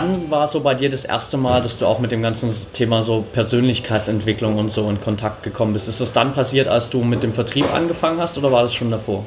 wann 0.00 0.30
war 0.30 0.48
so 0.48 0.60
bei 0.60 0.74
dir 0.74 0.90
das 0.90 1.04
erste 1.04 1.36
Mal, 1.36 1.62
dass 1.62 1.78
du 1.78 1.86
auch 1.86 1.98
mit 1.98 2.12
dem 2.12 2.22
ganzen 2.22 2.50
Thema 2.72 3.02
so 3.02 3.24
Persönlichkeitsentwicklung 3.32 4.58
und 4.58 4.70
so 4.70 4.88
in 4.88 5.00
Kontakt 5.00 5.42
gekommen 5.42 5.72
bist? 5.72 5.88
Ist 5.88 6.00
das 6.00 6.12
dann 6.12 6.32
passiert, 6.32 6.68
als 6.68 6.90
du 6.90 7.02
mit 7.02 7.22
dem 7.22 7.32
Vertrieb 7.32 7.72
angefangen 7.72 8.20
hast 8.20 8.38
oder 8.38 8.50
war 8.52 8.62
das 8.62 8.74
schon 8.74 8.90
davor? 8.90 9.24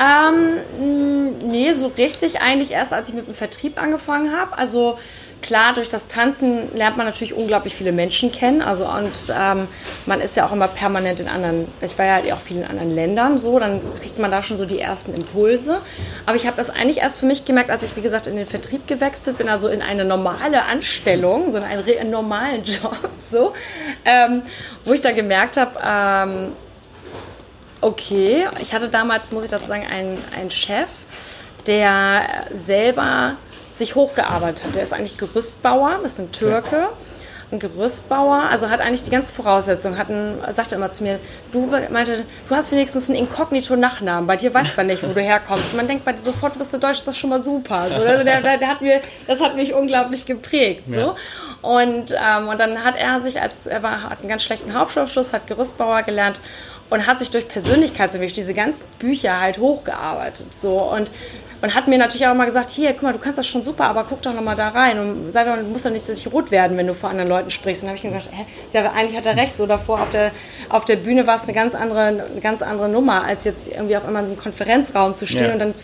Ähm, 0.00 1.40
nee, 1.48 1.72
so 1.72 1.88
richtig 1.98 2.40
eigentlich 2.40 2.70
erst, 2.70 2.92
als 2.92 3.08
ich 3.08 3.14
mit 3.14 3.26
dem 3.26 3.34
Vertrieb 3.34 3.82
angefangen 3.82 4.32
habe. 4.32 4.56
Also 4.56 4.98
klar, 5.42 5.72
durch 5.74 5.88
das 5.88 6.08
Tanzen 6.08 6.74
lernt 6.74 6.96
man 6.96 7.06
natürlich 7.06 7.34
unglaublich 7.34 7.74
viele 7.74 7.92
Menschen 7.92 8.32
kennen. 8.32 8.62
Also 8.62 8.88
und 8.88 9.32
ähm, 9.36 9.68
man 10.06 10.20
ist 10.20 10.36
ja 10.36 10.46
auch 10.46 10.52
immer 10.52 10.68
permanent 10.68 11.20
in 11.20 11.28
anderen, 11.28 11.68
ich 11.80 11.98
war 11.98 12.06
ja 12.06 12.14
halt 12.14 12.32
auch 12.32 12.40
viel 12.40 12.58
in 12.58 12.64
anderen 12.64 12.94
Ländern 12.94 13.38
so, 13.38 13.58
dann 13.58 13.80
kriegt 14.00 14.18
man 14.18 14.30
da 14.30 14.42
schon 14.42 14.56
so 14.56 14.66
die 14.66 14.80
ersten 14.80 15.14
Impulse. 15.14 15.80
Aber 16.26 16.36
ich 16.36 16.46
habe 16.46 16.56
das 16.56 16.70
eigentlich 16.70 16.98
erst 16.98 17.20
für 17.20 17.26
mich 17.26 17.44
gemerkt, 17.44 17.70
als 17.70 17.82
ich, 17.82 17.96
wie 17.96 18.02
gesagt, 18.02 18.26
in 18.26 18.36
den 18.36 18.46
Vertrieb 18.46 18.86
gewechselt 18.86 19.38
bin, 19.38 19.48
also 19.48 19.68
in 19.68 19.82
eine 19.82 20.04
normale 20.04 20.64
Anstellung, 20.64 21.50
so 21.50 21.58
in 21.58 21.64
einen, 21.64 21.84
einen 21.86 22.10
normalen 22.10 22.64
Job, 22.64 22.98
so, 23.30 23.52
ähm, 24.04 24.42
wo 24.84 24.92
ich 24.92 25.00
da 25.00 25.12
gemerkt 25.12 25.56
habe, 25.56 25.78
ähm, 25.84 26.52
okay. 27.80 28.46
Ich 28.60 28.72
hatte 28.72 28.88
damals, 28.88 29.32
muss 29.32 29.44
ich 29.44 29.50
dazu 29.50 29.66
sagen, 29.66 29.86
einen, 29.86 30.22
einen 30.34 30.50
Chef, 30.50 30.88
der 31.66 32.46
selber 32.52 33.36
sich 33.78 33.94
hochgearbeitet 33.94 34.64
hat. 34.64 34.74
Der 34.74 34.82
ist 34.82 34.92
eigentlich 34.92 35.16
Gerüstbauer, 35.16 36.00
ist 36.04 36.18
ein 36.18 36.32
Türke. 36.32 36.88
Ein 37.50 37.60
Gerüstbauer, 37.60 38.42
also 38.50 38.68
hat 38.68 38.82
eigentlich 38.82 39.04
die 39.04 39.10
ganze 39.10 39.32
Voraussetzung, 39.32 39.96
hat 39.96 40.10
ein, 40.10 40.36
sagte 40.50 40.74
immer 40.74 40.90
zu 40.90 41.02
mir, 41.02 41.18
du 41.50 41.66
meinte, 41.90 42.26
du 42.46 42.54
hast 42.54 42.70
wenigstens 42.70 43.08
einen 43.08 43.20
Inkognito-Nachnamen, 43.20 44.26
bei 44.26 44.36
dir 44.36 44.52
weiß 44.52 44.76
man 44.76 44.86
nicht, 44.88 45.02
wo 45.02 45.14
du 45.14 45.22
herkommst. 45.22 45.74
Man 45.74 45.88
denkt 45.88 46.04
bei 46.04 46.12
dir 46.12 46.20
sofort, 46.20 46.56
du 46.56 46.58
bist 46.58 46.74
du 46.74 46.78
Deutsch, 46.78 46.98
ist 46.98 47.08
das 47.08 47.16
schon 47.16 47.30
mal 47.30 47.42
super. 47.42 47.86
So, 47.88 47.94
also 47.94 48.22
der, 48.22 48.42
der, 48.42 48.58
der, 48.58 48.68
hat 48.68 48.82
mir, 48.82 49.00
das 49.26 49.40
hat 49.40 49.56
mich 49.56 49.72
unglaublich 49.72 50.26
geprägt. 50.26 50.88
So. 50.88 50.98
Ja. 51.00 51.16
Und, 51.62 52.12
ähm, 52.12 52.48
und 52.48 52.60
dann 52.60 52.84
hat 52.84 52.96
er 52.96 53.18
sich 53.20 53.40
als, 53.40 53.66
er 53.66 53.82
war, 53.82 54.02
hat 54.02 54.20
einen 54.20 54.28
ganz 54.28 54.42
schlechten 54.42 54.74
Hauptschulabschluss, 54.74 55.32
hat 55.32 55.46
Gerüstbauer 55.46 56.02
gelernt 56.02 56.40
und 56.90 57.06
hat 57.06 57.18
sich 57.18 57.30
durch 57.30 57.48
Persönlichkeitsentwicklung, 57.48 58.36
diese 58.36 58.54
ganzen 58.54 58.86
Bücher 58.98 59.40
halt 59.40 59.58
hochgearbeitet. 59.58 60.54
So 60.54 60.78
und 60.82 61.12
und 61.60 61.74
hat 61.74 61.88
mir 61.88 61.98
natürlich 61.98 62.26
auch 62.26 62.34
mal 62.34 62.44
gesagt, 62.44 62.70
hier, 62.70 62.92
guck 62.92 63.02
mal, 63.02 63.12
du 63.12 63.18
kannst 63.18 63.38
das 63.38 63.46
schon 63.46 63.64
super, 63.64 63.86
aber 63.86 64.04
guck 64.08 64.22
doch 64.22 64.32
noch 64.32 64.42
mal 64.42 64.54
da 64.54 64.68
rein 64.68 64.98
und 64.98 65.32
sei 65.32 65.44
doch, 65.44 65.56
du 65.56 65.64
musst 65.64 65.84
doch 65.84 65.90
nicht 65.90 66.06
sich 66.06 66.32
rot 66.32 66.50
werden, 66.50 66.76
wenn 66.76 66.86
du 66.86 66.94
vor 66.94 67.10
anderen 67.10 67.28
Leuten 67.28 67.50
sprichst. 67.50 67.82
Und 67.82 67.88
habe 67.88 67.98
ich 67.98 68.04
mir 68.04 68.10
gedacht, 68.10 68.30
hä, 68.32 68.44
ja, 68.72 68.92
eigentlich 68.92 69.16
hat 69.16 69.26
er 69.26 69.36
recht, 69.36 69.56
so 69.56 69.66
davor 69.66 70.02
auf 70.02 70.10
der, 70.10 70.30
auf 70.68 70.84
der 70.84 70.96
Bühne 70.96 71.26
war 71.26 71.36
es 71.36 71.42
eine 71.42 71.54
ganz 71.54 71.74
andere, 71.74 72.06
eine 72.06 72.40
ganz 72.40 72.62
andere 72.62 72.88
Nummer, 72.88 73.24
als 73.24 73.42
jetzt 73.42 73.68
irgendwie 73.68 73.96
auf 73.96 74.04
einmal 74.04 74.22
in 74.22 74.28
so 74.28 74.34
einem 74.34 74.42
Konferenzraum 74.42 75.16
zu 75.16 75.26
stehen 75.26 75.46
ja. 75.46 75.52
und 75.52 75.58
dann 75.58 75.74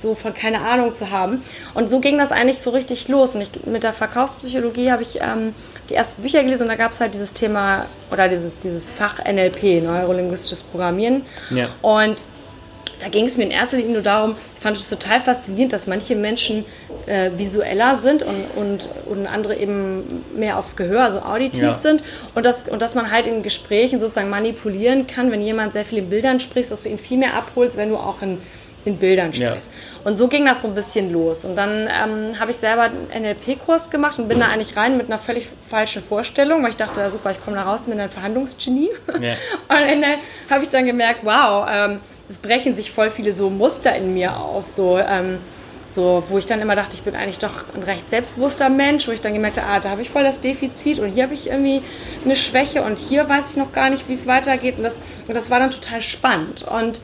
so 0.00 0.14
von 0.14 0.34
keine 0.34 0.62
Ahnung 0.62 0.92
zu 0.92 1.10
haben. 1.10 1.42
Und 1.74 1.90
so 1.90 2.00
ging 2.00 2.18
das 2.18 2.32
eigentlich 2.32 2.60
so 2.60 2.70
richtig 2.70 3.08
los. 3.08 3.34
Und 3.34 3.42
ich, 3.42 3.66
mit 3.66 3.82
der 3.82 3.92
Verkaufspsychologie 3.92 4.90
habe 4.90 5.02
ich 5.02 5.20
ähm, 5.20 5.54
die 5.88 5.94
ersten 5.94 6.22
Bücher 6.22 6.42
gelesen 6.42 6.64
und 6.64 6.68
da 6.68 6.76
gab 6.76 6.92
es 6.92 7.00
halt 7.00 7.14
dieses 7.14 7.32
Thema 7.32 7.86
oder 8.10 8.28
dieses, 8.28 8.60
dieses 8.60 8.90
Fach 8.90 9.18
NLP, 9.24 9.82
Neurolinguistisches 9.82 10.62
Programmieren. 10.62 11.22
Ja. 11.50 11.68
Und 11.82 12.24
da 13.00 13.08
ging 13.08 13.24
es 13.24 13.36
mir 13.38 13.44
in 13.44 13.50
erster 13.50 13.78
Linie 13.78 13.94
nur 13.94 14.02
darum, 14.02 14.36
ich 14.54 14.62
fand 14.62 14.76
es 14.76 14.88
total 14.88 15.20
faszinierend, 15.20 15.72
dass 15.72 15.86
manche 15.86 16.14
Menschen 16.14 16.64
äh, 17.06 17.30
visueller 17.36 17.96
sind 17.96 18.22
und, 18.22 18.44
und, 18.56 18.88
und 19.06 19.26
andere 19.26 19.56
eben 19.56 20.24
mehr 20.36 20.58
auf 20.58 20.76
Gehör, 20.76 21.04
also 21.04 21.20
auditiv 21.20 21.62
ja. 21.62 21.74
sind. 21.74 22.02
Und, 22.34 22.44
das, 22.44 22.68
und 22.68 22.82
dass 22.82 22.94
man 22.94 23.10
halt 23.10 23.26
in 23.26 23.42
Gesprächen 23.42 24.00
sozusagen 24.00 24.28
manipulieren 24.28 25.06
kann, 25.06 25.30
wenn 25.30 25.40
jemand 25.40 25.72
sehr 25.72 25.84
viel 25.84 25.98
in 25.98 26.10
Bildern 26.10 26.40
spricht, 26.40 26.70
dass 26.70 26.82
du 26.82 26.90
ihn 26.90 26.98
viel 26.98 27.18
mehr 27.18 27.34
abholst, 27.34 27.76
wenn 27.76 27.88
du 27.88 27.96
auch 27.96 28.20
in 28.20 28.38
in 28.84 28.96
Bildern 28.96 29.32
sprichst. 29.32 29.70
Ja. 29.72 30.00
Und 30.08 30.14
so 30.14 30.28
ging 30.28 30.46
das 30.46 30.62
so 30.62 30.68
ein 30.68 30.74
bisschen 30.74 31.12
los. 31.12 31.44
Und 31.44 31.56
dann 31.56 31.88
ähm, 31.88 32.40
habe 32.40 32.50
ich 32.50 32.56
selber 32.56 32.82
einen 32.82 33.08
NLP-Kurs 33.22 33.90
gemacht 33.90 34.18
und 34.18 34.28
bin 34.28 34.40
da 34.40 34.48
eigentlich 34.48 34.76
rein 34.76 34.96
mit 34.96 35.06
einer 35.06 35.18
völlig 35.18 35.48
falschen 35.68 36.02
Vorstellung, 36.02 36.62
weil 36.62 36.70
ich 36.70 36.76
dachte, 36.76 37.00
ja, 37.00 37.10
super, 37.10 37.30
ich 37.30 37.44
komme 37.44 37.56
da 37.56 37.64
raus 37.64 37.86
mit 37.86 37.98
einem 37.98 38.10
Verhandlungsgenie. 38.10 38.90
Ja. 39.20 39.34
Und 39.68 39.76
am 39.76 39.82
Ende 39.82 40.08
habe 40.48 40.62
ich 40.62 40.70
dann 40.70 40.86
gemerkt, 40.86 41.20
wow, 41.24 41.66
ähm, 41.70 42.00
es 42.28 42.38
brechen 42.38 42.74
sich 42.74 42.90
voll 42.90 43.10
viele 43.10 43.34
so 43.34 43.50
Muster 43.50 43.94
in 43.94 44.14
mir 44.14 44.36
auf, 44.36 44.66
so, 44.66 44.98
ähm, 44.98 45.38
so, 45.88 46.22
wo 46.28 46.38
ich 46.38 46.46
dann 46.46 46.60
immer 46.60 46.76
dachte, 46.76 46.94
ich 46.94 47.02
bin 47.02 47.16
eigentlich 47.16 47.40
doch 47.40 47.64
ein 47.74 47.82
recht 47.82 48.08
selbstbewusster 48.08 48.68
Mensch, 48.68 49.08
wo 49.08 49.12
ich 49.12 49.20
dann 49.20 49.34
gemerkt 49.34 49.60
habe, 49.60 49.66
ah, 49.66 49.80
da 49.80 49.90
habe 49.90 50.02
ich 50.02 50.10
voll 50.10 50.22
das 50.22 50.40
Defizit 50.40 51.00
und 51.00 51.08
hier 51.08 51.24
habe 51.24 51.34
ich 51.34 51.48
irgendwie 51.48 51.82
eine 52.24 52.36
Schwäche 52.36 52.82
und 52.82 52.98
hier 52.98 53.28
weiß 53.28 53.50
ich 53.50 53.56
noch 53.56 53.72
gar 53.72 53.90
nicht, 53.90 54.08
wie 54.08 54.12
es 54.12 54.26
weitergeht. 54.26 54.76
Und 54.76 54.84
das, 54.84 55.02
und 55.26 55.36
das 55.36 55.50
war 55.50 55.58
dann 55.58 55.72
total 55.72 56.00
spannend. 56.00 56.62
Und 56.62 57.00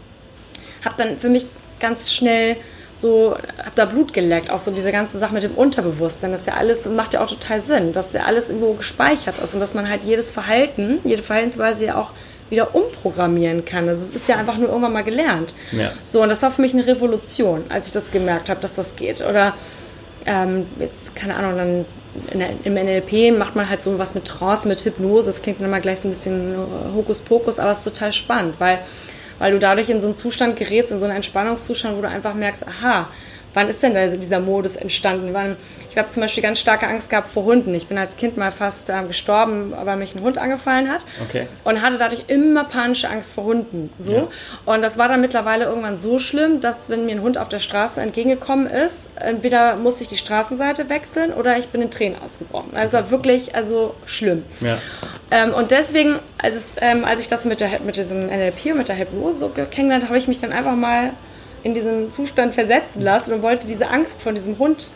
habe 0.85 0.95
dann 0.97 1.19
für 1.19 1.29
mich 1.29 1.47
ganz 1.81 2.13
schnell 2.13 2.57
so, 2.93 3.37
hab 3.63 3.75
da 3.75 3.85
Blut 3.85 4.15
geleckt, 4.15 4.51
auch 4.51 4.59
so 4.59 4.71
diese 4.71 4.91
ganze 4.91 5.19
Sache 5.19 5.35
mit 5.35 5.43
dem 5.43 5.53
Unterbewusstsein, 5.53 6.33
das 6.33 6.41
ist 6.43 6.47
ja 6.47 6.55
alles, 6.55 6.87
macht 6.87 7.15
ja 7.15 7.23
auch 7.23 7.29
total 7.29 7.61
Sinn, 7.61 7.93
dass 7.93 8.13
ja 8.15 8.23
alles 8.25 8.49
irgendwo 8.49 8.73
gespeichert 8.73 9.35
ist 9.43 9.55
und 9.55 9.61
dass 9.61 9.75
man 9.75 9.89
halt 9.89 10.05
jedes 10.05 10.31
Verhalten, 10.31 11.01
jede 11.05 11.23
Verhaltensweise 11.23 11.85
ja 11.85 11.99
auch 11.99 12.13
wieder 12.49 12.75
umprogrammieren 12.75 13.65
kann. 13.65 13.89
Also 13.89 14.03
es 14.03 14.15
ist 14.15 14.29
ja 14.29 14.37
einfach 14.37 14.57
nur 14.57 14.69
irgendwann 14.69 14.93
mal 14.93 15.05
gelernt. 15.05 15.55
Ja. 15.73 15.93
So, 16.05 16.23
und 16.23 16.29
das 16.29 16.43
war 16.43 16.51
für 16.51 16.63
mich 16.63 16.73
eine 16.75 16.87
Revolution, 16.87 17.65
als 17.69 17.89
ich 17.89 17.93
das 17.93 18.13
gemerkt 18.13 18.49
habe, 18.49 18.61
dass 18.61 18.77
das 18.77 18.97
geht. 18.97 19.21
Oder 19.21 19.55
ähm, 20.27 20.67
jetzt, 20.79 21.17
keine 21.17 21.35
Ahnung, 21.35 21.57
dann 21.57 21.85
der, 22.39 22.51
im 22.65 22.75
NLP 22.75 23.37
macht 23.37 23.57
man 23.57 23.69
halt 23.69 23.83
so 23.83 23.99
was 23.99 24.15
mit 24.15 24.25
Trance, 24.25 24.67
mit 24.69 24.85
Hypnose. 24.85 25.27
Das 25.27 25.43
klingt 25.43 25.61
dann 25.61 25.67
immer 25.67 25.81
gleich 25.81 26.01
so 26.01 26.09
ein 26.09 26.13
bisschen 26.13 26.55
Hokuspokus, 26.95 27.59
aber 27.59 27.73
es 27.73 27.79
ist 27.79 27.85
total 27.85 28.13
spannend, 28.13 28.55
weil 28.59 28.79
weil 29.39 29.53
du 29.53 29.59
dadurch 29.59 29.89
in 29.89 30.01
so 30.01 30.09
einen 30.09 30.17
Zustand 30.17 30.57
gerätst, 30.57 30.93
in 30.93 30.99
so 30.99 31.05
einen 31.05 31.17
Entspannungszustand, 31.17 31.97
wo 31.97 32.03
du 32.03 32.09
einfach 32.09 32.35
merkst, 32.35 32.67
aha, 32.67 33.09
wann 33.57 33.71
ist 33.71 33.83
denn 33.83 34.21
dieser 34.21 34.39
Modus 34.39 34.77
entstanden? 34.77 35.33
Wann, 35.33 35.57
ich 35.89 35.97
habe 35.97 36.09
zum 36.09 36.21
Beispiel 36.21 36.43
ganz 36.43 36.61
starke 36.61 36.87
Angst 36.87 37.09
gehabt 37.09 37.31
vor 37.31 37.45
Hunden. 37.45 37.75
Ich 37.75 37.87
bin 37.87 37.97
als 37.97 38.19
Kind 38.19 38.37
mal 38.37 38.53
fast 38.53 38.91
äh, 38.91 39.03
gestorben, 39.09 39.73
weil 39.83 39.97
mich 39.97 40.15
ein 40.15 40.21
Hund 40.21 40.37
angefallen 40.37 40.91
hat. 40.91 41.07
Okay. 41.27 41.49
Und 41.65 41.81
hatte 41.81 41.97
dadurch 41.97 42.25
immer 42.27 42.65
panische 42.65 43.09
Angst 43.09 43.33
vor 43.33 43.45
Hunden. 43.45 43.91
So. 43.99 44.13
Ja. 44.13 44.29
Und 44.67 44.83
das 44.83 44.99
war 44.99 45.09
dann 45.09 45.23
mittlerweile 45.23 45.65
irgendwann 45.65 45.97
so 45.97 46.19
schlimm, 46.19 46.61
dass 46.61 46.91
wenn 46.91 47.07
mir 47.07 47.13
ein 47.13 47.23
Hund 47.23 47.39
auf 47.39 47.49
der 47.49 47.61
Straße 47.61 47.99
entgegengekommen 47.99 48.67
ist, 48.67 49.11
entweder 49.17 49.77
musste 49.77 50.03
ich 50.03 50.11
die 50.11 50.19
Straßenseite 50.19 50.91
wechseln 50.91 51.33
oder 51.33 51.57
ich 51.57 51.69
bin 51.69 51.81
in 51.81 51.91
Tränen 51.91 52.21
ausgebrochen. 52.23 52.77
Also 52.77 52.99
war 52.99 53.11
wirklich 53.11 53.55
also 53.55 53.95
schlimm. 54.05 54.45
Ja. 54.61 54.77
Ähm, 55.31 55.55
und 55.55 55.71
deswegen, 55.71 56.19
als, 56.37 56.73
ähm, 56.83 57.07
als 57.07 57.23
ich 57.23 57.29
das 57.29 57.47
mit, 57.47 57.63
der, 57.63 57.81
mit 57.81 57.97
diesem 57.97 58.27
NLP 58.27 58.67
und 58.67 58.79
mit 58.79 58.89
der 58.89 58.99
Hypnose 58.99 59.39
so 59.39 59.49
kennengelernt 59.49 60.05
habe, 60.05 60.19
ich 60.19 60.29
mich 60.29 60.41
dann 60.41 60.53
einfach 60.53 60.77
mal 60.77 61.13
in 61.67 61.75
diesen 61.75 62.13
Zustand 62.13 62.55
versetzen 62.55 63.03
lassen 63.03 63.35
und 63.35 63.43
wollte 63.43 63.67
diese 63.67 63.91
Angst 63.91 64.23
von 64.23 64.37
diesem 64.37 64.57
Hund 64.61 64.93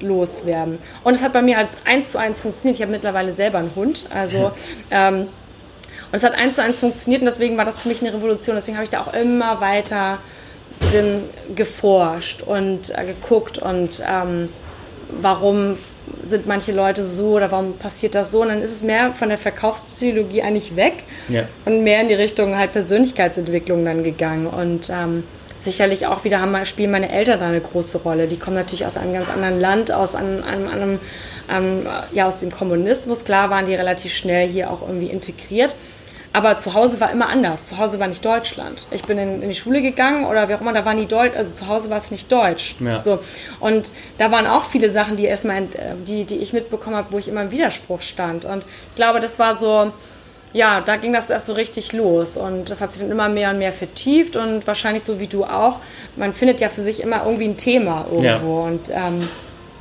loswerden. 0.00 0.78
Und 1.02 1.16
es 1.16 1.22
hat 1.22 1.32
bei 1.32 1.40
mir 1.40 1.56
halt 1.56 1.70
eins 1.86 2.10
zu 2.10 2.18
eins 2.18 2.40
funktioniert. 2.42 2.76
Ich 2.76 2.82
habe 2.82 2.92
mittlerweile 2.92 3.32
selber 3.32 3.56
einen 3.56 3.74
Hund. 3.74 4.04
Also 4.12 4.52
ähm, 4.90 5.28
und 6.12 6.16
es 6.16 6.22
hat 6.22 6.34
eins 6.34 6.56
zu 6.56 6.62
eins 6.62 6.76
funktioniert 6.76 7.22
und 7.22 7.26
deswegen 7.26 7.56
war 7.56 7.64
das 7.64 7.80
für 7.80 7.88
mich 7.88 8.02
eine 8.02 8.12
Revolution. 8.12 8.54
Deswegen 8.54 8.76
habe 8.76 8.84
ich 8.84 8.90
da 8.90 9.00
auch 9.00 9.14
immer 9.14 9.62
weiter 9.62 10.18
drin 10.80 11.22
geforscht 11.56 12.42
und 12.42 12.90
äh, 12.98 13.06
geguckt 13.06 13.56
und 13.56 14.02
ähm, 14.06 14.50
warum 15.20 15.78
sind 16.22 16.46
manche 16.46 16.72
Leute 16.72 17.02
so 17.02 17.36
oder 17.36 17.50
warum 17.50 17.78
passiert 17.78 18.14
das 18.14 18.30
so? 18.30 18.42
Und 18.42 18.48
dann 18.48 18.62
ist 18.62 18.72
es 18.72 18.82
mehr 18.82 19.12
von 19.12 19.30
der 19.30 19.38
Verkaufspsychologie 19.38 20.42
eigentlich 20.42 20.76
weg 20.76 21.04
ja. 21.28 21.44
und 21.64 21.82
mehr 21.82 22.02
in 22.02 22.08
die 22.08 22.14
Richtung 22.14 22.58
halt 22.58 22.72
Persönlichkeitsentwicklung 22.72 23.86
dann 23.86 24.04
gegangen. 24.04 24.46
Und 24.46 24.90
ähm, 24.90 25.24
sicherlich 25.64 26.06
auch 26.06 26.24
wieder 26.24 26.40
haben, 26.40 26.64
spielen 26.66 26.90
meine 26.90 27.10
Eltern 27.10 27.40
da 27.40 27.46
eine 27.46 27.60
große 27.60 27.98
Rolle. 27.98 28.26
Die 28.26 28.38
kommen 28.38 28.56
natürlich 28.56 28.86
aus 28.86 28.96
einem 28.96 29.12
ganz 29.12 29.28
anderen 29.28 29.58
Land, 29.58 29.92
aus 29.92 30.14
einem, 30.14 30.42
einem, 30.44 30.68
einem 30.68 31.00
ähm, 31.50 31.86
ja, 32.12 32.26
aus 32.28 32.40
dem 32.40 32.50
Kommunismus. 32.50 33.24
Klar 33.24 33.50
waren 33.50 33.66
die 33.66 33.74
relativ 33.74 34.14
schnell 34.14 34.48
hier 34.48 34.70
auch 34.70 34.82
irgendwie 34.82 35.08
integriert. 35.08 35.74
Aber 36.32 36.58
zu 36.58 36.74
Hause 36.74 37.00
war 37.00 37.10
immer 37.10 37.28
anders. 37.28 37.66
Zu 37.66 37.78
Hause 37.78 37.98
war 37.98 38.06
nicht 38.06 38.24
Deutschland. 38.24 38.86
Ich 38.92 39.02
bin 39.02 39.18
in, 39.18 39.42
in 39.42 39.48
die 39.48 39.54
Schule 39.54 39.82
gegangen 39.82 40.26
oder 40.26 40.48
wie 40.48 40.54
auch 40.54 40.60
immer, 40.60 40.72
da 40.72 40.84
war 40.84 40.94
nie 40.94 41.06
Deutsch, 41.06 41.36
also 41.36 41.52
zu 41.52 41.66
Hause 41.66 41.90
war 41.90 41.98
es 41.98 42.12
nicht 42.12 42.30
Deutsch. 42.30 42.76
Ja. 42.78 43.00
So. 43.00 43.18
Und 43.58 43.92
da 44.18 44.30
waren 44.30 44.46
auch 44.46 44.64
viele 44.64 44.90
Sachen, 44.90 45.16
die 45.16 45.24
erstmal, 45.24 45.66
die, 46.06 46.24
die 46.24 46.36
ich 46.36 46.52
mitbekommen 46.52 46.94
habe, 46.94 47.08
wo 47.10 47.18
ich 47.18 47.26
immer 47.26 47.42
im 47.42 47.50
Widerspruch 47.50 48.02
stand. 48.02 48.44
Und 48.44 48.64
ich 48.90 48.94
glaube, 48.94 49.18
das 49.18 49.40
war 49.40 49.56
so, 49.56 49.92
ja, 50.52 50.80
da 50.80 50.96
ging 50.96 51.12
das 51.12 51.30
erst 51.30 51.46
so 51.46 51.52
richtig 51.52 51.92
los 51.92 52.36
und 52.36 52.70
das 52.70 52.80
hat 52.80 52.92
sich 52.92 53.02
dann 53.02 53.10
immer 53.10 53.28
mehr 53.28 53.50
und 53.50 53.58
mehr 53.58 53.72
vertieft 53.72 54.36
und 54.36 54.66
wahrscheinlich 54.66 55.04
so 55.04 55.20
wie 55.20 55.28
du 55.28 55.44
auch, 55.44 55.78
man 56.16 56.32
findet 56.32 56.60
ja 56.60 56.68
für 56.68 56.82
sich 56.82 57.00
immer 57.00 57.24
irgendwie 57.24 57.48
ein 57.48 57.56
Thema 57.56 58.06
irgendwo 58.10 58.60
ja. 58.60 58.66
und 58.66 58.90
ähm, 58.90 59.28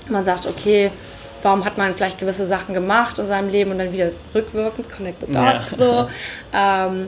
man 0.10 0.24
sagt, 0.24 0.46
okay, 0.46 0.92
warum 1.42 1.66
hat 1.66 1.78
man 1.78 1.96
vielleicht 1.96 2.20
gewisse 2.20 2.46
Sachen 2.46 2.74
gemacht 2.74 3.18
in 3.18 3.26
seinem 3.26 3.50
Leben 3.50 3.72
und 3.72 3.80
dann 3.80 3.94
wieder 3.94 4.12
rückwirkend, 4.36 4.92
connect 4.92 5.22
the 5.22 5.32
dots, 5.32 5.72
ja. 5.72 5.78
so. 5.78 6.10
Ähm, 6.54 7.08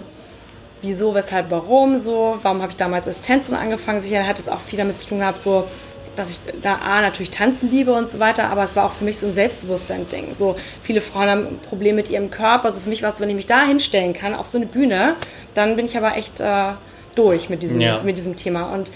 wieso, 0.82 1.14
weshalb, 1.14 1.52
warum 1.52 1.98
so, 1.98 2.38
warum 2.42 2.62
habe 2.62 2.72
ich 2.72 2.78
damals 2.78 3.06
als 3.06 3.22
Tänzerin 3.22 3.60
angefangen, 3.60 4.00
sicher 4.00 4.26
hat 4.26 4.40
es 4.40 4.50
auch 4.50 4.60
viel 4.60 4.78
damit 4.78 4.98
zu 4.98 5.10
tun 5.10 5.20
gehabt, 5.20 5.42
so 5.42 5.68
dass 6.16 6.32
ich 6.32 6.62
da 6.62 6.76
A, 6.76 7.02
natürlich 7.02 7.32
tanzen 7.32 7.70
liebe 7.70 7.94
und 7.94 8.10
so 8.10 8.20
weiter, 8.20 8.50
aber 8.50 8.64
es 8.64 8.76
war 8.76 8.86
auch 8.86 8.92
für 8.92 9.06
mich 9.06 9.18
so 9.18 9.28
ein 9.28 9.34
Selbstbewusstsein-Ding. 9.34 10.34
So, 10.34 10.56
viele 10.84 11.02
Frauen 11.02 11.30
haben 11.30 11.48
ein 11.48 11.60
Problem 11.70 11.96
mit 11.96 12.10
ihrem 12.10 12.30
Körper. 12.32 12.66
Also 12.66 12.82
für 12.82 12.90
mich 12.90 13.02
war 13.02 13.10
es, 13.10 13.20
wenn 13.22 13.30
ich 13.30 13.36
mich 13.36 13.46
da 13.46 13.64
hinstellen 13.64 14.14
kann, 14.14 14.36
auf 14.36 14.48
so 14.48 14.58
eine 14.58 14.68
Bühne, 14.68 15.16
dann 15.54 15.76
bin 15.76 15.86
ich 15.86 15.98
aber 15.98 16.18
echt 16.18 16.40
äh, 16.40 16.74
durch 17.16 17.50
mit 17.50 17.64
diesem, 17.64 17.80
ja. 17.80 18.02
mit 18.04 18.18
diesem 18.18 18.36
Thema. 18.36 18.74
Und 18.74 18.92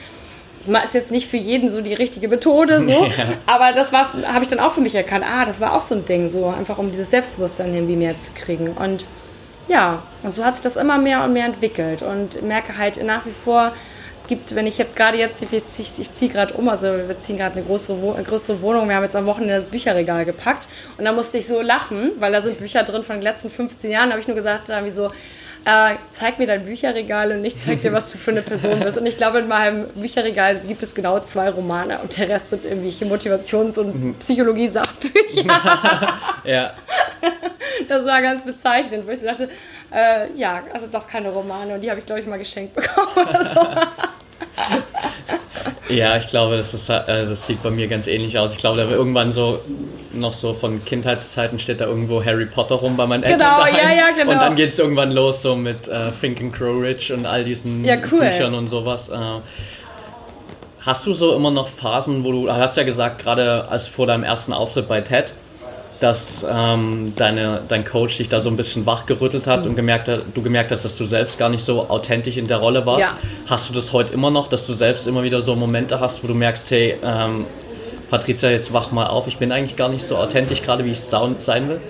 ist 0.84 0.94
jetzt 0.94 1.12
nicht 1.12 1.30
für 1.30 1.38
jeden 1.38 1.70
so 1.70 1.82
die 1.82 1.94
richtige 1.94 2.28
Methode, 2.28 2.82
so. 2.84 3.06
Ja. 3.06 3.26
Aber 3.46 3.72
das 3.72 3.94
war, 3.94 4.12
habe 4.28 4.44
ich 4.44 4.48
dann 4.48 4.60
auch 4.60 4.72
für 4.72 4.82
mich 4.82 4.96
erkannt. 4.96 5.24
Ah, 5.28 5.46
das 5.46 5.62
war 5.62 5.74
auch 5.74 5.84
so 5.84 5.96
ein 5.96 6.06
Ding, 6.06 6.28
so 6.28 6.48
einfach 6.48 6.78
um 6.78 6.92
dieses 6.92 7.12
Selbstbewusstsein 7.12 7.74
irgendwie 7.74 7.96
mehr 7.96 8.20
zu 8.20 8.32
kriegen. 8.34 8.70
Und 8.70 9.06
ja, 9.68 10.04
und 10.24 10.34
so 10.34 10.44
hat 10.44 10.56
sich 10.56 10.64
das 10.64 10.76
immer 10.76 10.98
mehr 10.98 11.24
und 11.24 11.34
mehr 11.34 11.46
entwickelt 11.46 12.02
und 12.02 12.42
merke 12.44 12.78
halt 12.78 13.04
nach 13.04 13.26
wie 13.26 13.32
vor, 13.32 13.74
gibt, 14.28 14.56
wenn 14.56 14.68
ich 14.68 14.78
jetzt 14.78 14.96
gerade 14.96 15.18
jetzt, 15.18 15.42
ich, 15.42 15.54
ich 15.54 16.14
ziehe 16.14 16.32
gerade 16.32 16.54
um, 16.56 16.70
also 16.70 16.88
wir 16.88 17.20
ziehen 17.20 17.38
gerade 17.38 17.56
eine 17.56 17.66
größere, 17.66 18.16
eine 18.16 18.24
größere 18.24 18.62
Wohnung, 18.62 18.88
wir 18.90 18.96
haben 18.96 19.04
jetzt 19.04 19.16
am 19.16 19.26
Wochenende 19.26 19.56
das 19.56 19.68
Bücherregal 19.68 20.26
gepackt 20.26 20.68
und 20.98 21.06
da 21.06 21.12
musste 21.12 21.38
ich 21.38 21.48
so 21.48 21.62
lachen, 21.62 22.12
weil 22.20 22.32
da 22.32 22.42
sind 22.42 22.60
Bücher 22.60 22.84
drin 22.84 23.04
von 23.04 23.16
den 23.16 23.24
letzten 23.24 23.50
15 23.50 23.92
Jahren, 23.92 24.10
da 24.10 24.12
habe 24.12 24.22
ich 24.22 24.28
nur 24.28 24.36
gesagt, 24.36 24.70
wie 24.70 24.90
so, 24.90 25.10
äh, 25.66 25.96
zeig 26.12 26.38
mir 26.38 26.46
dein 26.46 26.64
Bücherregal 26.64 27.32
und 27.32 27.44
ich 27.44 27.60
zeig 27.60 27.82
dir, 27.82 27.92
was 27.92 28.12
du 28.12 28.20
für 28.20 28.32
eine 28.32 28.44
Person 28.44 28.80
bist. 28.82 28.98
Und 28.98 29.08
ich 29.08 29.18
glaube, 29.18 29.40
in 29.40 29.48
meinem 29.48 29.88
Bücherregal 29.90 30.60
gibt 30.60 30.84
es 30.84 30.94
genau 30.94 31.20
zwei 31.22 31.50
Romane 31.50 32.00
und 32.00 32.16
der 32.18 32.30
Rest 32.30 32.52
sind 32.52 32.66
irgendwelche 32.66 33.06
Motivations- 33.06 33.80
und 33.80 33.96
mhm. 33.96 34.16
Psychologie-Sachbücher. 34.20 35.44
ja. 36.44 36.74
Das 37.88 38.06
war 38.06 38.22
ganz 38.22 38.46
bezeichnend, 38.46 39.08
wo 39.08 39.12
ich 39.12 39.22
dachte, 39.22 39.50
äh, 39.92 40.32
ja, 40.36 40.62
also 40.72 40.86
doch 40.86 41.08
keine 41.08 41.32
Romane 41.32 41.74
und 41.74 41.82
die 41.82 41.90
habe 41.90 42.00
ich, 42.00 42.06
glaube 42.06 42.22
ich, 42.22 42.28
mal 42.28 42.38
geschenkt 42.38 42.76
bekommen 42.76 43.28
oder 43.28 43.44
so. 43.44 43.62
Ja, 45.90 46.18
ich 46.18 46.28
glaube, 46.28 46.58
das, 46.58 46.74
ist, 46.74 46.90
äh, 46.90 47.04
das 47.06 47.46
sieht 47.46 47.62
bei 47.62 47.70
mir 47.70 47.88
ganz 47.88 48.08
ähnlich 48.08 48.40
aus. 48.40 48.52
Ich 48.52 48.58
glaube, 48.58 48.78
da 48.78 48.90
irgendwann 48.90 49.32
so 49.32 49.60
noch 50.14 50.34
so 50.34 50.54
von 50.54 50.84
Kindheitszeiten 50.84 51.60
steht 51.60 51.80
da 51.80 51.86
irgendwo 51.86 52.24
Harry 52.24 52.46
Potter 52.46 52.76
rum 52.76 52.98
bei 52.98 53.06
meinen 53.06 53.24
Eltern. 53.24 53.40
Genau, 53.40 53.60
daheim. 53.60 53.76
ja, 53.76 53.96
ja, 53.96 54.10
genau. 54.18 54.32
Und 54.32 54.42
dann 54.42 54.56
geht 54.56 54.70
es 54.70 54.80
irgendwann 54.80 55.12
los 55.12 55.42
so 55.42 55.56
mit 55.56 55.88
äh, 55.88 56.12
Think 56.20 56.42
and 56.42 56.54
Crow 56.54 56.82
Rich 56.82 57.12
und 57.12 57.26
all 57.26 57.44
diesen 57.44 57.86
ja, 57.86 57.98
cool. 58.12 58.22
Büchern 58.22 58.56
und 58.56 58.68
sowas. 58.68 59.10
Äh, 59.10 59.18
hast 60.82 61.06
du 61.06 61.14
so 61.14 61.36
immer 61.36 61.52
noch 61.52 61.68
Phasen, 61.68 62.24
wo 62.24 62.32
du, 62.32 62.52
hast 62.52 62.78
ja 62.78 62.84
gesagt, 62.84 63.22
gerade 63.22 63.68
als 63.70 63.88
vor 63.88 64.08
deinem 64.08 64.24
ersten 64.24 64.54
Auftritt 64.54 64.88
bei 64.88 65.02
TED, 65.02 65.34
dass 66.00 66.46
ähm, 66.50 67.14
deine, 67.16 67.62
dein 67.68 67.86
Coach 67.86 68.18
dich 68.18 68.30
da 68.30 68.42
so 68.42 68.50
ein 68.50 68.58
bisschen 68.58 68.86
wachgerüttelt 68.86 69.48
hat 69.48 69.64
mhm. 69.64 69.72
und 69.72 69.76
gemerkt 69.76 70.08
hat, 70.08 70.24
du 70.34 70.42
gemerkt 70.42 70.72
hast, 70.72 70.86
dass 70.86 70.98
du 70.98 71.06
selbst 71.06 71.38
gar 71.38 71.50
nicht 71.50 71.64
so 71.64 71.90
authentisch 71.90 72.38
in 72.38 72.48
der 72.48 72.58
Rolle 72.58 72.86
warst. 72.86 73.02
Ja. 73.02 73.18
Hast 73.46 73.70
du 73.70 73.74
das 73.74 73.94
heute 73.94 74.14
immer 74.14 74.32
noch, 74.32 74.48
dass 74.48 74.68
du 74.68 74.74
selbst 74.74 75.08
immer 75.08 75.24
wieder 75.24 75.42
so 75.42 75.56
Momente 75.56 76.00
hast, 76.00 76.24
wo 76.24 76.28
du 76.28 76.34
merkst, 76.34 76.70
hey, 76.72 76.98
ähm, 77.04 77.46
Patricia, 78.10 78.50
jetzt 78.50 78.72
wach 78.72 78.92
mal 78.92 79.08
auf, 79.08 79.28
ich 79.28 79.38
bin 79.38 79.52
eigentlich 79.52 79.76
gar 79.76 79.90
nicht 79.90 80.04
so 80.04 80.18
authentisch, 80.18 80.62
gerade 80.62 80.86
wie 80.86 80.92
ich 80.92 81.00
sein 81.02 81.70
will? 81.70 81.82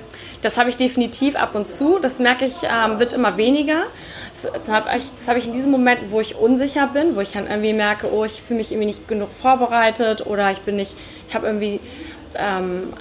Das 0.42 0.58
habe 0.58 0.70
ich 0.70 0.78
definitiv 0.78 1.36
ab 1.36 1.56
und 1.56 1.68
zu. 1.68 1.98
Das 2.00 2.20
merke 2.20 2.46
ich, 2.46 2.54
ähm, 2.64 3.00
wird 3.00 3.14
immer 3.14 3.36
weniger. 3.38 3.84
Das 4.32 4.70
habe 4.70 4.90
ich, 4.98 5.28
hab 5.28 5.38
ich 5.38 5.48
in 5.48 5.54
diesen 5.54 5.72
Momenten, 5.72 6.12
wo 6.12 6.22
ich 6.22 6.36
unsicher 6.36 6.88
bin, 6.88 7.16
wo 7.16 7.22
ich 7.22 7.32
dann 7.32 7.48
irgendwie 7.48 7.74
merke, 7.74 8.12
oh, 8.14 8.26
ich 8.26 8.42
fühle 8.42 8.60
mich 8.60 8.72
irgendwie 8.72 8.88
nicht 8.88 9.08
genug 9.08 9.30
vorbereitet 9.32 10.26
oder 10.28 10.52
ich 10.52 10.60
bin 10.60 10.76
nicht, 10.76 10.94
ich 11.28 11.34
habe 11.34 11.48
irgendwie 11.48 11.80
ähm, 12.36 12.94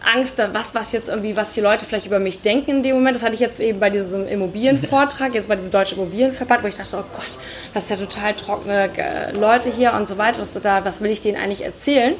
Angst, 0.00 0.38
was, 0.52 0.74
was 0.74 0.92
jetzt 0.92 1.08
irgendwie, 1.08 1.36
was 1.36 1.54
die 1.54 1.60
Leute 1.60 1.86
vielleicht 1.86 2.06
über 2.06 2.18
mich 2.18 2.40
denken 2.40 2.70
in 2.70 2.82
dem 2.82 2.94
Moment. 2.94 3.16
Das 3.16 3.22
hatte 3.22 3.34
ich 3.34 3.40
jetzt 3.40 3.60
eben 3.60 3.80
bei 3.80 3.90
diesem 3.90 4.26
Immobilienvortrag, 4.26 5.34
jetzt 5.34 5.48
bei 5.48 5.56
diesem 5.56 5.70
Deutschen 5.70 5.98
Immobilienverband, 5.98 6.62
wo 6.62 6.68
ich 6.68 6.74
dachte, 6.74 6.96
oh 6.98 7.04
Gott, 7.12 7.38
das 7.74 7.84
ist 7.84 7.90
ja 7.90 7.96
total 7.96 8.34
trockene 8.34 8.90
äh, 8.96 9.32
Leute 9.32 9.70
hier 9.70 9.92
und 9.94 10.06
so 10.06 10.18
weiter. 10.18 10.40
Das, 10.40 10.52
da, 10.54 10.84
was 10.84 11.00
will 11.00 11.10
ich 11.10 11.20
denen 11.20 11.38
eigentlich 11.38 11.64
erzählen? 11.64 12.14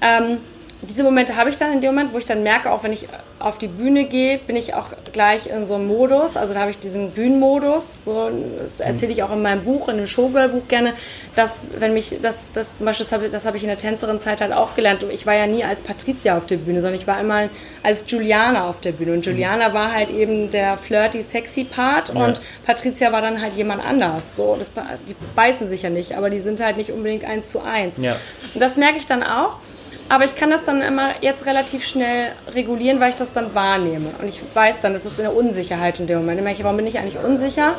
Ähm, 0.00 0.38
diese 0.82 1.04
Momente 1.04 1.36
habe 1.36 1.50
ich 1.50 1.56
dann 1.56 1.72
in 1.72 1.80
dem 1.82 1.94
Moment, 1.94 2.14
wo 2.14 2.18
ich 2.18 2.24
dann 2.24 2.42
merke, 2.42 2.70
auch 2.70 2.82
wenn 2.82 2.92
ich 2.92 3.06
auf 3.38 3.58
die 3.58 3.66
Bühne 3.66 4.04
gehe, 4.04 4.38
bin 4.38 4.56
ich 4.56 4.74
auch 4.74 4.86
gleich 5.12 5.46
in 5.46 5.66
so 5.66 5.74
einem 5.74 5.86
Modus. 5.86 6.36
Also 6.38 6.54
da 6.54 6.60
habe 6.60 6.70
ich 6.70 6.78
diesen 6.78 7.10
Bühnenmodus. 7.10 8.04
So, 8.04 8.30
das 8.58 8.80
erzähle 8.80 9.12
ich 9.12 9.22
auch 9.22 9.32
in 9.32 9.42
meinem 9.42 9.64
Buch, 9.64 9.88
in 9.88 9.98
dem 9.98 10.06
Showgirl-Buch 10.06 10.68
gerne, 10.68 10.94
dass 11.36 11.62
wenn 11.78 11.92
mich, 11.92 12.18
das, 12.22 12.52
das 12.52 12.78
zum 12.78 12.86
Beispiel, 12.86 13.04
das 13.04 13.12
habe, 13.12 13.28
das 13.28 13.46
habe 13.46 13.58
ich 13.58 13.62
in 13.62 13.68
der 13.68 13.76
Tänzerin-Zeit 13.76 14.40
halt 14.40 14.52
auch 14.52 14.74
gelernt. 14.74 15.04
Ich 15.10 15.26
war 15.26 15.34
ja 15.34 15.46
nie 15.46 15.64
als 15.64 15.82
Patricia 15.82 16.38
auf 16.38 16.46
der 16.46 16.56
Bühne, 16.56 16.80
sondern 16.80 16.98
ich 16.98 17.06
war 17.06 17.20
immer 17.20 17.50
als 17.82 18.04
Juliana 18.08 18.66
auf 18.66 18.80
der 18.80 18.92
Bühne. 18.92 19.12
Und 19.12 19.26
Juliana 19.26 19.74
war 19.74 19.92
halt 19.92 20.08
eben 20.10 20.48
der 20.48 20.78
flirty, 20.78 21.22
sexy 21.22 21.64
Part 21.64 22.14
ja. 22.14 22.24
und 22.24 22.40
Patricia 22.64 23.12
war 23.12 23.20
dann 23.20 23.42
halt 23.42 23.52
jemand 23.52 23.84
anders. 23.84 24.34
So, 24.34 24.56
das, 24.58 24.70
die 25.08 25.14
beißen 25.36 25.68
sich 25.68 25.82
ja 25.82 25.90
nicht, 25.90 26.16
aber 26.16 26.30
die 26.30 26.40
sind 26.40 26.62
halt 26.62 26.78
nicht 26.78 26.90
unbedingt 26.90 27.24
eins 27.24 27.50
zu 27.50 27.60
eins. 27.60 27.98
Ja. 27.98 28.16
Und 28.54 28.60
das 28.60 28.78
merke 28.78 28.98
ich 28.98 29.04
dann 29.04 29.22
auch. 29.22 29.58
Aber 30.10 30.24
ich 30.24 30.34
kann 30.34 30.50
das 30.50 30.64
dann 30.64 30.82
immer 30.82 31.22
jetzt 31.22 31.46
relativ 31.46 31.86
schnell 31.86 32.32
regulieren, 32.52 32.98
weil 32.98 33.10
ich 33.10 33.14
das 33.14 33.32
dann 33.32 33.54
wahrnehme. 33.54 34.10
Und 34.20 34.26
ich 34.26 34.40
weiß 34.52 34.80
dann, 34.80 34.92
das 34.92 35.06
ist 35.06 35.20
eine 35.20 35.30
Unsicherheit 35.30 36.00
in 36.00 36.08
dem 36.08 36.18
Moment. 36.18 36.40
Ich 36.40 36.44
merke, 36.44 36.64
warum 36.64 36.76
bin 36.78 36.86
ich 36.88 36.98
eigentlich 36.98 37.22
unsicher? 37.22 37.76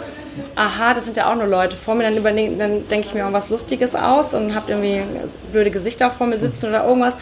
Aha, 0.56 0.94
das 0.94 1.04
sind 1.04 1.18
ja 1.18 1.30
auch 1.30 1.36
nur 1.36 1.48
Leute 1.48 1.76
vor 1.76 1.94
mir. 1.94 2.10
Dann, 2.10 2.24
dann 2.58 2.88
denke 2.88 3.06
ich 3.06 3.14
mir 3.14 3.20
irgendwas 3.20 3.50
Lustiges 3.50 3.96
aus 3.96 4.34
und 4.34 4.56
habe 4.56 4.72
irgendwie 4.72 5.04
blöde 5.52 5.72
Gesichter 5.72 6.10
vor 6.10 6.26
mir 6.26 6.38
sitzen 6.38 6.70
oder 6.70 6.86
irgendwas. 6.86 7.18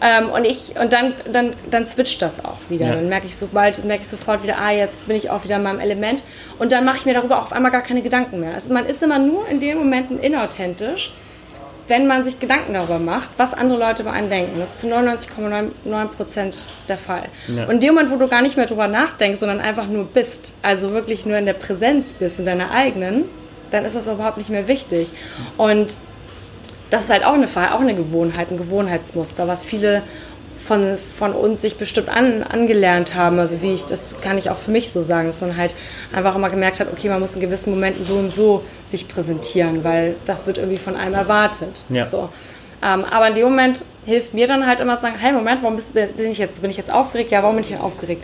Ähm, 0.00 0.30
und 0.30 0.44
ich 0.44 0.78
und 0.80 0.92
dann, 0.92 1.14
dann, 1.32 1.54
dann 1.72 1.84
switcht 1.84 2.22
das 2.22 2.44
auch 2.44 2.58
wieder. 2.68 2.86
Ja. 2.86 2.94
Dann 2.94 3.08
merke 3.08 3.26
ich 3.26 3.36
sobald 3.36 3.84
merke 3.84 4.02
ich 4.02 4.08
sofort 4.08 4.44
wieder, 4.44 4.58
ah, 4.58 4.70
jetzt 4.70 5.08
bin 5.08 5.16
ich 5.16 5.28
auch 5.28 5.42
wieder 5.42 5.56
in 5.56 5.64
meinem 5.64 5.80
Element. 5.80 6.22
Und 6.60 6.70
dann 6.70 6.84
mache 6.84 6.98
ich 6.98 7.04
mir 7.04 7.14
darüber 7.14 7.42
auf 7.42 7.52
einmal 7.52 7.72
gar 7.72 7.82
keine 7.82 8.00
Gedanken 8.00 8.38
mehr. 8.38 8.54
Also 8.54 8.72
man 8.72 8.86
ist 8.86 9.02
immer 9.02 9.18
nur 9.18 9.48
in 9.48 9.58
den 9.58 9.76
Momenten 9.76 10.20
inauthentisch 10.20 11.12
wenn 11.88 12.06
man 12.06 12.24
sich 12.24 12.40
Gedanken 12.40 12.74
darüber 12.74 12.98
macht, 12.98 13.30
was 13.36 13.54
andere 13.54 13.78
Leute 13.78 14.02
über 14.02 14.12
einen 14.12 14.30
denken. 14.30 14.58
Das 14.58 14.74
ist 14.74 14.80
zu 14.80 14.88
99,9% 14.88 16.56
der 16.88 16.98
Fall. 16.98 17.28
Ja. 17.48 17.64
Und 17.64 17.74
in 17.74 17.80
dem 17.80 17.94
Moment, 17.94 18.12
wo 18.12 18.16
du 18.16 18.28
gar 18.28 18.42
nicht 18.42 18.56
mehr 18.56 18.66
darüber 18.66 18.88
nachdenkst, 18.88 19.40
sondern 19.40 19.60
einfach 19.60 19.86
nur 19.86 20.04
bist, 20.04 20.56
also 20.62 20.92
wirklich 20.92 21.26
nur 21.26 21.38
in 21.38 21.46
der 21.46 21.54
Präsenz 21.54 22.12
bist, 22.12 22.38
in 22.38 22.46
deiner 22.46 22.70
eigenen, 22.70 23.24
dann 23.70 23.84
ist 23.84 23.96
das 23.96 24.06
überhaupt 24.06 24.38
nicht 24.38 24.50
mehr 24.50 24.68
wichtig. 24.68 25.08
Und 25.56 25.96
das 26.90 27.04
ist 27.04 27.10
halt 27.10 27.24
auch 27.24 27.34
eine, 27.34 27.46
auch 27.46 27.80
eine 27.80 27.94
Gewohnheit, 27.94 28.50
ein 28.50 28.58
Gewohnheitsmuster, 28.58 29.48
was 29.48 29.64
viele 29.64 30.02
von, 30.66 30.98
von 30.98 31.32
uns 31.32 31.60
sich 31.60 31.76
bestimmt 31.76 32.08
an, 32.08 32.42
angelernt 32.42 33.14
haben. 33.14 33.38
Also 33.38 33.62
wie 33.62 33.72
ich, 33.72 33.84
das 33.84 34.20
kann 34.20 34.38
ich 34.38 34.50
auch 34.50 34.58
für 34.58 34.70
mich 34.70 34.90
so 34.90 35.02
sagen, 35.02 35.26
dass 35.26 35.40
man 35.40 35.56
halt 35.56 35.74
einfach 36.12 36.34
immer 36.34 36.50
gemerkt 36.50 36.80
hat, 36.80 36.88
okay, 36.92 37.08
man 37.08 37.20
muss 37.20 37.34
in 37.34 37.40
gewissen 37.40 37.70
Momenten 37.70 38.04
so 38.04 38.14
und 38.14 38.30
so 38.30 38.62
sich 38.84 39.08
präsentieren, 39.08 39.84
weil 39.84 40.16
das 40.24 40.46
wird 40.46 40.58
irgendwie 40.58 40.78
von 40.78 40.96
einem 40.96 41.14
erwartet. 41.14 41.84
Ja. 41.88 42.04
So. 42.04 42.28
Ähm, 42.82 43.04
aber 43.10 43.28
in 43.28 43.34
dem 43.34 43.44
Moment 43.44 43.84
hilft 44.04 44.34
mir 44.34 44.46
dann 44.46 44.66
halt 44.66 44.80
immer 44.80 44.96
zu 44.96 45.02
sagen, 45.02 45.16
hey 45.18 45.32
Moment, 45.32 45.62
warum 45.62 45.76
bist, 45.76 45.94
bin 45.94 46.30
ich 46.30 46.38
jetzt, 46.38 46.60
bin 46.60 46.70
ich 46.70 46.76
jetzt 46.76 46.92
aufgeregt? 46.92 47.30
Ja, 47.30 47.42
warum 47.42 47.56
bin 47.56 47.64
ich 47.64 47.70
denn 47.70 47.80
aufgeregt? 47.80 48.22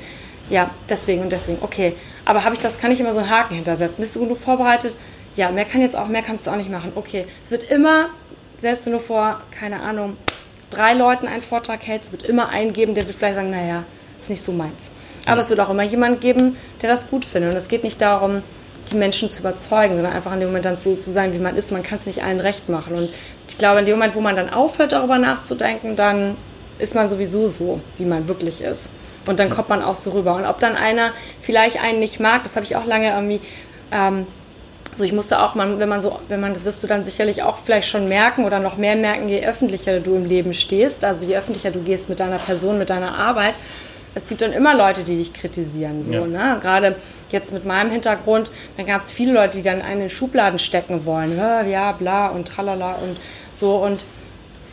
Ja, 0.51 0.71
deswegen 0.89 1.23
und 1.23 1.33
deswegen. 1.33 1.59
Okay, 1.63 1.95
aber 2.25 2.45
habe 2.45 2.55
ich 2.55 2.61
das? 2.61 2.79
Kann 2.79 2.91
ich 2.91 3.01
immer 3.01 3.13
so 3.13 3.21
einen 3.21 3.31
Haken 3.31 3.55
hintersetzen? 3.55 3.97
Bist 3.99 4.15
du 4.17 4.21
genug 4.21 4.39
vorbereitet? 4.39 4.99
Ja, 5.35 5.51
mehr 5.51 5.65
kann 5.65 5.81
jetzt 5.81 5.97
auch, 5.97 6.09
mehr 6.09 6.23
kannst 6.23 6.47
du 6.47 6.51
auch 6.51 6.57
nicht 6.57 6.71
machen. 6.71 6.93
Okay, 6.95 7.25
es 7.43 7.51
wird 7.51 7.65
immer, 7.65 8.11
selbst 8.59 8.85
wenn 8.85 8.93
du 8.93 8.99
vor, 8.99 9.41
keine 9.51 9.81
Ahnung, 9.81 10.17
drei 10.75 10.95
Leuten 10.95 11.27
einen 11.27 11.43
Vortrag 11.43 11.87
hältst, 11.87 12.13
wird 12.13 12.23
immer 12.23 12.49
einen 12.49 12.73
geben, 12.73 12.95
der 12.95 13.07
wird 13.07 13.17
vielleicht 13.17 13.37
sagen, 13.37 13.51
naja, 13.51 13.85
ist 14.19 14.31
nicht 14.31 14.43
so 14.43 14.53
meins. 14.53 14.91
Aber 15.27 15.41
es 15.41 15.51
wird 15.51 15.61
auch 15.61 15.71
immer 15.71 15.83
jemand 15.83 16.21
geben, 16.21 16.57
der 16.81 16.91
das 16.91 17.09
gut 17.09 17.25
findet. 17.25 17.51
Und 17.51 17.57
es 17.57 17.69
geht 17.69 17.85
nicht 17.85 18.01
darum, 18.01 18.43
die 18.91 18.97
Menschen 18.97 19.31
zu 19.31 19.41
überzeugen, 19.41 19.95
sondern 19.95 20.13
einfach 20.13 20.33
in 20.33 20.41
dem 20.41 20.49
Moment 20.49 20.65
dann 20.65 20.79
so 20.79 20.97
zu 20.97 21.11
sein, 21.11 21.33
wie 21.33 21.39
man 21.39 21.57
ist. 21.57 21.71
Man 21.71 21.83
kann 21.83 21.99
es 21.99 22.07
nicht 22.07 22.25
allen 22.25 22.41
recht 22.41 22.69
machen. 22.69 22.97
Und 22.97 23.11
ich 23.49 23.59
glaube, 23.59 23.81
in 23.81 23.87
dem 23.87 23.95
Moment, 23.95 24.15
wo 24.15 24.21
man 24.21 24.35
dann 24.35 24.51
aufhört, 24.51 24.93
darüber 24.93 25.19
nachzudenken, 25.19 25.95
dann 25.95 26.37
ist 26.79 26.95
man 26.95 27.09
sowieso 27.09 27.49
so, 27.49 27.81
wie 27.99 28.05
man 28.05 28.27
wirklich 28.27 28.61
ist. 28.61 28.91
Und 29.27 29.39
dann 29.39 29.51
kommt 29.51 29.69
man 29.69 29.83
auch 29.83 29.95
so 29.95 30.11
rüber. 30.11 30.35
Und 30.35 30.47
ob 30.47 30.59
dann 30.59 30.75
einer 30.75 31.13
vielleicht 31.41 31.81
einen 31.81 32.01
nicht 32.01 32.19
mag, 32.19 32.43
das 32.43 32.57
habe 32.57 32.67
ich 32.67 32.75
auch 32.75 32.85
lange 32.85 33.11
irgendwie 33.11 33.41
ähm, 33.93 34.27
so, 34.95 35.05
ich 35.05 35.13
musste 35.13 35.43
auch, 35.43 35.55
man, 35.55 35.79
wenn 35.79 35.89
man 35.89 36.01
so, 36.01 36.19
wenn 36.29 36.41
man, 36.41 36.53
das 36.53 36.65
wirst 36.65 36.83
du 36.83 36.87
dann 36.87 37.03
sicherlich 37.03 37.43
auch 37.43 37.59
vielleicht 37.59 37.89
schon 37.89 38.09
merken 38.09 38.45
oder 38.45 38.61
noch 38.61 38.77
mehr 38.77 38.95
merken, 38.95 39.29
je 39.29 39.45
öffentlicher 39.45 40.01
du 40.01 40.17
im 40.17 40.27
Leben 40.27 40.53
stehst, 40.53 41.05
also 41.05 41.27
je 41.27 41.37
öffentlicher 41.37 41.71
du 41.71 41.81
gehst 41.81 42.09
mit 42.09 42.21
deiner 42.21 42.39
Person, 42.39 42.79
mit 42.79 42.91
deiner 42.91 43.17
Arbeit, 43.17 43.59
es 44.15 44.29
gibt 44.29 44.43
dann 44.43 44.53
immer 44.53 44.75
Leute, 44.75 45.05
die 45.05 45.17
dich 45.17 45.33
kritisieren. 45.33 46.03
So, 46.03 46.13
ja. 46.13 46.27
ne? 46.27 46.59
Gerade 46.61 46.97
jetzt 47.31 47.53
mit 47.53 47.65
meinem 47.65 47.91
Hintergrund, 47.91 48.53
dann 48.77 48.85
gab 48.85 49.01
es 49.01 49.11
viele 49.11 49.33
Leute, 49.33 49.59
die 49.59 49.63
dann 49.63 49.81
einen 49.81 50.03
in 50.03 50.11
Schubladen 50.11 50.59
stecken 50.59 51.07
wollen. 51.07 51.37
Ja, 51.37 51.93
bla 51.93 52.29
und 52.29 52.47
tralala 52.47 52.97
und 52.97 53.17
so. 53.55 53.77
Und 53.77 54.05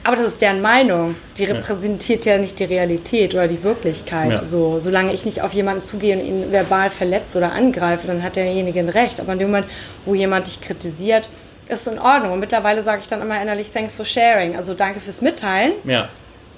aber 0.03 0.15
das 0.15 0.27
ist 0.27 0.41
deren 0.41 0.61
Meinung. 0.61 1.15
Die 1.37 1.45
repräsentiert 1.45 2.25
ja, 2.25 2.33
ja 2.33 2.39
nicht 2.39 2.59
die 2.59 2.63
Realität 2.63 3.33
oder 3.33 3.47
die 3.47 3.63
Wirklichkeit. 3.63 4.31
Ja. 4.31 4.43
So, 4.43 4.79
solange 4.79 5.13
ich 5.13 5.25
nicht 5.25 5.41
auf 5.41 5.53
jemanden 5.53 5.81
zugehe 5.81 6.17
und 6.17 6.25
ihn 6.25 6.51
verbal 6.51 6.89
verletze 6.89 7.37
oder 7.37 7.51
angreife, 7.51 8.07
dann 8.07 8.23
hat 8.23 8.35
derjenige 8.35 8.79
ein 8.79 8.89
Recht. 8.89 9.19
Aber 9.19 9.33
in 9.33 9.39
dem 9.39 9.49
Moment, 9.49 9.67
wo 10.05 10.15
jemand 10.15 10.47
dich 10.47 10.61
kritisiert, 10.61 11.29
ist 11.67 11.85
es 11.85 11.93
in 11.93 11.99
Ordnung. 11.99 12.33
Und 12.33 12.39
mittlerweile 12.39 12.81
sage 12.81 13.01
ich 13.01 13.07
dann 13.07 13.21
immer 13.21 13.41
innerlich 13.41 13.71
Thanks 13.71 13.95
for 13.95 14.05
sharing. 14.05 14.55
Also 14.55 14.73
danke 14.73 14.99
fürs 14.99 15.21
Mitteilen. 15.21 15.73
Ja. 15.83 16.09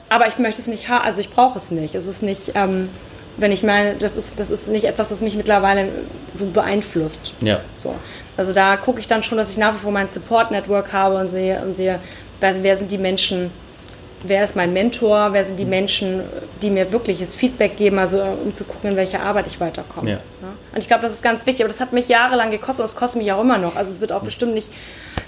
Aber 0.10 0.27
ich 0.27 0.38
möchte 0.38 0.62
es 0.62 0.67
nicht 0.67 0.89
haben, 0.89 1.05
also 1.05 1.21
ich 1.21 1.29
brauche 1.29 1.57
es 1.57 1.71
nicht. 1.71 1.95
Es 1.95 2.05
ist 2.05 2.21
nicht, 2.21 2.51
ähm, 2.55 2.89
wenn 3.38 3.51
ich 3.51 3.63
meine, 3.63 3.95
das 3.95 4.17
ist, 4.17 4.39
das 4.39 4.50
ist 4.50 4.67
nicht 4.67 4.86
etwas, 4.86 5.12
was 5.12 5.21
mich 5.21 5.36
mittlerweile 5.36 5.88
so 6.33 6.45
beeinflusst. 6.48 7.33
Ja. 7.41 7.62
So. 7.74 7.95
Also 8.38 8.53
da 8.53 8.77
gucke 8.77 9.00
ich 9.00 9.07
dann 9.07 9.24
schon, 9.24 9.38
dass 9.38 9.51
ich 9.51 9.57
nach 9.57 9.74
wie 9.74 9.79
vor 9.79 9.91
mein 9.91 10.07
Support-Network 10.07 10.93
habe 10.93 11.17
und 11.17 11.29
sehe, 11.29 11.62
und 11.62 11.74
sehe 11.74 12.00
wer 12.41 12.77
sind 12.77 12.91
die 12.91 12.98
Menschen, 12.98 13.51
wer 14.24 14.43
ist 14.43 14.55
mein 14.55 14.74
Mentor, 14.74 15.33
wer 15.33 15.45
sind 15.45 15.60
die 15.60 15.65
Menschen, 15.65 16.21
die 16.62 16.69
mir 16.69 16.91
wirkliches 16.91 17.36
Feedback 17.36 17.77
geben, 17.77 18.00
also 18.00 18.21
um 18.21 18.53
zu 18.53 18.65
gucken, 18.65 18.91
in 18.91 18.95
welche 18.95 19.19
Arbeit 19.19 19.48
ich 19.48 19.60
weiterkomme. 19.60 20.12
Ja. 20.12 20.17
Und 20.74 20.77
ich 20.77 20.88
glaube, 20.88 21.03
das 21.03 21.13
ist 21.13 21.24
ganz 21.24 21.45
wichtig, 21.45 21.63
aber 21.63 21.69
das 21.69 21.79
hat 21.79 21.93
mich 21.93 22.07
jahrelang 22.07 22.51
gekostet 22.51 22.83
und 22.83 22.89
es 22.89 22.95
kostet 22.95 23.21
mich 23.21 23.31
auch 23.31 23.41
immer 23.41 23.57
noch. 23.57 23.75
Also 23.75 23.91
es 23.91 24.01
wird 24.01 24.12
auch 24.12 24.24
bestimmt 24.24 24.53
nicht 24.53 24.71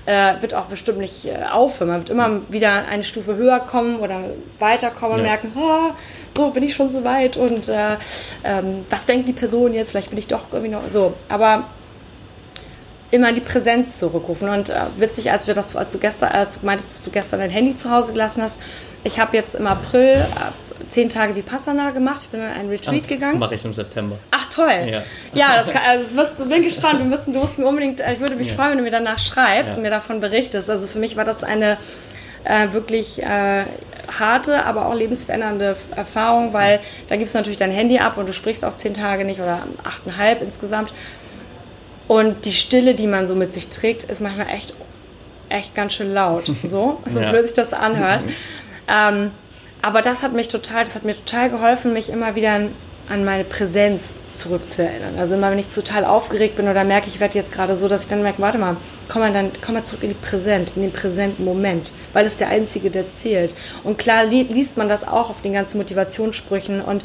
äh, 0.05 0.41
wird 0.41 0.53
auch 0.53 0.65
bestimmt 0.65 1.00
nicht 1.00 1.25
äh, 1.25 1.46
aufhören. 1.51 1.89
Man 1.89 2.00
wird 2.00 2.10
immer 2.10 2.41
wieder 2.50 2.86
eine 2.89 3.03
Stufe 3.03 3.36
höher 3.36 3.60
kommen 3.60 4.00
oder 4.00 4.22
weiterkommen 4.60 5.20
und 5.20 5.24
ja. 5.24 5.32
merken, 5.32 5.53
oh, 5.55 5.93
so 6.36 6.50
bin 6.50 6.63
ich 6.63 6.75
schon 6.75 6.89
so 6.89 7.03
weit 7.03 7.38
und 7.38 7.70
äh, 7.70 7.96
ähm, 8.43 8.86
was 8.89 9.05
denkt 9.05 9.27
die 9.27 9.34
Person 9.34 9.74
jetzt? 9.74 9.91
Vielleicht 9.91 10.10
bin 10.10 10.20
ich 10.20 10.27
doch 10.27 10.41
irgendwie 10.51 10.72
noch 10.72 10.89
so. 10.89 11.13
Aber 11.29 11.65
immer 13.13 13.32
die 13.32 13.41
Präsenz 13.41 14.00
zurückrufen. 14.00 14.50
Und 14.50 14.72
äh, 14.72 14.75
witzig, 14.98 15.32
als 15.32 15.46
wir 15.46 15.53
das, 15.53 15.75
als 15.75 15.91
du 15.91 16.00
gestern, 16.00 16.32
als 16.32 16.60
du 16.60 16.65
meintest, 16.65 16.89
dass 16.89 17.03
du 17.03 17.12
gestern 17.12 17.39
dein 17.39 17.51
Handy 17.51 17.75
zu 17.75 17.91
Hause 17.91 18.12
gelassen 18.12 18.41
hast, 18.41 18.60
ich 19.03 19.20
habe 19.20 19.38
jetzt 19.38 19.53
im 19.53 19.67
April 19.67 20.15
äh, 20.15 20.89
zehn 20.89 21.10
Tage 21.10 21.36
Vipassana 21.36 21.91
gemacht. 21.91 22.22
Ich 22.24 22.29
bin 22.29 22.39
in 22.39 22.48
einen 22.48 22.70
Retreat 22.70 23.01
Ach, 23.03 23.08
gegangen. 23.08 23.39
Das 23.39 23.39
mache 23.39 23.55
ich 23.55 23.65
im 23.65 23.74
September. 23.74 24.17
Ach 24.32 24.48
toll. 24.48 24.88
Ja, 24.89 25.03
ja 25.32 25.58
das 25.58 25.70
kann, 25.70 25.84
also 25.86 26.15
das 26.15 26.38
bin 26.38 26.63
gespannt. 26.63 27.00
Wir 27.00 27.05
müssen, 27.05 27.34
du 27.34 27.39
musst 27.39 27.60
mir 27.60 27.67
unbedingt, 27.67 28.00
ich 28.00 28.20
würde 28.20 28.36
mich 28.36 28.48
ja. 28.48 28.55
freuen, 28.55 28.72
wenn 28.72 28.77
du 28.79 28.84
mir 28.84 28.91
danach 28.91 29.20
schreibst 29.20 29.74
ja. 29.74 29.77
und 29.77 29.84
mir 29.84 29.91
davon 29.91 30.20
berichtest. 30.20 30.72
Also 30.72 30.88
für 30.88 30.98
mich 30.98 31.15
war 31.15 31.24
das 31.24 31.43
eine 31.43 31.77
äh, 32.46 32.74
wirklich 32.74 33.22
äh, 33.22 33.65
harte, 34.20 34.65
aber 34.65 34.88
auch 34.88 34.96
lebensverändernde 34.96 35.75
Erfahrung, 35.96 36.53
weil 36.53 36.79
da 37.10 37.15
gibst 37.15 37.36
du 37.36 37.39
natürlich 37.39 37.60
dein 37.60 37.72
Handy 37.72 38.00
ab 38.00 38.17
und 38.17 38.27
du 38.27 38.34
sprichst 38.34 38.65
auch 38.65 38.75
zehn 38.75 38.96
Tage 38.96 39.24
nicht 39.24 39.39
oder 39.39 39.67
achteinhalb 39.84 40.41
insgesamt. 40.41 40.93
Und 42.07 42.45
die 42.45 42.53
Stille, 42.53 42.95
die 42.95 43.07
man 43.07 43.27
so 43.27 43.36
mit 43.36 43.53
sich 43.53 43.69
trägt, 43.69 44.03
ist 44.03 44.22
manchmal 44.22 44.50
echt, 44.50 44.74
echt 45.50 45.74
ganz 45.75 45.93
schön 45.93 46.13
laut. 46.13 46.51
So, 46.63 47.00
so 47.05 47.19
ja. 47.19 47.31
blöd 47.31 47.45
sich 47.45 47.55
das 47.55 47.74
anhört. 47.74 48.24
ähm, 48.88 49.31
aber 49.81 50.01
das 50.01 50.24
hat 50.24 50.33
mich 50.33 50.48
total, 50.48 50.86
das 50.86 50.95
hat 50.95 51.03
mir 51.03 51.15
total 51.15 51.50
geholfen, 51.50 51.93
mich 51.93 52.10
immer 52.10 52.36
wieder 52.36 52.62
an 53.10 53.25
meine 53.25 53.43
Präsenz 53.43 54.19
zurückzuerinnern. 54.31 55.19
Also 55.19 55.36
immer, 55.36 55.51
wenn 55.51 55.60
ich 55.60 55.67
total 55.67 56.05
aufgeregt 56.05 56.55
bin 56.55 56.69
oder 56.69 56.86
merke, 56.86 57.07
ich 57.07 57.19
werde 57.19 57.38
jetzt 57.38 57.51
gerade 57.51 57.75
so, 57.75 57.89
dass 57.89 58.03
ich 58.03 58.07
dann 58.07 58.24
merke, 58.24 58.41
warte 58.41 58.57
mal, 58.57 58.77
komm 59.10 59.22
mal, 59.22 59.33
dann, 59.33 59.51
komm 59.63 59.75
mal 59.75 59.83
zurück 59.83 60.03
in 60.03 60.10
die 60.10 60.15
Präsent, 60.15 60.74
in 60.77 60.83
den 60.83 60.93
präsenten 60.93 61.43
Moment, 61.43 61.91
weil 62.13 62.24
das 62.24 62.33
ist 62.33 62.41
der 62.41 62.48
einzige, 62.48 62.91
der 62.91 63.12
zählt. 63.12 63.55
Und 63.83 63.98
klar 63.98 64.24
li 64.24 64.43
liest 64.43 64.77
man 64.77 64.88
das 64.88 65.05
auch 65.05 65.29
auf 65.29 65.41
den 65.41 65.51
ganzen 65.51 65.77
Motivationssprüchen 65.79 66.81
und 66.81 67.03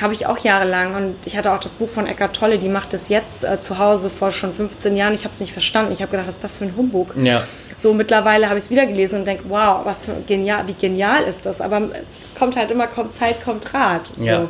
habe 0.00 0.12
ich 0.12 0.26
auch 0.26 0.38
jahrelang 0.38 0.94
und 0.94 1.26
ich 1.26 1.36
hatte 1.36 1.52
auch 1.52 1.58
das 1.58 1.74
Buch 1.74 1.88
von 1.88 2.06
Eckart 2.06 2.36
Tolle, 2.36 2.58
die 2.58 2.68
macht 2.68 2.92
das 2.92 3.08
jetzt 3.08 3.44
äh, 3.44 3.58
zu 3.60 3.78
Hause 3.78 4.10
vor 4.10 4.30
schon 4.30 4.52
15 4.52 4.96
Jahren. 4.96 5.14
Ich 5.14 5.24
habe 5.24 5.32
es 5.32 5.40
nicht 5.40 5.52
verstanden. 5.52 5.92
Ich 5.92 6.02
habe 6.02 6.10
gedacht, 6.10 6.28
was 6.28 6.36
ist 6.36 6.44
das 6.44 6.58
für 6.58 6.64
ein 6.64 6.76
Humbug? 6.76 7.14
Ja. 7.22 7.44
So 7.78 7.94
mittlerweile 7.94 8.48
habe 8.48 8.58
ich 8.58 8.64
es 8.64 8.70
wieder 8.70 8.86
gelesen 8.86 9.20
und 9.20 9.24
denke, 9.26 9.44
wow, 9.48 9.80
was 9.84 10.04
für 10.04 10.12
genial, 10.26 10.66
wie 10.68 10.74
genial 10.74 11.22
ist 11.24 11.46
das? 11.46 11.60
Aber 11.60 11.78
es 11.78 12.38
kommt 12.38 12.56
halt 12.56 12.70
immer, 12.70 12.86
kommt 12.86 13.14
Zeit, 13.14 13.42
kommt 13.42 13.72
Rat. 13.72 14.10
So. 14.18 14.24
Ja. 14.24 14.48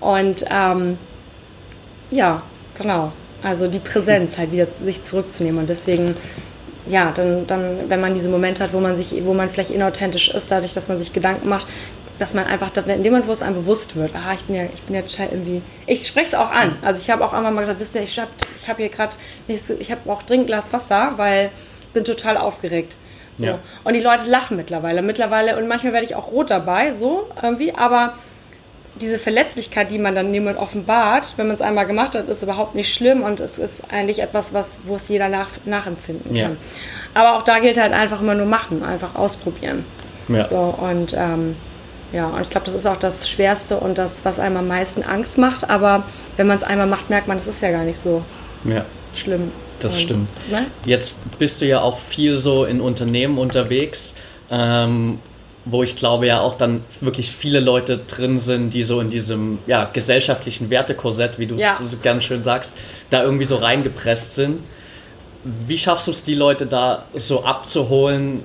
Und 0.00 0.44
ähm, 0.50 0.98
ja, 2.10 2.42
genau. 2.78 3.12
Also 3.42 3.68
die 3.68 3.78
Präsenz 3.78 4.38
halt 4.38 4.52
wieder 4.52 4.70
zu 4.70 4.84
sich 4.84 5.02
zurückzunehmen 5.02 5.60
und 5.60 5.70
deswegen 5.70 6.16
ja, 6.88 7.12
dann, 7.12 7.46
dann, 7.46 7.88
wenn 7.88 8.00
man 8.00 8.14
diese 8.14 8.28
Momente 8.28 8.64
hat, 8.64 8.72
wo 8.72 8.80
man 8.80 8.96
sich, 8.96 9.14
wo 9.24 9.34
man 9.34 9.50
vielleicht 9.50 9.70
inauthentisch 9.70 10.30
ist, 10.30 10.50
dadurch, 10.50 10.72
dass 10.72 10.88
man 10.88 10.98
sich 10.98 11.12
Gedanken 11.12 11.48
macht, 11.48 11.66
dass 12.18 12.34
man 12.34 12.46
einfach, 12.46 12.70
in 12.76 13.02
dem 13.02 13.12
Moment, 13.12 13.28
wo 13.28 13.32
es 13.32 13.42
einem 13.42 13.56
bewusst 13.56 13.96
wird, 13.96 14.10
ah, 14.14 14.34
ich 14.34 14.42
bin 14.44 14.56
ja, 14.56 14.64
ich 14.72 14.82
bin 14.82 14.94
ja 14.96 15.02
total 15.02 15.28
irgendwie, 15.30 15.62
ich 15.86 16.06
spreche 16.06 16.26
es 16.26 16.34
auch 16.34 16.50
an. 16.50 16.76
Also 16.82 17.00
ich 17.00 17.10
habe 17.10 17.24
auch 17.24 17.32
einmal 17.32 17.52
mal 17.52 17.60
gesagt, 17.60 17.80
wisst 17.80 17.94
ihr, 17.94 18.02
ich 18.02 18.18
habe 18.18 18.30
ich 18.60 18.68
hab 18.68 18.76
hier 18.76 18.88
gerade, 18.88 19.16
ich 19.46 19.90
habe 19.90 20.10
auch 20.10 20.22
dringend 20.22 20.48
Glas 20.48 20.72
Wasser, 20.72 21.12
weil 21.16 21.50
ich 21.82 21.88
bin 21.88 22.04
total 22.04 22.36
aufgeregt. 22.36 22.96
So. 23.34 23.46
Ja. 23.46 23.58
Und 23.84 23.94
die 23.94 24.00
Leute 24.00 24.26
lachen 24.26 24.56
mittlerweile. 24.56 25.00
Mittlerweile, 25.00 25.56
und 25.56 25.68
manchmal 25.68 25.92
werde 25.92 26.06
ich 26.06 26.16
auch 26.16 26.32
rot 26.32 26.50
dabei, 26.50 26.92
so 26.92 27.28
irgendwie, 27.40 27.72
aber 27.72 28.14
diese 29.00 29.18
Verletzlichkeit, 29.18 29.92
die 29.92 29.98
man 29.98 30.16
dann 30.16 30.34
jemand 30.34 30.58
offenbart, 30.58 31.34
wenn 31.36 31.46
man 31.46 31.54
es 31.54 31.62
einmal 31.62 31.86
gemacht 31.86 32.16
hat, 32.16 32.28
ist 32.28 32.42
überhaupt 32.42 32.74
nicht 32.74 32.92
schlimm 32.92 33.22
und 33.22 33.38
es 33.38 33.58
ist 33.58 33.92
eigentlich 33.92 34.20
etwas, 34.20 34.52
was, 34.52 34.80
wo 34.84 34.96
es 34.96 35.08
jeder 35.08 35.28
nach, 35.28 35.50
nachempfinden 35.64 36.32
kann. 36.32 36.36
Ja. 36.36 36.50
Aber 37.14 37.36
auch 37.36 37.42
da 37.42 37.60
gilt 37.60 37.78
halt 37.78 37.92
einfach 37.92 38.20
immer 38.20 38.34
nur 38.34 38.46
machen, 38.46 38.84
einfach 38.84 39.14
ausprobieren. 39.14 39.84
Ja. 40.28 40.44
So, 40.44 40.58
und 40.58 41.14
ähm, 41.16 41.56
ja, 42.12 42.28
und 42.28 42.40
ich 42.40 42.50
glaube, 42.50 42.64
das 42.64 42.74
ist 42.74 42.86
auch 42.86 42.96
das 42.96 43.28
Schwerste 43.28 43.76
und 43.76 43.98
das, 43.98 44.24
was 44.24 44.38
einem 44.38 44.56
am 44.56 44.68
meisten 44.68 45.02
Angst 45.02 45.36
macht. 45.36 45.68
Aber 45.68 46.04
wenn 46.36 46.46
man 46.46 46.56
es 46.56 46.62
einmal 46.62 46.86
macht, 46.86 47.10
merkt 47.10 47.28
man, 47.28 47.36
das 47.36 47.46
ist 47.46 47.60
ja 47.60 47.70
gar 47.70 47.84
nicht 47.84 47.98
so 47.98 48.22
ja. 48.64 48.84
schlimm. 49.14 49.52
Das 49.80 49.94
und, 49.94 50.00
stimmt. 50.00 50.28
Ne? 50.50 50.66
Jetzt 50.84 51.14
bist 51.38 51.60
du 51.60 51.66
ja 51.66 51.80
auch 51.80 51.98
viel 51.98 52.38
so 52.38 52.64
in 52.64 52.80
Unternehmen 52.80 53.38
unterwegs, 53.38 54.14
ähm, 54.50 55.20
wo 55.66 55.82
ich 55.82 55.96
glaube 55.96 56.26
ja 56.26 56.40
auch 56.40 56.54
dann 56.54 56.82
wirklich 57.00 57.30
viele 57.30 57.60
Leute 57.60 57.98
drin 57.98 58.38
sind, 58.40 58.72
die 58.72 58.84
so 58.84 59.00
in 59.00 59.10
diesem 59.10 59.58
ja, 59.66 59.84
gesellschaftlichen 59.84 60.70
Wertekorsett, 60.70 61.38
wie 61.38 61.46
du 61.46 61.56
es 61.56 61.60
ja. 61.60 61.78
so 61.78 61.98
ganz 62.02 62.24
schön 62.24 62.42
sagst, 62.42 62.74
da 63.10 63.22
irgendwie 63.22 63.44
so 63.44 63.56
reingepresst 63.56 64.34
sind. 64.34 64.60
Wie 65.44 65.78
schaffst 65.78 66.06
du 66.06 66.10
es, 66.10 66.24
die 66.24 66.34
Leute 66.34 66.66
da 66.66 67.04
so 67.14 67.44
abzuholen, 67.44 68.42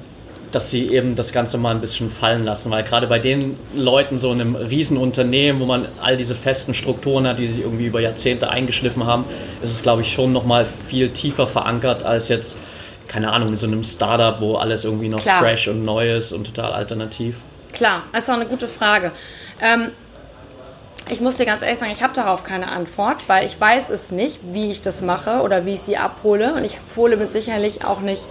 dass 0.54 0.70
sie 0.70 0.90
eben 0.90 1.16
das 1.16 1.32
Ganze 1.34 1.58
mal 1.58 1.72
ein 1.72 1.82
bisschen 1.82 2.10
fallen 2.10 2.46
lassen. 2.46 2.70
Weil 2.72 2.84
gerade 2.84 3.08
bei 3.08 3.20
den 3.20 3.58
Leuten, 3.76 4.20
so 4.20 4.32
in 4.32 4.40
einem 4.40 4.56
Riesenunternehmen, 4.56 5.62
wo 5.62 5.66
man 5.66 5.88
all 6.02 6.16
diese 6.16 6.36
festen 6.36 6.74
Strukturen 6.74 7.28
hat, 7.28 7.40
die 7.40 7.48
sich 7.48 7.64
irgendwie 7.64 7.88
über 7.88 8.00
Jahrzehnte 8.00 8.50
eingeschliffen 8.50 9.06
haben, 9.06 9.26
ist 9.62 9.72
es, 9.72 9.82
glaube 9.82 10.04
ich, 10.04 10.14
schon 10.14 10.32
nochmal 10.32 10.66
viel 10.66 11.10
tiefer 11.10 11.48
verankert 11.48 12.04
als 12.04 12.28
jetzt, 12.28 12.58
keine 13.08 13.32
Ahnung, 13.32 13.50
in 13.50 13.58
so 13.58 13.66
einem 13.66 13.84
Startup, 13.84 14.40
wo 14.40 14.56
alles 14.56 14.86
irgendwie 14.86 15.10
noch 15.10 15.22
Klar. 15.22 15.40
fresh 15.40 15.68
und 15.68 15.84
neu 15.84 16.16
ist 16.16 16.32
und 16.32 16.46
total 16.46 16.72
alternativ. 16.72 17.38
Klar, 17.72 18.04
das 18.12 18.24
ist 18.24 18.30
auch 18.30 18.36
eine 18.36 18.46
gute 18.46 18.68
Frage. 18.68 19.12
Ähm, 19.60 19.90
ich 21.10 21.20
muss 21.20 21.38
dir 21.38 21.46
ganz 21.46 21.62
ehrlich 21.62 21.80
sagen, 21.80 21.92
ich 21.92 22.02
habe 22.02 22.14
darauf 22.14 22.44
keine 22.44 22.70
Antwort, 22.72 23.28
weil 23.28 23.46
ich 23.46 23.60
weiß 23.60 23.90
es 23.90 24.12
nicht, 24.12 24.40
wie 24.44 24.72
ich 24.72 24.82
das 24.82 25.02
mache 25.02 25.42
oder 25.42 25.66
wie 25.66 25.74
ich 25.74 25.82
sie 25.82 25.98
abhole. 25.98 26.54
Und 26.54 26.64
ich 26.64 26.78
hole 26.96 27.18
mit 27.18 27.32
Sicherlich 27.32 27.84
auch 27.84 28.00
nicht 28.00 28.28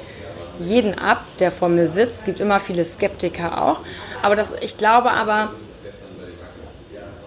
jeden 0.63 0.99
ab, 0.99 1.25
der 1.39 1.51
vor 1.51 1.69
mir 1.69 1.89
sitzt. 1.89 2.21
Es 2.21 2.25
gibt 2.25 2.41
immer 2.41 2.61
viele 2.61 2.85
Skeptiker 2.85 3.63
auch. 3.63 3.81
Aber 4.23 4.37
das, 4.37 4.55
ich 4.61 4.79
glaube 4.79 5.11
aber, 5.11 5.53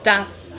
dass 0.03 0.51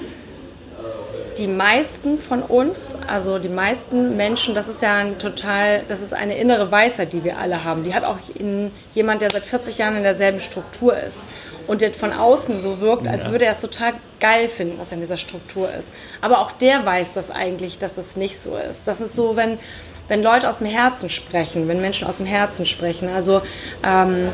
die 1.38 1.47
meisten 1.49 2.18
von 2.18 2.42
uns, 2.42 2.97
also 3.06 3.38
die 3.38 3.49
meisten 3.49 4.16
Menschen, 4.16 4.54
das 4.54 4.68
ist 4.68 4.80
ja 4.83 4.97
ein 4.97 5.18
total, 5.18 5.85
das 5.88 6.00
ist 6.00 6.14
eine 6.14 6.37
innere 6.38 6.71
Weisheit, 6.71 7.12
die 7.12 7.25
wir 7.25 7.38
alle 7.38 7.64
haben. 7.64 7.85
Die 7.85 7.95
hat 7.95 8.04
auch 8.04 8.18
in, 8.35 8.71
jemand, 8.95 9.23
der 9.23 9.30
seit 9.30 9.45
40 9.45 9.78
Jahren 9.78 9.97
in 9.97 10.02
derselben 10.02 10.40
Struktur 10.40 10.97
ist 10.97 11.23
und 11.66 11.83
der 11.83 11.92
von 11.92 12.12
außen 12.12 12.62
so 12.62 12.80
wirkt, 12.80 13.09
als 13.09 13.30
würde 13.30 13.45
er 13.45 13.52
es 13.52 13.61
total 13.61 13.95
geil 14.21 14.49
finden, 14.49 14.78
was 14.78 14.90
er 14.90 14.95
in 14.95 15.00
dieser 15.00 15.18
Struktur 15.18 15.68
ist. 15.73 15.92
Aber 16.21 16.40
auch 16.40 16.52
der 16.52 16.87
weiß 16.87 17.14
das 17.14 17.30
eigentlich, 17.30 17.78
dass 17.78 17.99
es 17.99 18.16
nicht 18.16 18.38
so 18.38 18.56
ist. 18.56 18.88
Das 18.88 19.00
ist 19.00 19.14
so, 19.14 19.37
wenn 19.37 19.59
wenn 20.09 20.23
Leute 20.23 20.49
aus 20.49 20.59
dem 20.59 20.67
Herzen 20.67 21.11
sprechen, 21.11 21.69
wenn 21.69 21.81
Menschen 21.81 22.07
aus 22.07 22.19
dem 22.19 22.27
Herzen 22.27 22.67
sprechen. 22.67 23.09
Also 23.09 23.43
ähm, 23.83 24.31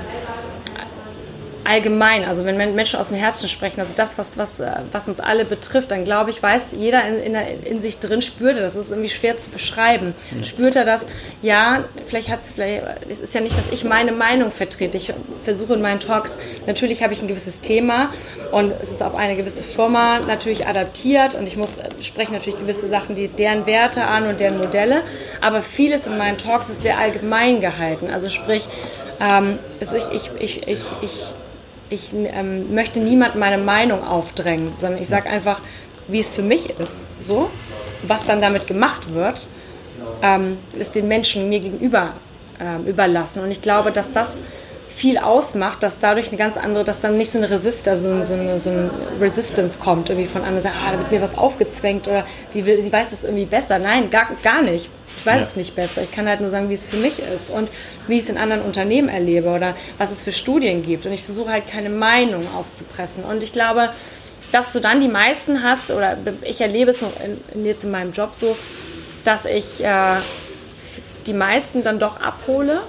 allgemein, 1.64 2.24
also 2.24 2.44
wenn 2.44 2.56
Menschen 2.56 2.98
aus 2.98 3.08
dem 3.08 3.16
Herzen 3.16 3.48
sprechen, 3.48 3.80
also 3.80 3.92
das, 3.96 4.18
was, 4.18 4.36
was, 4.38 4.60
äh, 4.60 4.72
was 4.90 5.08
uns 5.08 5.20
alle 5.20 5.44
betrifft, 5.44 5.90
dann 5.90 6.04
glaube 6.04 6.30
ich, 6.30 6.42
weiß 6.42 6.76
jeder 6.78 7.06
in, 7.06 7.34
in, 7.34 7.62
in 7.64 7.80
sich 7.80 7.98
drin, 7.98 8.22
spürt 8.22 8.56
er 8.56 8.62
das. 8.62 8.76
ist 8.76 8.90
irgendwie 8.90 9.10
schwer 9.10 9.36
zu 9.36 9.50
beschreiben. 9.50 10.14
Ja. 10.36 10.44
Spürt 10.44 10.76
er 10.76 10.84
das? 10.84 11.06
Ja, 11.40 11.84
vielleicht 12.06 12.28
hat 12.28 12.40
vielleicht, 12.54 12.84
es 13.08 13.20
ist 13.20 13.34
ja 13.34 13.40
nicht, 13.40 13.56
dass 13.56 13.68
ich 13.70 13.84
meine 13.84 14.12
Meinung 14.12 14.50
vertrete. 14.50 14.96
Ich 14.96 15.12
versuche 15.44 15.74
in 15.74 15.82
meinen 15.82 16.00
Talks, 16.00 16.38
natürlich 16.66 17.02
habe 17.02 17.12
ich 17.12 17.22
ein 17.22 17.28
gewisses 17.28 17.60
Thema 17.60 18.12
und 18.50 18.72
es 18.80 18.90
ist 18.90 19.02
auf 19.02 19.14
eine 19.14 19.36
gewisse 19.36 19.62
Firma 19.62 20.20
natürlich 20.20 20.66
adaptiert 20.66 21.34
und 21.34 21.46
ich 21.46 21.56
muss 21.56 21.80
sprechen 22.02 22.32
natürlich 22.32 22.58
gewisse 22.58 22.88
Sachen, 22.88 23.14
die 23.14 23.28
deren 23.28 23.66
Werte 23.66 24.04
an 24.04 24.26
und 24.26 24.40
deren 24.40 24.58
Modelle, 24.58 25.02
aber 25.40 25.62
vieles 25.62 26.06
in 26.06 26.18
meinen 26.18 26.38
Talks 26.38 26.68
ist 26.68 26.82
sehr 26.82 26.98
allgemein 26.98 27.60
gehalten. 27.60 28.10
Also 28.10 28.28
sprich, 28.28 28.68
ähm, 29.20 29.58
ich, 29.80 29.88
ich, 30.12 30.30
ich, 30.40 30.68
ich, 30.68 30.80
ich 31.02 31.24
ich 31.92 32.12
ähm, 32.14 32.74
möchte 32.74 33.00
niemand 33.00 33.36
meine 33.36 33.58
Meinung 33.58 34.02
aufdrängen, 34.02 34.72
sondern 34.76 35.00
ich 35.00 35.08
sage 35.08 35.28
einfach, 35.28 35.60
wie 36.08 36.18
es 36.18 36.30
für 36.30 36.42
mich 36.42 36.70
ist. 36.80 37.06
So, 37.20 37.50
was 38.02 38.26
dann 38.26 38.40
damit 38.40 38.66
gemacht 38.66 39.12
wird, 39.12 39.46
ähm, 40.22 40.56
ist 40.78 40.94
den 40.94 41.06
Menschen 41.06 41.48
mir 41.48 41.60
gegenüber 41.60 42.14
ähm, 42.58 42.86
überlassen. 42.86 43.42
Und 43.42 43.50
ich 43.50 43.60
glaube, 43.60 43.92
dass 43.92 44.12
das 44.12 44.40
viel 45.02 45.18
ausmacht, 45.18 45.82
dass 45.82 45.98
dadurch 45.98 46.28
eine 46.28 46.36
ganz 46.36 46.56
andere, 46.56 46.84
dass 46.84 47.00
dann 47.00 47.18
nicht 47.18 47.32
so 47.32 47.38
eine 47.38 47.50
Resist, 47.50 47.88
also 47.88 48.22
so 48.22 48.34
eine, 48.34 48.60
so 48.60 48.70
eine 48.70 48.88
Resistance 49.20 49.80
kommt, 49.80 50.10
irgendwie 50.10 50.28
von 50.28 50.42
anderen 50.42 50.60
sagen, 50.60 50.76
ah, 50.86 50.92
da 50.92 50.98
wird 50.98 51.10
mir 51.10 51.20
was 51.20 51.36
aufgezwängt 51.36 52.06
oder 52.06 52.24
sie, 52.48 52.66
will, 52.66 52.80
sie 52.80 52.92
weiß 52.92 53.10
es 53.10 53.24
irgendwie 53.24 53.46
besser. 53.46 53.80
Nein, 53.80 54.10
gar, 54.10 54.28
gar 54.44 54.62
nicht. 54.62 54.90
Ich 55.18 55.26
weiß 55.26 55.40
ja. 55.40 55.42
es 55.42 55.56
nicht 55.56 55.74
besser. 55.74 56.02
Ich 56.02 56.12
kann 56.12 56.28
halt 56.28 56.40
nur 56.40 56.50
sagen, 56.50 56.68
wie 56.68 56.74
es 56.74 56.86
für 56.86 56.98
mich 56.98 57.18
ist 57.18 57.50
und 57.50 57.72
wie 58.06 58.16
ich 58.16 58.22
es 58.22 58.30
in 58.30 58.38
anderen 58.38 58.62
Unternehmen 58.62 59.08
erlebe 59.08 59.48
oder 59.48 59.74
was 59.98 60.12
es 60.12 60.22
für 60.22 60.30
Studien 60.30 60.84
gibt. 60.84 61.04
Und 61.04 61.10
ich 61.10 61.24
versuche 61.24 61.50
halt 61.50 61.66
keine 61.66 61.90
Meinung 61.90 62.46
aufzupressen. 62.56 63.24
Und 63.24 63.42
ich 63.42 63.50
glaube, 63.50 63.90
dass 64.52 64.72
du 64.72 64.78
dann 64.78 65.00
die 65.00 65.08
meisten 65.08 65.64
hast, 65.64 65.90
oder 65.90 66.16
ich 66.42 66.60
erlebe 66.60 66.92
es 66.92 67.02
jetzt 67.56 67.82
in 67.82 67.90
meinem 67.90 68.12
Job 68.12 68.36
so, 68.36 68.56
dass 69.24 69.46
ich 69.46 69.82
äh, 69.82 70.18
die 71.26 71.34
meisten 71.34 71.82
dann 71.82 71.98
doch 71.98 72.20
abhole 72.20 72.82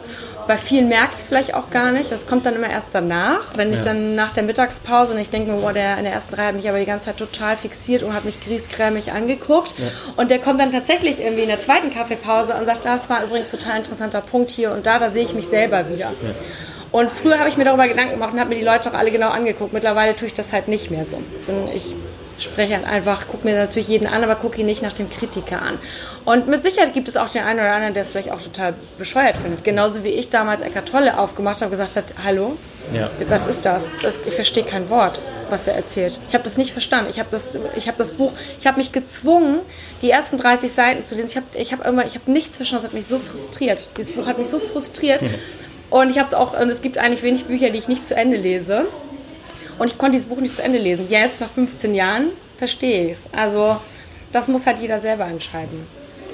bei 0.47 0.57
vielen 0.57 0.87
merke 0.89 1.13
ich 1.13 1.19
es 1.19 1.27
vielleicht 1.27 1.53
auch 1.53 1.69
gar 1.69 1.91
nicht. 1.91 2.11
Das 2.11 2.27
kommt 2.27 2.45
dann 2.45 2.55
immer 2.55 2.69
erst 2.69 2.93
danach, 2.93 3.55
wenn 3.55 3.71
ich 3.71 3.79
ja. 3.79 3.85
dann 3.85 4.15
nach 4.15 4.31
der 4.31 4.43
Mittagspause 4.43 5.13
und 5.13 5.19
ich 5.19 5.29
denke 5.29 5.51
mir, 5.51 5.61
boah, 5.61 5.73
der 5.73 5.97
in 5.97 6.03
der 6.03 6.13
ersten 6.13 6.35
Reihe 6.35 6.47
hat 6.47 6.55
mich 6.55 6.69
aber 6.69 6.79
die 6.79 6.85
ganze 6.85 7.07
Zeit 7.07 7.17
total 7.17 7.57
fixiert 7.57 8.03
und 8.03 8.13
hat 8.13 8.25
mich 8.25 8.39
griesgrämig 8.41 9.11
angeguckt. 9.11 9.75
Ja. 9.77 9.85
Und 10.15 10.31
der 10.31 10.39
kommt 10.39 10.59
dann 10.59 10.71
tatsächlich 10.71 11.19
irgendwie 11.19 11.43
in 11.43 11.49
der 11.49 11.59
zweiten 11.59 11.89
Kaffeepause 11.89 12.53
und 12.53 12.65
sagt, 12.65 12.85
das 12.85 13.09
war 13.09 13.23
übrigens 13.23 13.51
total 13.51 13.77
interessanter 13.77 14.21
Punkt 14.21 14.51
hier 14.51 14.71
und 14.71 14.85
da, 14.85 14.99
da 14.99 15.09
sehe 15.09 15.23
ich 15.23 15.33
mich 15.33 15.47
selber 15.47 15.89
wieder. 15.89 16.11
Ja. 16.21 16.33
Und 16.91 17.09
früher 17.09 17.39
habe 17.39 17.49
ich 17.49 17.57
mir 17.57 17.65
darüber 17.65 17.87
Gedanken 17.87 18.13
gemacht 18.13 18.33
und 18.33 18.39
habe 18.39 18.49
mir 18.49 18.55
die 18.55 18.65
Leute 18.65 18.89
auch 18.89 18.93
alle 18.93 19.09
genau 19.09 19.29
angeguckt. 19.29 19.73
Mittlerweile 19.73 20.15
tue 20.15 20.27
ich 20.27 20.33
das 20.35 20.53
halt 20.53 20.67
nicht 20.67 20.91
mehr 20.91 21.05
so. 21.05 21.17
Ich 21.73 21.95
spreche 22.39 22.75
halt 22.75 22.85
einfach, 22.85 23.27
gucke 23.27 23.45
mir 23.45 23.55
natürlich 23.55 23.87
jeden 23.87 24.07
an, 24.07 24.23
aber 24.23 24.35
gucke 24.35 24.59
ihn 24.59 24.65
nicht 24.65 24.81
nach 24.81 24.93
dem 24.93 25.09
Kritiker 25.09 25.61
an. 25.61 25.77
Und 26.25 26.47
mit 26.47 26.61
Sicherheit 26.61 26.93
gibt 26.93 27.07
es 27.07 27.17
auch 27.17 27.29
den 27.29 27.43
einen 27.43 27.59
oder 27.59 27.73
anderen, 27.73 27.93
der 27.93 28.03
es 28.03 28.11
vielleicht 28.11 28.31
auch 28.31 28.41
total 28.41 28.75
bescheuert 28.97 29.37
findet. 29.37 29.63
Genauso 29.63 30.03
wie 30.03 30.09
ich 30.09 30.29
damals 30.29 30.61
Eckart 30.61 30.87
Tolle 30.87 31.19
aufgemacht 31.19 31.57
habe 31.57 31.65
und 31.65 31.71
gesagt 31.71 31.95
hat, 31.97 32.05
hallo, 32.23 32.57
ja. 32.93 33.09
was 33.27 33.47
ist 33.47 33.65
das? 33.65 33.89
das 34.01 34.19
ich 34.25 34.33
verstehe 34.33 34.63
kein 34.63 34.89
Wort, 34.89 35.21
was 35.49 35.67
er 35.67 35.75
erzählt. 35.75 36.19
Ich 36.29 36.33
habe 36.33 36.43
das 36.43 36.57
nicht 36.57 36.71
verstanden. 36.71 37.09
Ich 37.09 37.19
habe 37.19 37.29
das, 37.29 37.59
hab 37.85 37.97
das 37.97 38.13
Buch, 38.13 38.31
ich 38.59 38.65
habe 38.65 38.77
mich 38.77 38.93
gezwungen, 38.93 39.59
die 40.01 40.09
ersten 40.09 40.37
30 40.37 40.71
Seiten 40.71 41.05
zu 41.05 41.15
lesen. 41.15 41.27
Ich 41.29 41.35
habe 41.35 41.45
ich 41.53 41.73
hab 41.73 41.85
irgendwann, 41.85 42.07
ich 42.07 42.15
habe 42.15 42.31
nichts 42.31 42.55
verstanden, 42.55 42.83
das 42.83 42.91
hat 42.91 42.97
mich 42.97 43.07
so 43.07 43.19
frustriert. 43.19 43.89
Dieses 43.97 44.15
Buch 44.15 44.25
hat 44.25 44.37
mich 44.37 44.47
so 44.47 44.59
frustriert. 44.59 45.21
Und 45.89 46.09
ich 46.09 46.17
habe 46.17 46.27
es 46.27 46.33
auch, 46.33 46.59
und 46.59 46.69
es 46.69 46.81
gibt 46.81 46.97
eigentlich 46.97 47.21
wenig 47.21 47.45
Bücher, 47.45 47.69
die 47.69 47.77
ich 47.77 47.87
nicht 47.87 48.07
zu 48.07 48.15
Ende 48.15 48.37
lese. 48.37 48.85
Und 49.79 49.91
ich 49.91 49.97
konnte 49.97 50.13
dieses 50.13 50.27
Buch 50.27 50.39
nicht 50.39 50.55
zu 50.55 50.63
Ende 50.63 50.79
lesen. 50.79 51.07
Jetzt, 51.09 51.41
nach 51.41 51.49
15 51.49 51.95
Jahren, 51.95 52.27
verstehe 52.57 53.05
ich 53.05 53.11
es. 53.11 53.29
Also, 53.35 53.77
das 54.31 54.47
muss 54.47 54.65
halt 54.65 54.79
jeder 54.79 54.99
selber 54.99 55.25
entscheiden. 55.25 55.87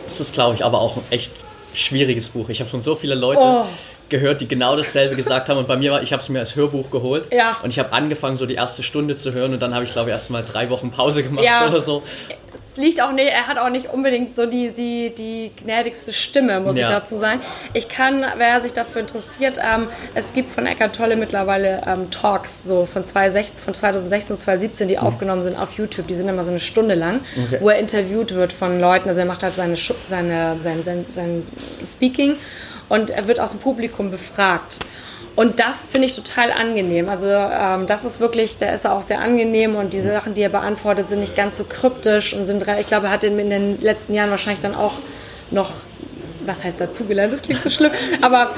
Das 0.08 0.20
ist, 0.20 0.34
glaube 0.34 0.56
ich, 0.56 0.66
aber 0.66 0.80
auch 0.82 0.98
ein 0.98 1.04
echt 1.10 1.32
schwieriges 1.74 2.30
Buch. 2.30 2.50
Ich 2.50 2.60
habe 2.60 2.70
schon 2.70 2.82
so 2.82 2.96
viele 2.96 3.16
Leute 3.16 3.42
oh. 3.42 3.66
gehört, 4.10 4.42
die 4.42 4.48
genau 4.48 4.76
dasselbe 4.76 5.16
gesagt 5.16 5.50
haben. 5.50 5.58
Und 5.58 5.68
bei 5.68 5.78
mir 5.78 5.92
war, 5.92 6.02
ich 6.02 6.12
habe 6.12 6.22
es 6.22 6.30
mir 6.30 6.40
als 6.40 6.56
Hörbuch 6.56 6.90
geholt. 6.92 7.28
Ja. 7.32 7.58
Und 7.64 7.70
ich 7.70 7.80
habe 7.80 7.94
angefangen, 7.94 8.38
so 8.38 8.46
die 8.46 8.56
erste 8.56 8.84
Stunde 8.84 9.16
zu 9.16 9.34
hören. 9.34 9.54
Und 9.54 9.62
dann 9.62 9.74
habe 9.74 9.86
ich, 9.86 9.92
glaube 9.92 10.10
ich, 10.10 10.14
erst 10.14 10.30
mal 10.30 10.44
drei 10.44 10.70
Wochen 10.70 10.92
Pause 10.92 11.24
gemacht 11.24 11.46
ja. 11.46 11.68
oder 11.68 11.82
so 11.82 12.02
liegt 12.80 13.02
auch 13.02 13.12
nicht, 13.12 13.30
er 13.30 13.48
hat 13.48 13.58
auch 13.60 13.70
nicht 13.70 13.90
unbedingt 13.94 14.36
so 14.36 14.46
die, 14.46 14.72
die, 14.72 15.14
die 15.14 15.52
gnädigste 15.62 16.14
Stimme, 16.14 16.60
muss 16.60 16.78
ja. 16.78 16.86
ich 16.86 16.92
dazu 16.92 17.18
sagen. 17.18 17.42
Ich 17.74 17.90
kann, 17.90 18.26
wer 18.38 18.62
sich 18.62 18.74
dafür 18.74 19.02
interessiert, 19.02 19.60
ähm, 19.60 19.88
es 20.16 20.34
gibt 20.34 20.52
von 20.52 20.66
Eckart 20.66 20.96
Tolle 20.96 21.16
mittlerweile 21.16 21.84
ähm, 21.86 22.10
Talks, 22.10 22.64
so 22.64 22.86
von, 22.86 23.06
2016, 23.06 23.64
von 23.64 23.74
2016 23.74 24.34
und 24.34 24.40
2017, 24.40 24.88
die 24.88 24.96
mhm. 24.96 25.04
aufgenommen 25.04 25.44
sind 25.44 25.58
auf 25.58 25.74
YouTube. 25.74 26.08
Die 26.08 26.16
sind 26.16 26.28
immer 26.28 26.44
so 26.44 26.50
eine 26.50 26.60
Stunde 26.60 26.96
lang, 26.96 27.22
okay. 27.46 27.58
wo 27.60 27.70
er 27.70 27.78
interviewt 27.78 28.34
wird 28.34 28.54
von 28.54 28.80
Leuten. 28.80 29.10
Also 29.10 29.20
er 29.20 29.28
macht 29.28 29.44
halt 29.44 29.54
seine, 29.54 29.76
seine, 29.76 30.56
sein, 30.60 30.84
sein, 30.84 31.06
sein 31.10 31.48
Speaking 31.86 32.38
und 32.88 33.12
er 33.12 33.28
wird 33.28 33.40
aus 33.40 33.52
dem 33.52 33.60
Publikum 33.60 34.10
befragt. 34.10 34.80
Und 35.36 35.60
das 35.60 35.88
finde 35.90 36.08
ich 36.08 36.16
total 36.16 36.52
angenehm. 36.52 37.08
Also 37.08 37.28
ähm, 37.28 37.88
das 37.88 38.04
ist 38.04 38.20
wirklich, 38.20 38.58
der 38.58 38.74
ist 38.74 38.86
auch 38.86 39.02
sehr 39.02 39.20
angenehm 39.20 39.76
und 39.76 39.94
diese 39.94 40.12
Sachen, 40.12 40.34
die 40.34 40.42
er 40.42 40.50
beantwortet, 40.50 41.08
sind 41.08 41.22
nicht 41.22 41.36
ganz 41.36 41.58
so 41.58 41.64
kryptisch 41.64 42.34
und 42.34 42.46
sind, 42.46 42.66
ich 42.80 42.88
glaube, 42.88 43.08
er 43.08 43.14
hat 43.14 43.24
in, 43.24 43.40
in 43.40 43.50
den 43.50 43.80
letzten 43.80 44.14
Jahren 44.14 44.32
wahrscheinlich 44.32 44.60
dann 44.60 44.76
auch 44.76 44.94
noch 45.52 45.72
was 46.46 46.64
heißt 46.64 46.82
dazugelernt, 46.82 47.32
das 47.32 47.42
klingt 47.42 47.62
so 47.62 47.70
schlimm, 47.70 47.92
aber 48.22 48.52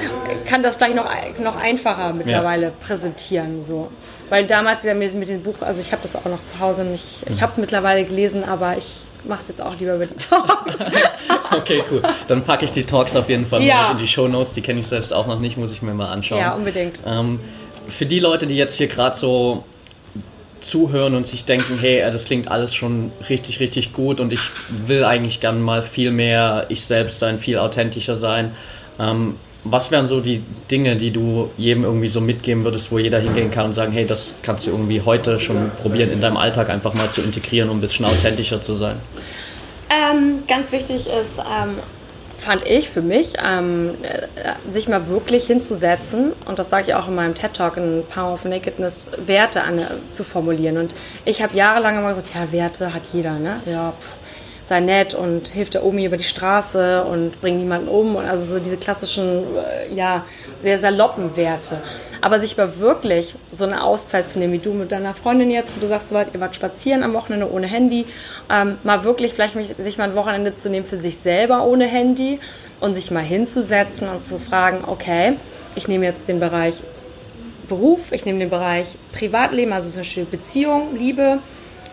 kann 0.45 0.63
das 0.63 0.77
vielleicht 0.77 0.95
noch, 0.95 1.09
noch 1.39 1.57
einfacher 1.57 2.13
mittlerweile 2.13 2.67
ja. 2.67 2.71
präsentieren. 2.79 3.61
So. 3.61 3.91
Weil 4.29 4.47
damals 4.47 4.83
ja 4.83 4.93
mit, 4.93 5.13
mit 5.13 5.29
dem 5.29 5.43
Buch, 5.43 5.55
also 5.61 5.81
ich 5.81 5.91
habe 5.91 6.01
das 6.01 6.15
auch 6.15 6.25
noch 6.25 6.41
zu 6.41 6.59
Hause 6.59 6.85
nicht, 6.85 7.23
ich 7.29 7.41
habe 7.41 7.51
es 7.51 7.57
mittlerweile 7.57 8.05
gelesen, 8.05 8.43
aber 8.43 8.77
ich 8.77 9.05
mache 9.23 9.41
es 9.41 9.47
jetzt 9.49 9.61
auch 9.61 9.77
lieber 9.79 9.95
über 9.95 10.05
die 10.05 10.15
Talks. 10.15 10.79
okay, 11.55 11.83
cool. 11.91 12.01
Dann 12.27 12.43
packe 12.43 12.65
ich 12.65 12.71
die 12.71 12.83
Talks 12.83 13.15
auf 13.15 13.29
jeden 13.29 13.45
Fall 13.45 13.61
ja. 13.63 13.91
in 13.91 13.97
die 13.97 14.07
Show 14.07 14.27
Notes. 14.27 14.53
Die 14.53 14.61
kenne 14.61 14.79
ich 14.79 14.87
selbst 14.87 15.13
auch 15.13 15.27
noch 15.27 15.39
nicht, 15.39 15.57
muss 15.57 15.71
ich 15.71 15.81
mir 15.81 15.93
mal 15.93 16.09
anschauen. 16.09 16.39
Ja, 16.39 16.53
unbedingt. 16.53 17.01
Ähm, 17.05 17.39
für 17.87 18.05
die 18.05 18.19
Leute, 18.19 18.47
die 18.47 18.55
jetzt 18.55 18.75
hier 18.75 18.87
gerade 18.87 19.17
so 19.17 19.63
zuhören 20.61 21.15
und 21.15 21.25
sich 21.25 21.45
denken, 21.45 21.77
hey, 21.79 22.01
das 22.11 22.25
klingt 22.25 22.49
alles 22.49 22.73
schon 22.73 23.11
richtig, 23.29 23.59
richtig 23.59 23.93
gut 23.93 24.19
und 24.19 24.31
ich 24.31 24.41
will 24.85 25.03
eigentlich 25.03 25.39
gern 25.39 25.61
mal 25.61 25.81
viel 25.81 26.11
mehr 26.11 26.67
ich 26.69 26.85
selbst 26.85 27.19
sein, 27.19 27.39
viel 27.39 27.57
authentischer 27.57 28.15
sein. 28.15 28.51
Ähm, 28.99 29.37
was 29.63 29.91
wären 29.91 30.07
so 30.07 30.21
die 30.21 30.43
Dinge, 30.71 30.95
die 30.95 31.11
du 31.11 31.51
jedem 31.57 31.83
irgendwie 31.83 32.07
so 32.07 32.19
mitgeben 32.19 32.63
würdest, 32.63 32.91
wo 32.91 32.97
jeder 32.97 33.19
hingehen 33.19 33.51
kann 33.51 33.65
und 33.65 33.73
sagen, 33.73 33.91
hey, 33.91 34.05
das 34.05 34.33
kannst 34.41 34.65
du 34.65 34.71
irgendwie 34.71 35.01
heute 35.01 35.39
schon 35.39 35.71
probieren, 35.81 36.11
in 36.11 36.21
deinem 36.21 36.37
Alltag 36.37 36.69
einfach 36.69 36.93
mal 36.93 37.09
zu 37.09 37.21
integrieren, 37.21 37.69
um 37.69 37.77
ein 37.77 37.81
bisschen 37.81 38.05
authentischer 38.05 38.61
zu 38.61 38.75
sein? 38.75 38.97
Ähm, 39.89 40.43
ganz 40.47 40.71
wichtig 40.71 41.05
ist, 41.07 41.37
ähm, 41.37 41.75
fand 42.37 42.65
ich 42.65 42.89
für 42.89 43.03
mich, 43.03 43.33
ähm, 43.45 43.91
äh, 44.01 44.71
sich 44.71 44.87
mal 44.87 45.07
wirklich 45.07 45.45
hinzusetzen, 45.45 46.31
und 46.45 46.57
das 46.57 46.71
sage 46.71 46.85
ich 46.87 46.95
auch 46.95 47.07
in 47.07 47.13
meinem 47.13 47.35
TED-Talk 47.35 47.77
in 47.77 48.03
Power 48.11 48.33
of 48.33 48.45
Nakedness, 48.45 49.09
Werte 49.27 49.61
an, 49.61 49.79
zu 50.09 50.23
formulieren. 50.23 50.77
Und 50.77 50.95
ich 51.23 51.43
habe 51.43 51.55
jahrelang 51.55 51.99
immer 51.99 52.09
gesagt, 52.09 52.31
ja, 52.33 52.51
Werte 52.51 52.95
hat 52.95 53.03
jeder, 53.13 53.37
ne? 53.37 53.61
Ja, 53.67 53.93
pff 53.99 54.20
sei 54.63 54.79
nett 54.79 55.13
und 55.13 55.47
hilft 55.47 55.73
der 55.73 55.83
Omi 55.83 56.05
über 56.05 56.17
die 56.17 56.23
Straße 56.23 57.03
und 57.03 57.41
bringt 57.41 57.59
niemanden 57.59 57.87
um. 57.87 58.15
Und 58.15 58.25
also 58.25 58.53
so 58.53 58.59
diese 58.59 58.77
klassischen, 58.77 59.43
äh, 59.57 59.93
ja, 59.93 60.25
sehr 60.57 60.79
saloppen 60.79 61.35
Werte. 61.35 61.81
Aber 62.21 62.39
sich 62.39 62.55
mal 62.55 62.79
wirklich 62.79 63.35
so 63.51 63.65
eine 63.65 63.83
Auszeit 63.83 64.29
zu 64.29 64.39
nehmen, 64.39 64.53
wie 64.53 64.59
du 64.59 64.73
mit 64.73 64.91
deiner 64.91 65.13
Freundin 65.13 65.49
jetzt, 65.49 65.75
wo 65.75 65.81
du 65.81 65.87
sagst, 65.87 66.11
ihr 66.11 66.39
wart 66.39 66.55
spazieren 66.55 67.03
am 67.03 67.13
Wochenende 67.13 67.51
ohne 67.51 67.65
Handy, 67.65 68.05
ähm, 68.49 68.77
mal 68.83 69.03
wirklich 69.03 69.33
vielleicht 69.33 69.55
sich 69.81 69.97
mal 69.97 70.09
ein 70.09 70.15
Wochenende 70.15 70.51
zu 70.51 70.69
nehmen 70.69 70.85
für 70.85 70.97
sich 70.97 71.17
selber 71.17 71.65
ohne 71.65 71.85
Handy 71.85 72.39
und 72.79 72.93
sich 72.93 73.09
mal 73.09 73.23
hinzusetzen 73.23 74.07
und 74.07 74.21
zu 74.21 74.37
fragen, 74.37 74.83
okay, 74.85 75.33
ich 75.75 75.87
nehme 75.87 76.05
jetzt 76.05 76.27
den 76.27 76.39
Bereich 76.39 76.83
Beruf, 77.67 78.11
ich 78.11 78.25
nehme 78.25 78.39
den 78.39 78.49
Bereich 78.49 78.97
Privatleben, 79.13 79.71
also 79.71 79.89
zum 79.89 80.01
Beispiel 80.01 80.25
Beziehung, 80.25 80.97
Liebe, 80.97 81.39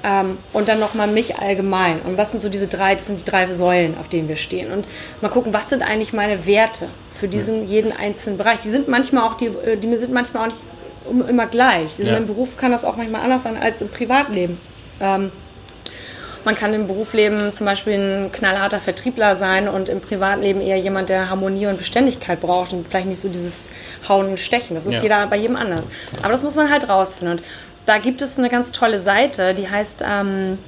ähm, 0.04 0.38
und 0.52 0.68
dann 0.68 0.80
nochmal 0.80 1.08
mich 1.08 1.38
allgemein. 1.38 2.00
Und 2.02 2.18
was 2.18 2.32
sind 2.32 2.40
so 2.40 2.48
diese 2.48 2.68
drei, 2.68 2.94
das 2.94 3.06
sind 3.06 3.20
die 3.20 3.30
drei 3.30 3.52
Säulen, 3.52 3.96
auf 3.98 4.08
denen 4.08 4.28
wir 4.28 4.36
stehen. 4.36 4.72
Und 4.72 4.86
mal 5.20 5.28
gucken, 5.28 5.52
was 5.52 5.68
sind 5.68 5.82
eigentlich 5.82 6.12
meine 6.12 6.46
Werte 6.46 6.88
für 7.14 7.28
diesen 7.28 7.66
jeden 7.66 7.92
einzelnen 7.92 8.38
Bereich. 8.38 8.60
Die 8.60 8.68
sind 8.68 8.88
manchmal 8.88 9.24
auch, 9.24 9.34
die, 9.34 9.46
äh, 9.46 9.76
die 9.76 9.96
sind 9.98 10.12
manchmal 10.12 10.44
auch 10.44 10.46
nicht 10.48 11.28
immer 11.28 11.46
gleich. 11.46 11.98
Ja. 11.98 12.16
Im 12.16 12.26
Beruf 12.26 12.56
kann 12.56 12.70
das 12.70 12.84
auch 12.84 12.96
manchmal 12.96 13.22
anders 13.22 13.42
sein 13.42 13.56
als 13.56 13.80
im 13.80 13.88
Privatleben. 13.88 14.58
Ähm, 15.00 15.32
man 16.44 16.54
kann 16.54 16.72
im 16.72 16.86
Berufsleben 16.86 17.52
zum 17.52 17.66
Beispiel 17.66 17.94
ein 17.94 18.32
knallharter 18.32 18.80
Vertriebler 18.80 19.36
sein 19.36 19.68
und 19.68 19.88
im 19.88 20.00
Privatleben 20.00 20.60
eher 20.60 20.78
jemand, 20.78 21.08
der 21.08 21.28
Harmonie 21.28 21.66
und 21.66 21.78
Beständigkeit 21.78 22.40
braucht 22.40 22.72
und 22.72 22.88
vielleicht 22.88 23.08
nicht 23.08 23.20
so 23.20 23.28
dieses 23.28 23.70
Hauen 24.08 24.28
und 24.28 24.40
Stechen. 24.40 24.74
Das 24.74 24.86
ist 24.86 24.94
ja. 24.94 25.02
jeder 25.02 25.26
bei 25.26 25.36
jedem 25.36 25.56
anders. 25.56 25.88
Aber 26.22 26.32
das 26.32 26.44
muss 26.44 26.54
man 26.54 26.70
halt 26.70 26.88
rausfinden. 26.88 27.38
Und 27.38 27.44
da 27.88 27.96
gibt 27.96 28.20
es 28.20 28.38
eine 28.38 28.50
ganz 28.50 28.70
tolle 28.70 29.00
Seite, 29.00 29.54
die 29.54 29.70
heißt, 29.70 30.04
ähm, 30.06 30.58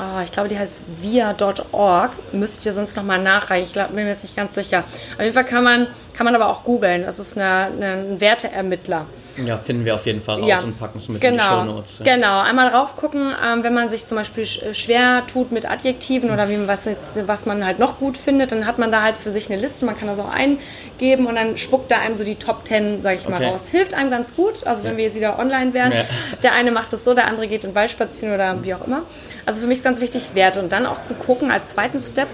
oh, 0.00 0.20
ich 0.24 0.32
glaube, 0.32 0.48
die 0.48 0.58
heißt 0.58 0.82
via.org. 0.98 2.10
Müsst 2.32 2.66
ihr 2.66 2.72
sonst 2.72 2.96
nochmal 2.96 3.22
nachreichen. 3.22 3.66
Ich 3.66 3.72
glaub, 3.72 3.88
bin 3.94 4.02
mir 4.02 4.08
jetzt 4.08 4.24
nicht 4.24 4.34
ganz 4.34 4.56
sicher. 4.56 4.80
Auf 5.14 5.20
jeden 5.20 5.32
Fall 5.32 5.44
kann 5.44 5.62
man, 5.62 5.86
kann 6.20 6.26
man 6.26 6.34
aber 6.34 6.50
auch 6.50 6.64
googeln. 6.64 7.04
Das 7.04 7.18
ist 7.18 7.38
eine, 7.38 7.72
eine, 7.74 7.92
ein 7.92 8.20
Werteermittler. 8.20 9.06
Ja, 9.42 9.56
finden 9.56 9.86
wir 9.86 9.94
auf 9.94 10.04
jeden 10.04 10.20
Fall 10.20 10.34
raus 10.34 10.48
ja. 10.50 10.60
und 10.60 10.78
packen 10.78 10.98
es 10.98 11.08
mit 11.08 11.18
genau. 11.18 11.32
in 11.32 11.38
die 11.38 11.70
Shownotes. 11.70 11.98
Ja. 12.04 12.14
Genau, 12.14 12.40
einmal 12.42 12.68
raufgucken, 12.68 13.32
ähm, 13.42 13.64
wenn 13.64 13.72
man 13.72 13.88
sich 13.88 14.04
zum 14.04 14.18
Beispiel 14.18 14.44
schwer 14.44 15.22
tut 15.26 15.50
mit 15.50 15.64
Adjektiven 15.64 16.30
oder 16.30 16.50
wie, 16.50 16.68
was, 16.68 16.84
jetzt, 16.84 17.26
was 17.26 17.46
man 17.46 17.64
halt 17.64 17.78
noch 17.78 18.00
gut 18.00 18.18
findet, 18.18 18.52
dann 18.52 18.66
hat 18.66 18.78
man 18.78 18.92
da 18.92 19.00
halt 19.00 19.16
für 19.16 19.30
sich 19.30 19.50
eine 19.50 19.58
Liste, 19.58 19.86
man 19.86 19.98
kann 19.98 20.08
das 20.08 20.18
auch 20.18 20.28
eingeben 20.28 21.26
und 21.26 21.36
dann 21.36 21.56
spuckt 21.56 21.90
da 21.90 22.00
einem 22.00 22.18
so 22.18 22.24
die 22.24 22.34
Top 22.34 22.66
10, 22.66 23.00
sag 23.00 23.14
ich 23.14 23.26
okay. 23.26 23.30
mal, 23.30 23.42
raus. 23.42 23.70
Hilft 23.70 23.94
einem 23.94 24.10
ganz 24.10 24.36
gut, 24.36 24.66
also 24.66 24.84
wenn 24.84 24.92
ja. 24.92 24.96
wir 24.98 25.04
jetzt 25.04 25.16
wieder 25.16 25.38
online 25.38 25.72
wären. 25.72 25.92
Ja. 25.92 26.04
Der 26.42 26.52
eine 26.52 26.70
macht 26.70 26.92
es 26.92 27.02
so, 27.02 27.14
der 27.14 27.28
andere 27.28 27.48
geht 27.48 27.64
in 27.64 27.70
den 27.70 27.76
Wald 27.76 27.90
spazieren 27.92 28.34
oder 28.34 28.62
wie 28.62 28.74
auch 28.74 28.86
immer. 28.86 29.04
Also 29.46 29.62
für 29.62 29.66
mich 29.66 29.78
ist 29.78 29.84
ganz 29.84 30.02
wichtig, 30.02 30.34
Werte 30.34 30.60
und 30.60 30.70
dann 30.70 30.84
auch 30.84 31.00
zu 31.00 31.14
gucken 31.14 31.50
als 31.50 31.70
zweiten 31.70 31.98
Step, 31.98 32.28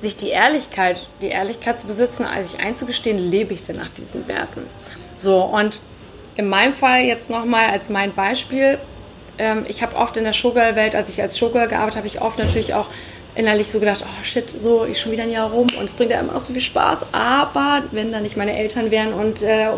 sich 0.00 0.16
die 0.16 0.28
Ehrlichkeit, 0.28 1.06
die 1.20 1.28
Ehrlichkeit 1.28 1.78
zu 1.78 1.86
besitzen, 1.86 2.24
also 2.24 2.50
sich 2.50 2.60
einzugestehen, 2.60 3.18
lebe 3.18 3.54
ich 3.54 3.62
denn 3.64 3.76
nach 3.76 3.90
diesen 3.90 4.26
Werten? 4.26 4.62
So, 5.16 5.42
und 5.42 5.80
in 6.36 6.48
meinem 6.48 6.72
Fall 6.72 7.02
jetzt 7.02 7.28
nochmal 7.30 7.70
als 7.70 7.90
mein 7.90 8.14
Beispiel, 8.14 8.78
ähm, 9.38 9.66
ich 9.68 9.82
habe 9.82 9.96
oft 9.96 10.16
in 10.16 10.24
der 10.24 10.32
Showgirl-Welt, 10.32 10.94
als 10.94 11.10
ich 11.10 11.20
als 11.20 11.38
Showgirl 11.38 11.68
gearbeitet 11.68 11.98
habe, 11.98 12.06
ich 12.06 12.20
oft 12.20 12.38
natürlich 12.38 12.74
auch 12.74 12.86
innerlich 13.34 13.68
so 13.68 13.78
gedacht, 13.78 14.04
oh 14.04 14.24
shit, 14.24 14.48
so, 14.48 14.84
ich 14.84 15.00
schon 15.00 15.12
wieder 15.12 15.22
ein 15.22 15.30
Jahr 15.30 15.50
rum 15.50 15.66
und 15.78 15.84
es 15.84 15.94
bringt 15.94 16.10
ja 16.10 16.20
immer 16.20 16.32
noch 16.32 16.40
so 16.40 16.52
viel 16.52 16.62
Spaß, 16.62 17.06
aber 17.12 17.84
wenn 17.92 18.10
da 18.10 18.20
nicht 18.20 18.36
meine 18.36 18.56
Eltern 18.56 18.90
wären 18.90 19.12
und 19.12 19.42
äh, 19.42 19.68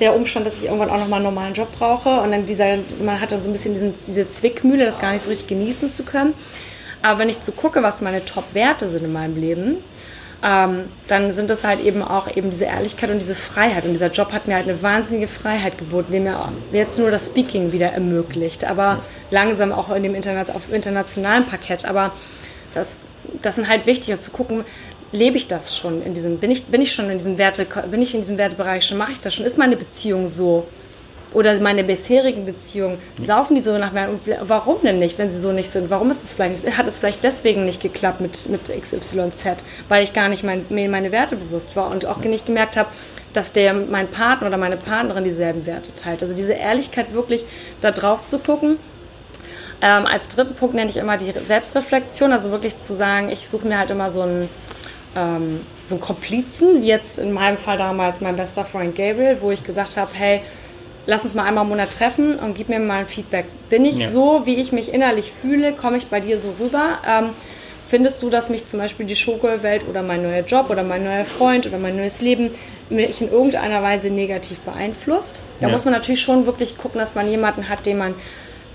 der 0.00 0.14
Umstand, 0.14 0.46
dass 0.46 0.58
ich 0.58 0.64
irgendwann 0.64 0.90
auch 0.90 0.98
nochmal 0.98 1.18
einen 1.18 1.24
normalen 1.24 1.54
Job 1.54 1.68
brauche 1.78 2.20
und 2.20 2.32
dann 2.32 2.46
dieser, 2.46 2.78
man 3.02 3.20
hat 3.20 3.32
dann 3.32 3.42
so 3.42 3.48
ein 3.48 3.52
bisschen 3.52 3.74
diesen, 3.74 3.94
diese 3.94 4.26
Zwickmühle, 4.26 4.84
das 4.84 4.98
gar 4.98 5.12
nicht 5.12 5.22
so 5.22 5.30
richtig 5.30 5.46
genießen 5.46 5.90
zu 5.90 6.02
können. 6.02 6.34
Aber 7.02 7.18
wenn 7.18 7.28
ich 7.28 7.38
so 7.38 7.52
gucke, 7.52 7.82
was 7.82 8.00
meine 8.00 8.24
Top-Werte 8.24 8.88
sind 8.88 9.04
in 9.04 9.12
meinem 9.12 9.36
Leben, 9.36 9.78
ähm, 10.44 10.88
dann 11.06 11.30
sind 11.30 11.50
das 11.50 11.62
halt 11.62 11.80
eben 11.80 12.02
auch 12.02 12.34
eben 12.36 12.50
diese 12.50 12.64
Ehrlichkeit 12.64 13.10
und 13.10 13.20
diese 13.20 13.34
Freiheit. 13.34 13.84
Und 13.84 13.92
dieser 13.92 14.10
Job 14.10 14.32
hat 14.32 14.48
mir 14.48 14.54
halt 14.54 14.68
eine 14.68 14.82
wahnsinnige 14.82 15.28
Freiheit 15.28 15.78
geboten, 15.78 16.12
der 16.12 16.20
mir 16.20 16.38
jetzt 16.72 16.98
nur 16.98 17.10
das 17.10 17.26
Speaking 17.26 17.72
wieder 17.72 17.92
ermöglicht, 17.92 18.64
aber 18.64 19.02
langsam 19.30 19.72
auch 19.72 19.94
in 19.94 20.02
dem 20.02 20.14
Internet, 20.14 20.50
auf 20.50 20.72
internationalen 20.72 21.46
Parkett. 21.46 21.84
Aber 21.84 22.12
das, 22.74 22.96
das 23.40 23.56
sind 23.56 23.68
halt 23.68 23.86
wichtig, 23.86 24.12
und 24.12 24.20
zu 24.20 24.32
gucken, 24.32 24.64
lebe 25.12 25.36
ich 25.36 25.46
das 25.46 25.76
schon 25.76 26.02
in 26.02 26.14
diesem, 26.14 26.38
bin 26.38 26.50
ich, 26.50 26.64
bin 26.64 26.80
ich 26.80 26.92
schon 26.92 27.08
in 27.10 27.18
diesem 27.18 27.38
Werte, 27.38 27.66
bin 27.90 28.02
ich 28.02 28.14
in 28.14 28.22
diesem 28.22 28.38
Wertebereich 28.38 28.84
schon, 28.84 28.98
mache 28.98 29.12
ich 29.12 29.20
das 29.20 29.34
schon, 29.34 29.44
ist 29.44 29.58
meine 29.58 29.76
Beziehung 29.76 30.26
so? 30.26 30.66
Oder 31.34 31.58
meine 31.60 31.84
bisherigen 31.84 32.44
Beziehungen, 32.44 32.98
saufen 33.24 33.54
die 33.54 33.60
so 33.60 33.76
nach 33.78 33.94
Wert? 33.94 34.10
Warum 34.42 34.82
denn 34.82 34.98
nicht, 34.98 35.18
wenn 35.18 35.30
sie 35.30 35.40
so 35.40 35.52
nicht 35.52 35.70
sind? 35.70 35.90
Warum 35.90 36.10
ist 36.10 36.22
es 36.22 36.32
vielleicht 36.34 36.64
nicht? 36.64 36.76
Hat 36.76 36.86
es 36.86 36.98
vielleicht 36.98 37.24
deswegen 37.24 37.64
nicht 37.64 37.82
geklappt 37.82 38.20
mit, 38.20 38.48
mit 38.48 38.68
XYZ? 38.68 39.64
Weil 39.88 40.04
ich 40.04 40.12
gar 40.12 40.28
nicht 40.28 40.44
mein, 40.44 40.66
mir 40.68 40.88
meine 40.88 41.12
Werte 41.12 41.36
bewusst 41.36 41.76
war 41.76 41.90
und 41.90 42.06
auch 42.06 42.18
nicht 42.18 42.46
gemerkt 42.46 42.76
habe, 42.76 42.88
dass 43.32 43.52
der 43.52 43.72
mein 43.72 44.08
Partner 44.08 44.48
oder 44.48 44.58
meine 44.58 44.76
Partnerin 44.76 45.24
dieselben 45.24 45.64
Werte 45.66 45.94
teilt. 45.94 46.22
Also 46.22 46.34
diese 46.34 46.52
Ehrlichkeit 46.52 47.14
wirklich 47.14 47.44
da 47.80 47.90
drauf 47.90 48.24
zu 48.24 48.38
gucken 48.38 48.76
ähm, 49.82 50.06
als 50.06 50.28
dritten 50.28 50.54
Punkt 50.54 50.76
nenne 50.76 50.88
ich 50.88 50.96
immer 50.96 51.16
die 51.16 51.32
Selbstreflexion, 51.32 52.32
also 52.32 52.52
wirklich 52.52 52.78
zu 52.78 52.94
sagen, 52.94 53.30
ich 53.30 53.48
suche 53.48 53.66
mir 53.66 53.78
halt 53.78 53.90
immer 53.90 54.10
so 54.10 54.22
einen, 54.22 54.48
ähm, 55.16 55.60
so 55.84 55.96
einen 55.96 56.00
Komplizen, 56.00 56.82
wie 56.82 56.86
jetzt 56.86 57.18
in 57.18 57.32
meinem 57.32 57.58
Fall 57.58 57.78
damals 57.78 58.20
mein 58.20 58.36
bester 58.36 58.64
Freund 58.64 58.94
Gabriel, 58.94 59.38
wo 59.40 59.50
ich 59.50 59.64
gesagt 59.64 59.96
habe, 59.96 60.10
hey, 60.14 60.42
lass 61.06 61.24
uns 61.24 61.34
mal 61.34 61.44
einmal 61.44 61.64
im 61.64 61.70
Monat 61.70 61.92
treffen 61.92 62.38
und 62.38 62.54
gib 62.54 62.68
mir 62.68 62.78
mal 62.78 63.00
ein 63.00 63.08
Feedback. 63.08 63.46
Bin 63.68 63.84
ich 63.84 63.96
ja. 63.98 64.08
so, 64.08 64.42
wie 64.44 64.56
ich 64.56 64.72
mich 64.72 64.92
innerlich 64.92 65.32
fühle, 65.32 65.72
komme 65.72 65.96
ich 65.96 66.06
bei 66.06 66.20
dir 66.20 66.38
so 66.38 66.54
rüber? 66.60 66.98
Ähm, 67.06 67.30
findest 67.88 68.22
du, 68.22 68.30
dass 68.30 68.48
mich 68.48 68.66
zum 68.66 68.80
Beispiel 68.80 69.06
die 69.06 69.16
Schokowelt 69.16 69.86
oder 69.88 70.02
mein 70.02 70.22
neuer 70.22 70.44
Job 70.44 70.70
oder 70.70 70.82
mein 70.82 71.04
neuer 71.04 71.24
Freund 71.24 71.66
oder 71.66 71.78
mein 71.78 71.96
neues 71.96 72.20
Leben 72.20 72.50
mich 72.88 73.20
in 73.20 73.30
irgendeiner 73.30 73.82
Weise 73.82 74.10
negativ 74.10 74.58
beeinflusst? 74.60 75.42
Da 75.60 75.66
ja. 75.66 75.72
muss 75.72 75.84
man 75.84 75.92
natürlich 75.92 76.22
schon 76.22 76.46
wirklich 76.46 76.78
gucken, 76.78 77.00
dass 77.00 77.14
man 77.14 77.28
jemanden 77.28 77.68
hat, 77.68 77.86
den 77.86 77.98
man 77.98 78.14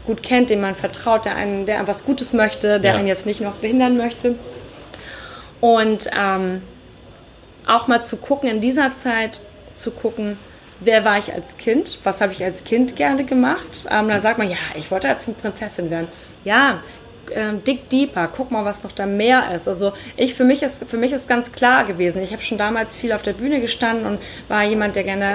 gut 0.05 0.23
kennt, 0.23 0.49
dem 0.49 0.61
man 0.61 0.75
vertraut, 0.75 1.25
der 1.25 1.35
einen, 1.35 1.65
der 1.65 1.85
was 1.87 2.05
Gutes 2.05 2.33
möchte, 2.33 2.79
der 2.79 2.93
ja. 2.93 2.97
einen 2.97 3.07
jetzt 3.07 3.25
nicht 3.25 3.41
noch 3.41 3.55
behindern 3.55 3.97
möchte. 3.97 4.35
Und 5.59 6.09
ähm, 6.17 6.61
auch 7.65 7.87
mal 7.87 8.01
zu 8.01 8.17
gucken, 8.17 8.49
in 8.49 8.61
dieser 8.61 8.89
Zeit 8.89 9.41
zu 9.75 9.91
gucken, 9.91 10.37
wer 10.79 11.05
war 11.05 11.17
ich 11.17 11.33
als 11.33 11.57
Kind, 11.57 11.99
was 12.03 12.21
habe 12.21 12.33
ich 12.33 12.43
als 12.43 12.63
Kind 12.63 12.95
gerne 12.95 13.23
gemacht. 13.23 13.87
Ähm, 13.89 14.07
dann 14.07 14.21
sagt 14.21 14.37
man, 14.37 14.49
ja, 14.49 14.57
ich 14.75 14.91
wollte 14.91 15.09
als 15.09 15.25
Prinzessin 15.25 15.89
werden. 15.89 16.07
Ja, 16.43 16.79
ähm, 17.31 17.63
dick 17.63 17.89
deeper, 17.89 18.29
guck 18.33 18.51
mal, 18.51 18.65
was 18.65 18.83
noch 18.83 18.91
da 18.91 19.05
mehr 19.05 19.53
ist. 19.53 19.67
Also 19.67 19.93
ich 20.15 20.33
für 20.33 20.43
mich 20.43 20.63
ist 20.63 20.85
für 20.89 20.97
mich 20.97 21.11
ist 21.11 21.27
ganz 21.27 21.51
klar 21.51 21.85
gewesen. 21.85 22.21
Ich 22.21 22.31
habe 22.31 22.41
schon 22.41 22.57
damals 22.57 22.95
viel 22.95 23.11
auf 23.11 23.21
der 23.21 23.33
Bühne 23.33 23.61
gestanden 23.61 24.05
und 24.05 24.19
war 24.47 24.63
jemand, 24.63 24.95
der 24.95 25.03
gerne, 25.03 25.25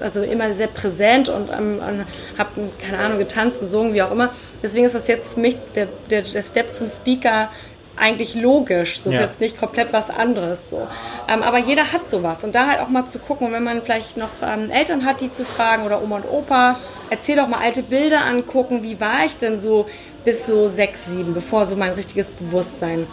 äh, 0.00 0.02
also 0.02 0.22
immer 0.22 0.52
sehr 0.54 0.66
präsent 0.66 1.28
und, 1.28 1.50
ähm, 1.50 1.80
und 1.86 2.06
habe 2.38 2.50
keine 2.80 2.98
Ahnung 2.98 3.18
getanzt, 3.18 3.60
gesungen, 3.60 3.94
wie 3.94 4.02
auch 4.02 4.10
immer. 4.10 4.32
Deswegen 4.62 4.86
ist 4.86 4.94
das 4.94 5.08
jetzt 5.08 5.34
für 5.34 5.40
mich 5.40 5.56
der, 5.74 5.88
der, 6.10 6.22
der 6.22 6.42
Step 6.42 6.70
zum 6.70 6.88
Speaker 6.88 7.50
eigentlich 7.96 8.34
logisch. 8.34 9.00
So 9.00 9.10
ja. 9.10 9.16
ist 9.16 9.22
jetzt 9.22 9.40
nicht 9.40 9.58
komplett 9.58 9.92
was 9.92 10.10
anderes. 10.10 10.70
So. 10.70 10.86
Ähm, 11.28 11.42
aber 11.42 11.58
jeder 11.58 11.92
hat 11.92 12.08
sowas. 12.08 12.44
Und 12.44 12.54
da 12.54 12.66
halt 12.66 12.80
auch 12.80 12.88
mal 12.88 13.04
zu 13.04 13.18
gucken, 13.18 13.52
wenn 13.52 13.64
man 13.64 13.82
vielleicht 13.82 14.16
noch 14.16 14.28
ähm, 14.42 14.70
Eltern 14.70 15.04
hat, 15.04 15.20
die 15.20 15.30
zu 15.30 15.44
fragen 15.44 15.84
oder 15.84 16.02
Oma 16.02 16.16
und 16.16 16.28
Opa, 16.28 16.78
erzähl 17.10 17.36
doch 17.36 17.48
mal 17.48 17.60
alte 17.60 17.82
Bilder 17.82 18.24
angucken. 18.24 18.82
Wie 18.82 19.00
war 19.00 19.24
ich 19.24 19.36
denn 19.36 19.58
so 19.58 19.86
bis 20.24 20.46
so 20.46 20.68
sechs, 20.68 21.06
sieben, 21.06 21.34
bevor 21.34 21.66
so 21.66 21.76
mein 21.76 21.92
richtiges 21.92 22.32
Bewusstsein 22.32 23.06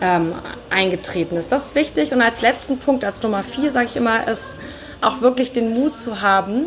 ähm, 0.00 0.34
eingetreten 0.70 1.36
ist. 1.36 1.50
Das 1.50 1.68
ist 1.68 1.74
wichtig. 1.74 2.12
Und 2.12 2.20
als 2.20 2.40
letzten 2.40 2.78
Punkt, 2.78 3.04
als 3.04 3.22
Nummer 3.22 3.42
vier, 3.42 3.70
sage 3.70 3.86
ich 3.86 3.96
immer, 3.96 4.28
ist 4.28 4.56
auch 5.00 5.20
wirklich 5.20 5.52
den 5.52 5.72
Mut 5.74 5.96
zu 5.96 6.20
haben, 6.20 6.66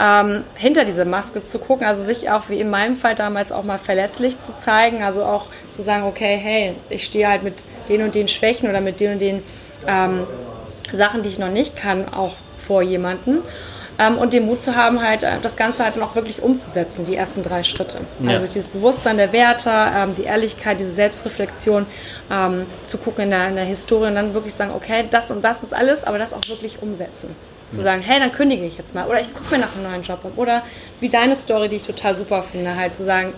ähm, 0.00 0.44
hinter 0.54 0.84
diese 0.84 1.04
Maske 1.04 1.42
zu 1.42 1.58
gucken, 1.58 1.86
also 1.86 2.02
sich 2.02 2.30
auch 2.30 2.48
wie 2.48 2.58
in 2.58 2.70
meinem 2.70 2.96
Fall 2.96 3.14
damals 3.14 3.52
auch 3.52 3.64
mal 3.64 3.78
verletzlich 3.78 4.38
zu 4.38 4.56
zeigen, 4.56 5.02
also 5.02 5.24
auch 5.24 5.46
zu 5.72 5.82
sagen, 5.82 6.04
okay, 6.04 6.38
hey, 6.42 6.74
ich 6.88 7.04
stehe 7.04 7.28
halt 7.28 7.42
mit 7.42 7.64
den 7.88 8.02
und 8.02 8.14
den 8.14 8.26
Schwächen 8.26 8.70
oder 8.70 8.80
mit 8.80 9.00
den 9.00 9.12
und 9.12 9.18
den 9.18 9.42
ähm, 9.86 10.26
Sachen, 10.90 11.22
die 11.22 11.28
ich 11.28 11.38
noch 11.38 11.50
nicht 11.50 11.76
kann, 11.76 12.08
auch 12.12 12.34
vor 12.56 12.80
jemanden 12.80 13.42
ähm, 13.98 14.16
und 14.16 14.32
den 14.32 14.46
Mut 14.46 14.62
zu 14.62 14.74
haben, 14.74 15.02
halt 15.02 15.22
äh, 15.22 15.32
das 15.42 15.58
Ganze 15.58 15.84
halt 15.84 15.96
noch 15.96 16.14
wirklich 16.14 16.42
umzusetzen, 16.42 17.04
die 17.04 17.16
ersten 17.16 17.42
drei 17.42 17.62
Schritte. 17.62 17.98
Ja. 18.20 18.30
Also 18.30 18.46
dieses 18.46 18.68
Bewusstsein 18.68 19.18
der 19.18 19.34
Werte, 19.34 19.70
ähm, 19.70 20.14
die 20.16 20.24
Ehrlichkeit, 20.24 20.80
diese 20.80 20.92
Selbstreflexion, 20.92 21.84
ähm, 22.30 22.64
zu 22.86 22.96
gucken 22.96 23.24
in 23.24 23.30
der, 23.30 23.48
in 23.48 23.56
der 23.56 23.66
Historie 23.66 24.06
und 24.06 24.14
dann 24.14 24.32
wirklich 24.32 24.54
sagen, 24.54 24.72
okay, 24.74 25.04
das 25.10 25.30
und 25.30 25.42
das 25.42 25.62
ist 25.62 25.74
alles, 25.74 26.04
aber 26.04 26.18
das 26.18 26.32
auch 26.32 26.48
wirklich 26.48 26.80
umsetzen 26.80 27.36
zu 27.70 27.82
sagen, 27.82 28.02
hey, 28.02 28.18
dann 28.18 28.32
kündige 28.32 28.64
ich 28.64 28.76
jetzt 28.76 28.94
mal 28.94 29.06
oder 29.06 29.20
ich 29.20 29.32
gucke 29.32 29.54
mir 29.54 29.60
nach 29.60 29.74
einem 29.74 29.84
neuen 29.84 30.02
Job 30.02 30.20
um 30.24 30.32
oder 30.36 30.62
wie 31.00 31.08
deine 31.08 31.34
Story, 31.36 31.68
die 31.68 31.76
ich 31.76 31.82
total 31.82 32.14
super 32.14 32.42
finde, 32.42 32.76
halt 32.76 32.94
zu 32.94 33.04
sagen, 33.04 33.34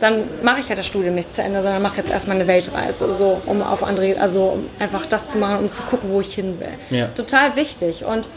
dann 0.00 0.24
mache 0.42 0.60
ich 0.60 0.68
halt 0.68 0.78
das 0.78 0.86
Studium 0.86 1.14
nicht 1.14 1.32
zu 1.32 1.42
Ende, 1.42 1.62
sondern 1.62 1.82
mache 1.82 1.98
jetzt 1.98 2.10
erstmal 2.10 2.36
eine 2.36 2.46
Weltreise, 2.46 3.12
so 3.14 3.40
um 3.46 3.62
auf 3.62 3.84
andere, 3.84 4.18
also 4.18 4.44
um 4.44 4.70
einfach 4.78 5.06
das 5.06 5.28
zu 5.30 5.38
machen, 5.38 5.58
um 5.58 5.72
zu 5.72 5.82
gucken, 5.82 6.10
wo 6.10 6.20
ich 6.20 6.34
hin 6.34 6.58
will. 6.58 6.98
Ja. 6.98 7.08
Total 7.08 7.54
wichtig 7.56 8.04
und 8.04 8.28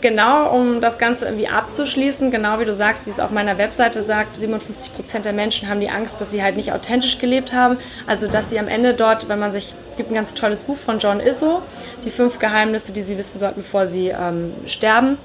genau, 0.00 0.50
um 0.54 0.80
das 0.80 0.98
Ganze 0.98 1.24
irgendwie 1.26 1.48
abzuschließen, 1.48 2.30
genau 2.30 2.60
wie 2.60 2.64
du 2.64 2.74
sagst, 2.74 3.06
wie 3.06 3.10
es 3.10 3.20
auf 3.20 3.30
meiner 3.30 3.58
Webseite 3.58 4.02
sagt, 4.02 4.36
57 4.36 4.94
Prozent 4.94 5.24
der 5.24 5.32
Menschen 5.32 5.68
haben 5.68 5.80
die 5.80 5.88
Angst, 5.88 6.20
dass 6.20 6.30
sie 6.30 6.42
halt 6.42 6.56
nicht 6.56 6.72
authentisch 6.72 7.18
gelebt 7.18 7.52
haben. 7.52 7.78
Also, 8.06 8.28
dass 8.28 8.50
sie 8.50 8.58
am 8.58 8.68
Ende 8.68 8.94
dort, 8.94 9.28
wenn 9.28 9.38
man 9.38 9.52
sich, 9.52 9.74
es 9.90 9.96
gibt 9.96 10.10
ein 10.10 10.14
ganz 10.14 10.34
tolles 10.34 10.62
Buch 10.62 10.76
von 10.76 10.98
John 10.98 11.20
Isso, 11.20 11.62
die 12.04 12.10
fünf 12.10 12.38
Geheimnisse, 12.38 12.92
die 12.92 13.02
sie 13.02 13.18
wissen 13.18 13.38
sollten, 13.38 13.62
bevor 13.62 13.86
sie 13.86 14.08
ähm, 14.08 14.52
sterben. 14.66 15.18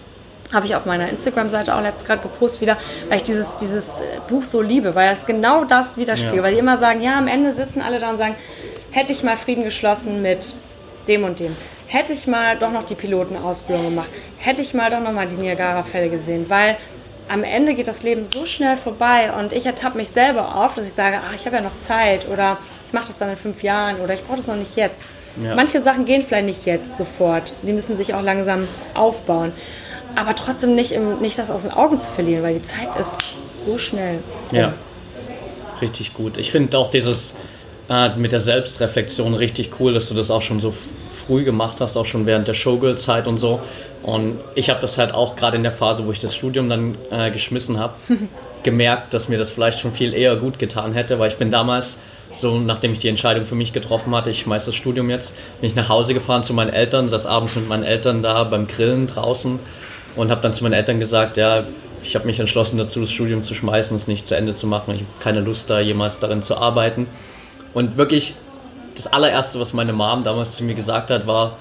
Habe 0.53 0.65
ich 0.65 0.75
auf 0.75 0.85
meiner 0.85 1.07
Instagram-Seite 1.07 1.73
auch 1.73 1.81
letztes 1.81 2.05
gerade 2.05 2.21
gepostet 2.21 2.61
wieder, 2.61 2.77
weil 3.07 3.17
ich 3.17 3.23
dieses, 3.23 3.55
dieses 3.55 4.01
Buch 4.27 4.43
so 4.43 4.61
liebe, 4.61 4.95
weil 4.95 5.13
es 5.13 5.25
genau 5.25 5.63
das 5.63 5.97
widerspiegelt. 5.97 6.37
Ja. 6.37 6.43
Weil 6.43 6.53
die 6.53 6.59
immer 6.59 6.77
sagen, 6.77 7.01
ja, 7.01 7.17
am 7.17 7.29
Ende 7.29 7.53
sitzen 7.53 7.81
alle 7.81 7.99
da 7.99 8.09
und 8.09 8.17
sagen, 8.17 8.35
hätte 8.91 9.13
ich 9.13 9.23
mal 9.23 9.37
Frieden 9.37 9.63
geschlossen 9.63 10.21
mit 10.21 10.53
dem 11.07 11.23
und 11.23 11.39
dem 11.39 11.55
hätte 11.91 12.13
ich 12.13 12.25
mal 12.25 12.57
doch 12.57 12.71
noch 12.71 12.83
die 12.83 12.95
Pilotenausbildung 12.95 13.85
gemacht, 13.85 14.09
hätte 14.37 14.61
ich 14.61 14.73
mal 14.73 14.89
doch 14.89 15.01
noch 15.01 15.11
mal 15.11 15.27
die 15.27 15.35
Niagara-Fälle 15.35 16.09
gesehen, 16.09 16.45
weil 16.47 16.77
am 17.27 17.43
Ende 17.43 17.73
geht 17.73 17.87
das 17.87 18.03
Leben 18.03 18.25
so 18.25 18.45
schnell 18.45 18.77
vorbei 18.77 19.31
und 19.37 19.51
ich 19.51 19.65
ertappe 19.65 19.97
mich 19.97 20.09
selber 20.09 20.55
auf, 20.55 20.73
dass 20.73 20.85
ich 20.85 20.93
sage, 20.93 21.19
ach, 21.25 21.35
ich 21.35 21.45
habe 21.45 21.57
ja 21.57 21.61
noch 21.61 21.77
Zeit 21.79 22.27
oder 22.29 22.57
ich 22.87 22.93
mache 22.93 23.07
das 23.07 23.19
dann 23.19 23.29
in 23.29 23.35
fünf 23.35 23.61
Jahren 23.61 23.99
oder 23.99 24.13
ich 24.13 24.23
brauche 24.23 24.37
das 24.37 24.47
noch 24.47 24.55
nicht 24.55 24.77
jetzt. 24.77 25.17
Ja. 25.43 25.53
Manche 25.55 25.81
Sachen 25.81 26.05
gehen 26.05 26.21
vielleicht 26.21 26.45
nicht 26.45 26.65
jetzt 26.65 26.95
sofort, 26.95 27.53
die 27.61 27.73
müssen 27.73 27.95
sich 27.95 28.13
auch 28.13 28.21
langsam 28.21 28.67
aufbauen, 28.93 29.51
aber 30.15 30.33
trotzdem 30.33 30.75
nicht, 30.75 30.93
im, 30.93 31.19
nicht 31.19 31.37
das 31.37 31.51
aus 31.51 31.63
den 31.63 31.71
Augen 31.71 31.97
zu 31.97 32.09
verlieren, 32.09 32.41
weil 32.43 32.55
die 32.55 32.63
Zeit 32.63 32.95
ist 32.97 33.17
so 33.57 33.77
schnell. 33.77 34.19
Rum. 34.49 34.57
Ja, 34.57 34.73
richtig 35.81 36.13
gut. 36.13 36.37
Ich 36.37 36.51
finde 36.51 36.77
auch 36.77 36.89
dieses 36.89 37.33
äh, 37.89 38.15
mit 38.15 38.31
der 38.31 38.39
Selbstreflexion 38.39 39.33
richtig 39.33 39.71
cool, 39.79 39.93
dass 39.93 40.07
du 40.07 40.13
das 40.13 40.31
auch 40.31 40.41
schon 40.41 40.61
so 40.61 40.73
früh 41.21 41.43
gemacht 41.43 41.77
hast, 41.79 41.95
auch 41.95 42.05
schon 42.05 42.25
während 42.25 42.47
der 42.47 42.53
Showgirl-Zeit 42.53 43.27
und 43.27 43.37
so. 43.37 43.61
Und 44.03 44.39
ich 44.55 44.69
habe 44.69 44.81
das 44.81 44.97
halt 44.97 45.13
auch 45.13 45.35
gerade 45.35 45.57
in 45.57 45.63
der 45.63 45.71
Phase, 45.71 46.05
wo 46.05 46.11
ich 46.11 46.19
das 46.19 46.35
Studium 46.35 46.69
dann 46.69 46.97
äh, 47.11 47.31
geschmissen 47.31 47.79
habe, 47.79 47.93
gemerkt, 48.63 49.13
dass 49.13 49.29
mir 49.29 49.37
das 49.37 49.49
vielleicht 49.49 49.79
schon 49.79 49.91
viel 49.91 50.13
eher 50.13 50.35
gut 50.35 50.59
getan 50.59 50.93
hätte, 50.93 51.19
weil 51.19 51.29
ich 51.29 51.37
bin 51.37 51.51
damals 51.51 51.97
so, 52.33 52.59
nachdem 52.59 52.93
ich 52.93 52.99
die 52.99 53.09
Entscheidung 53.09 53.45
für 53.45 53.55
mich 53.55 53.73
getroffen 53.73 54.15
hatte, 54.15 54.29
ich 54.29 54.39
schmeiße 54.39 54.67
das 54.67 54.75
Studium 54.75 55.09
jetzt, 55.09 55.33
bin 55.59 55.69
ich 55.69 55.75
nach 55.75 55.89
Hause 55.89 56.13
gefahren 56.13 56.43
zu 56.43 56.53
meinen 56.53 56.71
Eltern, 56.71 57.09
saß 57.09 57.25
abends 57.25 57.55
mit 57.55 57.67
meinen 57.67 57.83
Eltern 57.83 58.23
da 58.23 58.43
beim 58.45 58.67
Grillen 58.67 59.07
draußen 59.07 59.59
und 60.15 60.31
habe 60.31 60.41
dann 60.41 60.53
zu 60.53 60.63
meinen 60.63 60.73
Eltern 60.73 60.99
gesagt, 60.99 61.37
ja, 61.37 61.65
ich 62.03 62.15
habe 62.15 62.25
mich 62.25 62.39
entschlossen 62.39 62.77
dazu, 62.77 63.01
das 63.01 63.11
Studium 63.11 63.43
zu 63.43 63.53
schmeißen, 63.53 63.95
es 63.95 64.07
nicht 64.07 64.27
zu 64.27 64.35
Ende 64.35 64.55
zu 64.55 64.65
machen. 64.65 64.95
Ich 64.95 65.01
habe 65.01 65.11
keine 65.19 65.39
Lust 65.41 65.69
da 65.69 65.79
jemals 65.79 66.19
darin 66.19 66.41
zu 66.41 66.57
arbeiten. 66.57 67.07
Und 67.73 67.97
wirklich 67.97 68.33
das 69.03 69.11
allererste, 69.11 69.59
was 69.59 69.73
meine 69.73 69.93
Mom 69.93 70.23
damals 70.23 70.55
zu 70.55 70.63
mir 70.63 70.75
gesagt 70.75 71.09
hat, 71.09 71.27
war, 71.27 71.57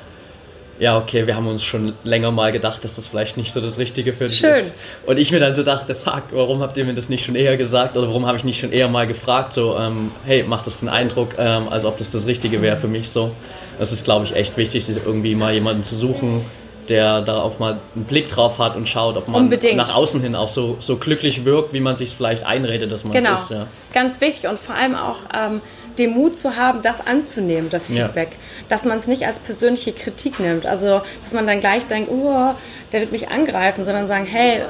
ja, 0.78 0.96
okay, 0.96 1.26
wir 1.26 1.36
haben 1.36 1.46
uns 1.46 1.62
schon 1.62 1.92
länger 2.04 2.30
mal 2.30 2.52
gedacht, 2.52 2.82
dass 2.84 2.96
das 2.96 3.06
vielleicht 3.06 3.36
nicht 3.36 3.52
so 3.52 3.60
das 3.60 3.78
Richtige 3.78 4.14
für 4.14 4.26
dich 4.26 4.38
Schön. 4.38 4.52
ist. 4.52 4.72
Und 5.06 5.18
ich 5.18 5.30
mir 5.30 5.38
dann 5.38 5.54
so 5.54 5.62
dachte, 5.62 5.94
fuck, 5.94 6.24
warum 6.32 6.62
habt 6.62 6.76
ihr 6.78 6.86
mir 6.86 6.94
das 6.94 7.10
nicht 7.10 7.24
schon 7.24 7.34
eher 7.34 7.58
gesagt 7.58 7.98
oder 7.98 8.08
warum 8.08 8.26
habe 8.26 8.38
ich 8.38 8.44
nicht 8.44 8.58
schon 8.58 8.72
eher 8.72 8.88
mal 8.88 9.06
gefragt, 9.06 9.52
so, 9.52 9.76
ähm, 9.76 10.10
hey, 10.24 10.42
macht 10.42 10.66
das 10.66 10.80
den 10.80 10.88
Eindruck, 10.88 11.34
ähm, 11.38 11.68
als 11.68 11.84
ob 11.84 11.98
das 11.98 12.10
das 12.10 12.26
Richtige 12.26 12.62
wäre 12.62 12.78
für 12.78 12.88
mich 12.88 13.10
so. 13.10 13.32
Das 13.78 13.92
ist, 13.92 14.04
glaube 14.04 14.24
ich, 14.24 14.34
echt 14.34 14.56
wichtig, 14.56 14.86
irgendwie 14.88 15.34
mal 15.34 15.52
jemanden 15.52 15.84
zu 15.84 15.96
suchen, 15.96 16.46
der 16.88 17.20
darauf 17.20 17.58
mal 17.58 17.78
einen 17.94 18.04
Blick 18.04 18.30
drauf 18.30 18.58
hat 18.58 18.74
und 18.74 18.88
schaut, 18.88 19.16
ob 19.16 19.28
man 19.28 19.42
Unbedingt. 19.44 19.76
nach 19.76 19.94
außen 19.94 20.22
hin 20.22 20.34
auch 20.34 20.48
so, 20.48 20.76
so 20.80 20.96
glücklich 20.96 21.44
wirkt, 21.44 21.74
wie 21.74 21.80
man 21.80 21.96
sich 21.96 22.14
vielleicht 22.14 22.44
einredet, 22.44 22.90
dass 22.90 23.04
man 23.04 23.12
genau. 23.12 23.34
es 23.34 23.42
ist. 23.42 23.50
Ja. 23.50 23.66
Ganz 23.92 24.20
wichtig 24.22 24.48
und 24.48 24.58
vor 24.58 24.74
allem 24.74 24.94
auch 24.94 25.16
ähm, 25.34 25.60
den 25.98 26.10
Mut 26.10 26.36
zu 26.36 26.56
haben, 26.56 26.82
das 26.82 27.06
anzunehmen, 27.06 27.70
das 27.70 27.88
Feedback. 27.88 28.32
Ja. 28.32 28.38
Dass 28.68 28.84
man 28.84 28.98
es 28.98 29.06
nicht 29.06 29.26
als 29.26 29.40
persönliche 29.40 29.92
Kritik 29.92 30.40
nimmt. 30.40 30.66
Also, 30.66 31.02
dass 31.22 31.32
man 31.32 31.46
dann 31.46 31.60
gleich 31.60 31.86
denkt, 31.86 32.10
oh, 32.10 32.54
der 32.92 33.00
wird 33.00 33.12
mich 33.12 33.28
angreifen, 33.28 33.84
sondern 33.84 34.06
sagen, 34.06 34.26
hey, 34.26 34.62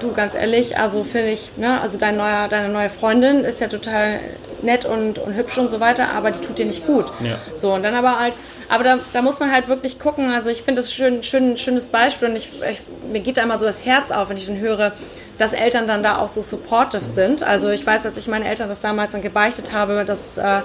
du 0.00 0.12
ganz 0.12 0.34
ehrlich, 0.34 0.78
also 0.78 1.04
finde 1.04 1.30
ich, 1.30 1.52
ne, 1.56 1.80
also 1.80 1.98
dein 1.98 2.16
neuer, 2.16 2.48
deine 2.48 2.68
neue 2.68 2.90
Freundin 2.90 3.44
ist 3.44 3.60
ja 3.60 3.68
total 3.68 4.20
nett 4.62 4.84
und, 4.84 5.18
und 5.18 5.34
hübsch 5.34 5.58
und 5.58 5.68
so 5.68 5.80
weiter, 5.80 6.10
aber 6.10 6.30
die 6.30 6.40
tut 6.40 6.58
dir 6.58 6.66
nicht 6.66 6.86
gut. 6.86 7.06
Ja. 7.22 7.38
So, 7.54 7.72
und 7.74 7.82
dann 7.82 7.94
aber 7.94 8.18
halt, 8.18 8.34
aber 8.68 8.84
da, 8.84 8.98
da 9.12 9.22
muss 9.22 9.40
man 9.40 9.52
halt 9.52 9.68
wirklich 9.68 9.98
gucken. 9.98 10.30
Also 10.30 10.50
ich 10.50 10.62
finde 10.62 10.82
das 10.82 10.92
schön, 10.92 11.22
schön, 11.22 11.56
schönes 11.56 11.88
Beispiel 11.88 12.28
und 12.28 12.36
ich, 12.36 12.50
ich, 12.70 12.80
mir 13.10 13.20
geht 13.20 13.36
da 13.36 13.42
immer 13.42 13.58
so 13.58 13.64
das 13.64 13.84
Herz 13.84 14.10
auf, 14.10 14.28
wenn 14.28 14.36
ich 14.36 14.46
dann 14.46 14.58
höre, 14.58 14.92
dass 15.38 15.52
Eltern 15.52 15.86
dann 15.86 16.02
da 16.02 16.18
auch 16.18 16.28
so 16.28 16.42
supportive 16.42 17.04
sind. 17.04 17.42
Also 17.42 17.68
ich 17.70 17.86
weiß, 17.86 18.06
als 18.06 18.16
ich 18.16 18.28
meinen 18.28 18.44
Eltern 18.44 18.68
das 18.68 18.80
damals 18.80 19.12
dann 19.12 19.22
gebeichtet 19.22 19.72
habe, 19.72 20.04
dass 20.04 20.38
äh, 20.38 20.62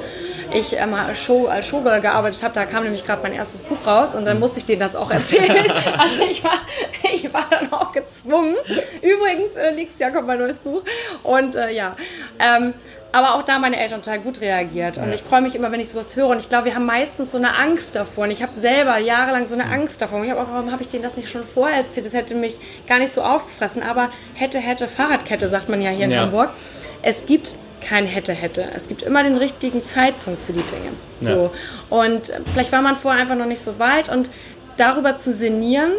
ich 0.54 0.74
ähm, 0.74 0.96
Show, 1.16 1.48
als 1.48 1.68
Showgirl 1.68 2.02
gearbeitet 2.02 2.44
habe, 2.44 2.54
da 2.54 2.66
kam 2.66 2.84
nämlich 2.84 3.04
gerade 3.06 3.22
mein 3.22 3.34
erstes 3.34 3.64
Buch 3.64 3.86
raus 3.86 4.16
und 4.16 4.26
dann 4.26 4.40
musste 4.40 4.60
ich 4.60 4.66
denen 4.66 4.80
das 4.80 4.96
auch 4.96 5.12
erzählen. 5.12 5.72
also 5.98 6.24
ich 6.30 6.44
war, 6.44 6.62
ich 7.14 7.34
war 7.34 7.46
dann 7.50 7.72
auch 7.74 7.92
gezwungen. 7.92 8.56
Übrigens, 9.02 9.56
äh, 9.56 9.72
nächstes 9.74 10.00
Jahr 10.00 10.12
kommt 10.12 10.28
mein 10.28 10.40
neues 10.40 10.60
Buch. 10.60 10.84
Und 11.24 11.56
äh, 11.56 11.72
ja, 11.72 11.96
ähm, 12.40 12.74
aber 13.12 13.36
auch 13.36 13.44
da 13.44 13.60
meine 13.60 13.78
Eltern 13.80 14.02
total 14.02 14.20
gut 14.20 14.42
reagiert. 14.42 14.98
Und 14.98 15.08
ja. 15.08 15.14
ich 15.14 15.22
freue 15.22 15.42
mich 15.42 15.56
immer, 15.56 15.72
wenn 15.72 15.80
ich 15.80 15.90
sowas 15.90 16.16
höre. 16.16 16.28
Und 16.28 16.38
ich 16.40 16.50
glaube, 16.50 16.66
wir 16.66 16.76
haben 16.76 16.86
meistens 16.86 17.32
so 17.32 17.38
eine 17.38 17.58
Angst 17.58 17.96
davor. 17.96 18.26
Und 18.26 18.32
ich 18.32 18.42
habe 18.42 18.60
selber 18.60 18.98
jahrelang 18.98 19.48
so 19.48 19.56
eine. 19.56 19.66
Angst 19.66 20.02
davor. 20.02 20.20
Und 20.20 20.26
ich 20.26 20.32
habe 20.32 20.42
auch, 20.42 20.52
warum 20.52 20.72
habe 20.72 20.82
ich 20.82 20.88
denen 20.88 21.04
das 21.04 21.18
nicht 21.18 21.30
schon 21.30 21.44
vorher 21.44 21.78
erzählt? 21.78 22.06
Das 22.06 22.14
hätte 22.14 22.36
mich 22.36 22.56
gar 22.88 23.00
nicht 23.00 23.12
so 23.12 23.22
aufgefressen. 23.22 23.84
Aber 23.84 24.10
hätte, 24.34 24.60
hätte, 24.60 24.88
Fahrradkette, 24.88 25.48
sagt 25.50 25.70
man 25.70 25.82
ja 25.82 25.90
hier 25.90 26.06
in 26.06 26.12
ja. 26.12 26.22
Hamburg. 26.22 26.52
Es 27.02 27.26
gibt 27.26 27.58
kein 27.82 28.06
hätte, 28.06 28.34
hätte. 28.34 28.68
Es 28.76 28.88
gibt 28.88 29.02
immer 29.02 29.24
den 29.24 29.38
richtigen 29.38 29.84
Zeitpunkt 29.84 30.40
für 30.42 30.54
die 30.54 30.64
Dinge. 30.64 30.92
Ja. 31.22 31.28
So. 31.28 31.52
Und 31.90 32.32
vielleicht 32.54 32.72
war 32.72 32.82
man 32.82 32.96
vorher 32.96 33.22
einfach 33.22 33.36
noch 33.36 33.46
nicht 33.46 33.62
so 33.62 33.80
weit. 33.80 34.10
Und 34.10 34.30
darüber 34.78 35.16
zu 35.16 35.32
sinnieren, 35.32 35.92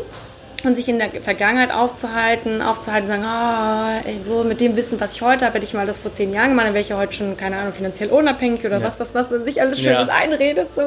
und 0.64 0.74
sich 0.74 0.88
in 0.88 0.98
der 0.98 1.22
Vergangenheit 1.22 1.72
aufzuhalten, 1.72 2.62
aufzuhalten, 2.62 3.08
sagen, 3.08 3.24
oh, 4.28 4.44
mit 4.44 4.60
dem 4.60 4.76
Wissen, 4.76 5.00
was 5.00 5.14
ich 5.14 5.22
heute 5.22 5.44
habe, 5.44 5.56
hätte 5.56 5.66
ich 5.66 5.74
mal 5.74 5.86
das 5.86 5.96
vor 5.96 6.12
zehn 6.12 6.32
Jahren 6.32 6.50
gemacht, 6.50 6.66
dann 6.66 6.74
wäre 6.74 6.82
ich 6.82 6.90
ja 6.90 6.96
heute 6.96 7.12
schon, 7.12 7.36
keine 7.36 7.56
Ahnung, 7.58 7.72
finanziell 7.72 8.10
unabhängig 8.10 8.64
oder 8.64 8.78
ja. 8.78 8.86
was, 8.86 9.00
was, 9.00 9.14
was, 9.14 9.30
sich 9.30 9.60
alles 9.60 9.80
Schönes 9.80 10.08
ja. 10.08 10.14
einredet, 10.14 10.74
so, 10.74 10.82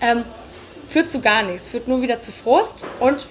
ähm, 0.00 0.24
führt 0.88 1.08
zu 1.08 1.20
gar 1.20 1.42
nichts, 1.42 1.68
führt 1.68 1.88
nur 1.88 2.02
wieder 2.02 2.18
zu 2.18 2.32
Frust 2.32 2.84
und 3.00 3.26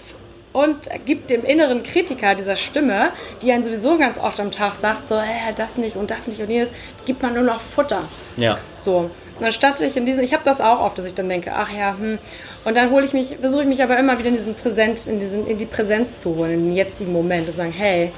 und 0.53 0.87
gibt 1.05 1.31
dem 1.31 1.43
inneren 1.43 1.81
Kritiker 1.81 2.35
dieser 2.35 2.55
Stimme, 2.55 3.09
die 3.41 3.51
einen 3.51 3.63
sowieso 3.63 3.97
ganz 3.97 4.19
oft 4.19 4.39
am 4.39 4.51
Tag 4.51 4.75
sagt, 4.75 5.07
so, 5.07 5.15
äh, 5.15 5.51
das 5.55 5.77
nicht 5.77 5.95
und 5.95 6.11
das 6.11 6.27
nicht 6.27 6.39
und 6.39 6.49
jenes, 6.49 6.71
gibt 7.05 7.23
man 7.23 7.33
nur 7.33 7.41
noch 7.43 7.59
Futter. 7.59 8.03
Ja. 8.37 8.59
So. 8.75 9.09
Und 9.39 9.45
anstatt 9.45 9.81
ich 9.81 9.97
in 9.97 10.05
diesen, 10.05 10.23
ich 10.23 10.31
habe 10.31 10.43
das 10.45 10.61
auch 10.61 10.79
oft, 10.79 10.97
dass 10.97 11.05
ich 11.05 11.15
dann 11.15 11.27
denke, 11.27 11.53
ach 11.55 11.71
ja, 11.71 11.97
hm. 11.97 12.19
Und 12.65 12.77
dann 12.77 12.91
hole 12.91 13.05
ich 13.05 13.13
mich, 13.13 13.37
versuche 13.39 13.63
ich 13.63 13.67
mich 13.67 13.83
aber 13.83 13.97
immer 13.97 14.17
wieder 14.19 14.29
in 14.29 14.35
diesen 14.35 14.55
Präsent, 14.55 15.05
in 15.05 15.19
diesen, 15.19 15.45
in 15.47 15.57
die 15.57 15.65
Präsenz 15.65 16.21
zu 16.21 16.35
holen, 16.35 16.53
in 16.53 16.63
den 16.65 16.75
jetzigen 16.75 17.11
Moment 17.11 17.47
und 17.47 17.55
sagen, 17.55 17.73
hey, 17.75 18.11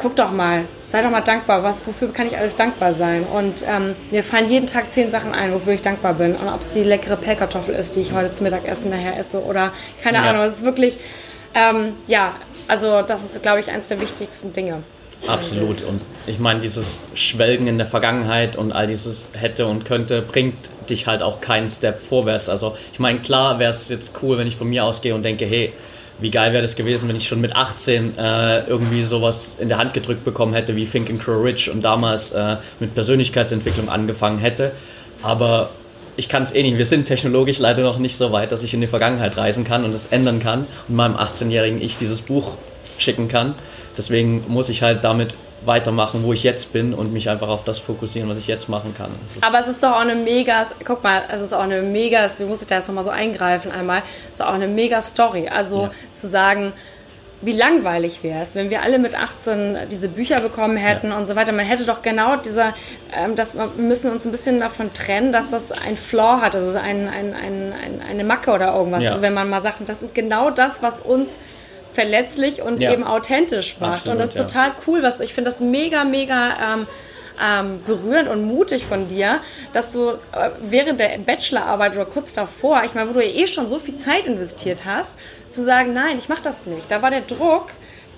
guck 0.00 0.14
doch 0.16 0.30
mal, 0.30 0.64
sei 0.86 1.02
doch 1.02 1.10
mal 1.10 1.20
dankbar, 1.20 1.62
was, 1.62 1.84
wofür 1.86 2.12
kann 2.12 2.26
ich 2.26 2.36
alles 2.36 2.56
dankbar 2.56 2.94
sein? 2.94 3.24
Und 3.24 3.64
ähm, 3.66 3.96
mir 4.10 4.22
fallen 4.22 4.48
jeden 4.48 4.66
Tag 4.66 4.92
zehn 4.92 5.10
Sachen 5.10 5.32
ein, 5.32 5.52
wofür 5.52 5.72
ich 5.72 5.82
dankbar 5.82 6.14
bin. 6.14 6.36
Und 6.36 6.48
ob 6.48 6.60
es 6.60 6.72
die 6.72 6.84
leckere 6.84 7.16
Pellkartoffel 7.16 7.74
ist, 7.74 7.96
die 7.96 8.00
ich 8.00 8.12
heute 8.12 8.30
zum 8.32 8.44
Mittagessen 8.44 8.90
nachher 8.90 9.18
esse 9.18 9.42
oder 9.42 9.72
keine 10.02 10.18
ja. 10.18 10.24
Ahnung, 10.24 10.42
es 10.42 10.56
ist 10.56 10.64
wirklich, 10.64 10.98
ähm, 11.54 11.94
ja, 12.06 12.34
also 12.68 13.02
das 13.02 13.24
ist, 13.24 13.42
glaube 13.42 13.60
ich, 13.60 13.70
eines 13.70 13.88
der 13.88 14.00
wichtigsten 14.00 14.52
Dinge. 14.52 14.82
Absolut. 15.26 15.82
Und 15.82 16.02
ich 16.26 16.38
meine, 16.38 16.60
dieses 16.60 17.00
Schwelgen 17.14 17.66
in 17.66 17.78
der 17.78 17.86
Vergangenheit 17.86 18.56
und 18.56 18.72
all 18.72 18.86
dieses 18.86 19.28
hätte 19.32 19.66
und 19.66 19.84
könnte 19.84 20.22
bringt 20.22 20.56
dich 20.88 21.06
halt 21.06 21.22
auch 21.22 21.40
keinen 21.40 21.68
Step 21.68 21.98
vorwärts. 21.98 22.48
Also 22.48 22.76
ich 22.92 22.98
meine, 22.98 23.20
klar 23.20 23.58
wäre 23.58 23.70
es 23.70 23.88
jetzt 23.88 24.12
cool, 24.22 24.38
wenn 24.38 24.46
ich 24.46 24.56
von 24.56 24.68
mir 24.68 24.84
ausgehe 24.84 25.14
und 25.14 25.24
denke, 25.24 25.44
hey, 25.44 25.72
wie 26.20 26.30
geil 26.30 26.52
wäre 26.52 26.62
das 26.62 26.76
gewesen, 26.76 27.08
wenn 27.08 27.16
ich 27.16 27.28
schon 27.28 27.40
mit 27.40 27.54
18 27.54 28.18
äh, 28.18 28.66
irgendwie 28.66 29.02
sowas 29.02 29.56
in 29.58 29.68
der 29.68 29.78
Hand 29.78 29.94
gedrückt 29.94 30.24
bekommen 30.24 30.52
hätte 30.52 30.74
wie 30.74 30.86
Think 30.86 31.10
and 31.10 31.22
Grow 31.22 31.44
Rich 31.44 31.70
und 31.70 31.82
damals 31.82 32.32
äh, 32.32 32.56
mit 32.80 32.94
Persönlichkeitsentwicklung 32.94 33.88
angefangen 33.88 34.38
hätte. 34.38 34.72
Aber 35.22 35.70
ich 36.16 36.28
kann 36.28 36.42
es 36.42 36.52
eh 36.52 36.62
nicht. 36.62 36.78
Wir 36.78 36.86
sind 36.86 37.06
technologisch 37.06 37.60
leider 37.60 37.82
noch 37.82 37.98
nicht 37.98 38.16
so 38.16 38.32
weit, 38.32 38.50
dass 38.50 38.64
ich 38.64 38.74
in 38.74 38.80
die 38.80 38.88
Vergangenheit 38.88 39.36
reisen 39.36 39.62
kann 39.62 39.84
und 39.84 39.94
es 39.94 40.06
ändern 40.06 40.40
kann 40.40 40.66
und 40.88 40.96
meinem 40.96 41.16
18-jährigen 41.16 41.80
Ich 41.80 41.96
dieses 41.96 42.22
Buch 42.22 42.56
schicken 42.98 43.28
kann. 43.28 43.54
Deswegen 43.98 44.44
muss 44.48 44.68
ich 44.68 44.82
halt 44.82 45.04
damit 45.04 45.34
weitermachen, 45.64 46.22
wo 46.22 46.32
ich 46.32 46.44
jetzt 46.44 46.72
bin 46.72 46.94
und 46.94 47.12
mich 47.12 47.28
einfach 47.28 47.48
auf 47.48 47.64
das 47.64 47.78
fokussieren, 47.78 48.28
was 48.28 48.38
ich 48.38 48.46
jetzt 48.46 48.68
machen 48.68 48.94
kann. 48.96 49.10
Aber 49.40 49.60
es 49.60 49.66
ist 49.66 49.82
doch 49.82 49.92
auch 49.92 50.00
eine 50.00 50.14
mega, 50.14 50.64
guck 50.84 51.02
mal, 51.02 51.22
es 51.32 51.42
ist 51.42 51.52
auch 51.52 51.62
eine 51.62 51.82
mega, 51.82 52.22
deswegen 52.22 52.48
muss 52.48 52.62
ich 52.62 52.68
da 52.68 52.76
jetzt 52.76 52.88
nochmal 52.88 53.04
so 53.04 53.10
eingreifen 53.10 53.72
einmal, 53.72 54.02
es 54.30 54.36
ist 54.36 54.42
auch 54.42 54.54
eine 54.54 54.68
mega 54.68 55.02
Story. 55.02 55.48
Also 55.48 55.82
ja. 55.82 55.90
zu 56.12 56.28
sagen, 56.28 56.72
wie 57.40 57.52
langweilig 57.52 58.24
wäre 58.24 58.42
es, 58.42 58.54
wenn 58.56 58.68
wir 58.70 58.82
alle 58.82 58.98
mit 58.98 59.14
18 59.14 59.88
diese 59.90 60.08
Bücher 60.08 60.40
bekommen 60.40 60.76
hätten 60.76 61.08
ja. 61.08 61.16
und 61.16 61.26
so 61.26 61.36
weiter. 61.36 61.52
Man 61.52 61.66
hätte 61.66 61.84
doch 61.84 62.02
genau 62.02 62.36
dieser, 62.36 62.74
ähm, 63.12 63.36
das, 63.36 63.56
wir 63.56 63.68
müssen 63.76 64.10
uns 64.10 64.24
ein 64.24 64.32
bisschen 64.32 64.58
davon 64.58 64.92
trennen, 64.92 65.30
dass 65.30 65.50
das 65.50 65.70
ein 65.70 65.96
Flaw 65.96 66.40
hat, 66.40 66.56
also 66.56 66.76
ein, 66.76 67.06
ein, 67.08 67.34
ein, 67.34 67.72
ein 67.72 68.02
eine 68.08 68.24
Macke 68.24 68.50
oder 68.50 68.74
irgendwas. 68.74 69.04
Ja. 69.04 69.10
Also 69.10 69.22
wenn 69.22 69.34
man 69.34 69.48
mal 69.48 69.60
sagt, 69.60 69.76
das 69.86 70.02
ist 70.02 70.14
genau 70.14 70.50
das, 70.50 70.82
was 70.82 71.00
uns 71.00 71.38
verletzlich 71.92 72.62
und 72.62 72.80
ja. 72.80 72.92
eben 72.92 73.04
authentisch 73.04 73.76
macht. 73.80 74.00
Absolut, 74.00 74.14
und 74.14 74.22
das 74.22 74.34
ist 74.34 74.38
total 74.38 74.72
cool, 74.86 75.02
was 75.02 75.20
ich 75.20 75.34
finde 75.34 75.50
das 75.50 75.60
mega, 75.60 76.04
mega 76.04 76.74
ähm, 76.74 76.86
ähm, 77.40 77.80
berührend 77.86 78.28
und 78.28 78.44
mutig 78.44 78.84
von 78.84 79.08
dir, 79.08 79.40
dass 79.72 79.92
du 79.92 80.10
äh, 80.10 80.50
während 80.62 81.00
der 81.00 81.18
Bachelorarbeit 81.18 81.94
oder 81.94 82.06
kurz 82.06 82.32
davor, 82.32 82.82
ich 82.84 82.94
meine, 82.94 83.08
wo 83.08 83.14
du 83.14 83.24
ja 83.24 83.32
eh 83.32 83.46
schon 83.46 83.68
so 83.68 83.78
viel 83.78 83.94
Zeit 83.94 84.26
investiert 84.26 84.84
hast, 84.84 85.18
zu 85.46 85.62
sagen, 85.62 85.92
nein, 85.92 86.18
ich 86.18 86.28
mache 86.28 86.42
das 86.42 86.66
nicht. 86.66 86.90
Da 86.90 87.02
war 87.02 87.10
der 87.10 87.22
Druck, 87.22 87.68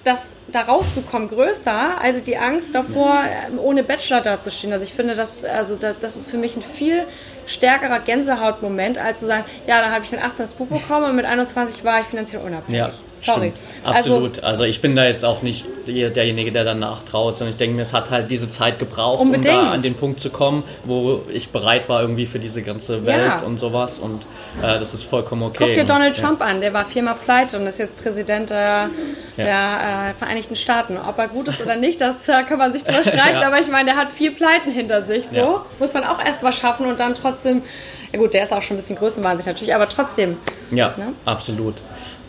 das 0.04 0.37
da 0.48 0.62
rauszukommen 0.62 1.28
größer, 1.28 2.00
als 2.00 2.22
die 2.22 2.38
Angst 2.38 2.74
davor, 2.74 3.22
ähm, 3.26 3.59
ohne 3.59 3.83
Bachelor 3.83 4.22
dazustehen. 4.22 4.72
Also 4.72 4.85
ich 4.85 4.94
finde, 4.94 5.14
das, 5.14 5.44
also 5.44 5.76
das, 5.76 5.96
das 6.00 6.16
ist 6.16 6.30
für 6.30 6.38
mich 6.38 6.56
ein 6.56 6.62
viel 6.62 7.04
stärkerer 7.46 8.00
Gänsehautmoment, 8.00 8.96
als 8.96 9.20
zu 9.20 9.26
sagen, 9.26 9.44
ja, 9.66 9.80
dann 9.83 9.92
habe 9.92 10.04
ich 10.04 10.12
mit 10.12 10.22
18 10.22 10.44
das 10.44 10.54
Buch 10.54 10.68
bekommen 10.68 11.11
und 11.11 11.16
mit 11.16 11.26
21 11.26 11.85
war 11.85 12.00
ich 12.00 12.06
finanziell 12.06 12.42
unabhängig. 12.42 12.78
Ja, 12.78 12.90
Sorry. 13.24 13.52
Stimmt. 13.54 13.87
Absolut. 13.87 14.37
Also, 14.38 14.46
also, 14.46 14.64
ich 14.64 14.80
bin 14.80 14.96
da 14.96 15.04
jetzt 15.04 15.24
auch 15.24 15.42
nicht 15.42 15.64
derjenige, 15.87 16.52
der 16.52 16.64
danach 16.64 17.02
traut, 17.02 17.37
sondern 17.37 17.52
ich 17.52 17.59
denke 17.59 17.76
mir, 17.76 17.83
es 17.83 17.92
hat 17.92 18.11
halt 18.11 18.30
diese 18.30 18.48
Zeit 18.48 18.78
gebraucht, 18.78 19.20
unbedingt. 19.20 19.54
um 19.54 19.64
da 19.64 19.70
an 19.70 19.80
den 19.80 19.94
Punkt 19.94 20.20
zu 20.20 20.30
kommen, 20.30 20.64
wo 20.85 21.22
ich 21.33 21.50
bereit 21.50 21.88
war 21.88 22.02
irgendwie 22.02 22.26
für 22.26 22.38
diese 22.38 22.62
ganze 22.62 23.06
Welt 23.06 23.40
ja. 23.40 23.42
und 23.42 23.59
sowas 23.59 23.98
und 23.98 24.22
äh, 24.62 24.78
das 24.78 24.94
ist 24.94 25.04
vollkommen 25.04 25.42
okay. 25.42 25.64
Guck 25.66 25.74
dir 25.74 25.85
Donald 25.85 26.16
und, 26.16 26.22
Trump 26.22 26.40
ja. 26.40 26.46
an, 26.46 26.61
der 26.61 26.72
war 26.72 26.85
viermal 26.85 27.16
pleite 27.22 27.59
und 27.59 27.66
ist 27.66 27.78
jetzt 27.78 27.96
Präsident 28.00 28.50
der, 28.50 28.90
der 29.37 30.11
äh, 30.11 30.14
Vereinigten 30.14 30.56
Staaten. 30.56 30.96
Ob 30.96 31.18
er 31.18 31.28
gut 31.28 31.48
ist 31.48 31.62
oder 31.62 31.76
nicht, 31.76 32.00
das 32.00 32.28
äh, 32.28 32.42
kann 32.44 32.59
man 32.59 32.72
sich 32.72 32.85
drüber 32.85 33.04
streiten, 33.04 33.38
aber 33.44 33.61
ich 33.61 33.68
meine, 33.68 33.90
der 33.90 33.96
hat 33.96 34.11
vier 34.12 34.35
Pleiten 34.35 34.70
hinter 34.70 35.02
sich, 35.02 35.24
so 35.28 35.62
muss 35.78 35.94
man 35.94 36.04
auch 36.04 36.24
erst 36.24 36.42
mal 36.42 36.52
schaffen 36.52 36.87
und 36.87 37.00
dann 37.00 37.14
trotzdem, 37.14 37.62
ja 38.12 38.18
gut, 38.18 38.34
der 38.34 38.44
ist 38.44 38.52
auch 38.52 38.62
schon 38.62 38.76
ein 38.76 38.80
bisschen 38.80 38.96
größenwahnsinnig 38.96 39.46
natürlich, 39.46 39.74
aber 39.74 39.88
trotzdem. 39.88 40.36
Ja, 40.70 40.94
ne? 40.96 41.12
absolut. 41.24 41.76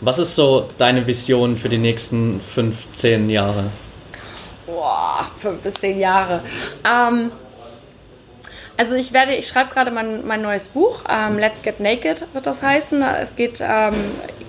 Was 0.00 0.18
ist 0.18 0.34
so 0.34 0.68
deine 0.78 1.06
Vision 1.06 1.56
für 1.56 1.68
die 1.68 1.78
nächsten 1.78 2.40
15 2.40 3.30
Jahre? 3.30 3.64
Boah, 4.66 5.30
fünf 5.38 5.60
bis 5.60 5.74
zehn 5.74 5.98
Jahre. 5.98 6.42
Ähm, 6.84 7.30
also 8.76 8.94
ich 8.96 9.12
werde, 9.12 9.34
ich 9.34 9.46
schreibe 9.46 9.70
gerade 9.72 9.90
mein, 9.90 10.26
mein 10.26 10.42
neues 10.42 10.70
Buch, 10.70 11.02
ähm, 11.08 11.38
Let's 11.38 11.62
Get 11.62 11.78
Naked 11.78 12.26
wird 12.32 12.46
das 12.46 12.62
heißen. 12.62 13.02
Es 13.02 13.36
geht 13.36 13.60
ähm, 13.60 13.94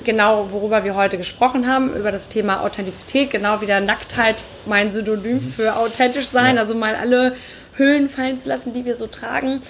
genau, 0.03 0.51
worüber 0.51 0.83
wir 0.83 0.95
heute 0.95 1.17
gesprochen 1.17 1.67
haben, 1.67 1.93
über 1.93 2.11
das 2.11 2.29
Thema 2.29 2.61
Authentizität, 2.63 3.31
genau 3.31 3.61
wie 3.61 3.65
der 3.65 3.79
Nacktheit 3.79 4.37
mein 4.65 4.91
Synonym 4.91 5.35
mhm. 5.35 5.53
für 5.53 5.75
authentisch 5.75 6.27
sein, 6.27 6.57
also 6.57 6.73
mal 6.73 6.95
alle 6.95 7.35
Hüllen 7.75 8.07
fallen 8.07 8.37
zu 8.37 8.49
lassen, 8.49 8.73
die 8.73 8.85
wir 8.85 8.95
so 8.95 9.07
tragen. 9.07 9.61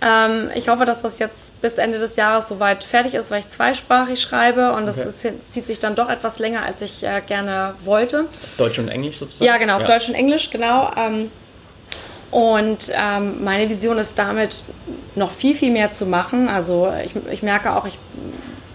Ähm, 0.00 0.50
ich 0.54 0.68
hoffe, 0.68 0.84
dass 0.84 1.02
das 1.02 1.18
jetzt 1.18 1.60
bis 1.60 1.78
Ende 1.78 1.98
des 1.98 2.16
Jahres 2.16 2.48
soweit 2.48 2.84
fertig 2.84 3.14
ist, 3.14 3.30
weil 3.30 3.40
ich 3.40 3.48
zweisprachig 3.48 4.20
schreibe 4.20 4.72
und 4.74 4.86
das 4.86 5.00
okay. 5.00 5.08
ist, 5.08 5.50
zieht 5.50 5.66
sich 5.66 5.80
dann 5.80 5.96
doch 5.96 6.08
etwas 6.08 6.38
länger, 6.38 6.62
als 6.62 6.82
ich 6.82 7.02
äh, 7.02 7.20
gerne 7.26 7.74
wollte. 7.84 8.26
Deutsch 8.58 8.78
und 8.78 8.88
Englisch 8.88 9.18
sozusagen? 9.18 9.44
Ja, 9.44 9.56
genau, 9.56 9.74
auf 9.76 9.82
ja. 9.82 9.88
Deutsch 9.88 10.08
und 10.08 10.14
Englisch, 10.14 10.50
genau. 10.50 10.92
Ähm, 10.96 11.30
und 12.30 12.92
ähm, 12.94 13.42
meine 13.42 13.68
Vision 13.68 13.98
ist 13.98 14.18
damit 14.18 14.62
noch 15.16 15.32
viel, 15.32 15.54
viel 15.54 15.72
mehr 15.72 15.90
zu 15.90 16.06
machen. 16.06 16.48
Also 16.48 16.92
ich, 17.04 17.12
ich 17.32 17.42
merke 17.42 17.74
auch, 17.74 17.86
ich 17.86 17.98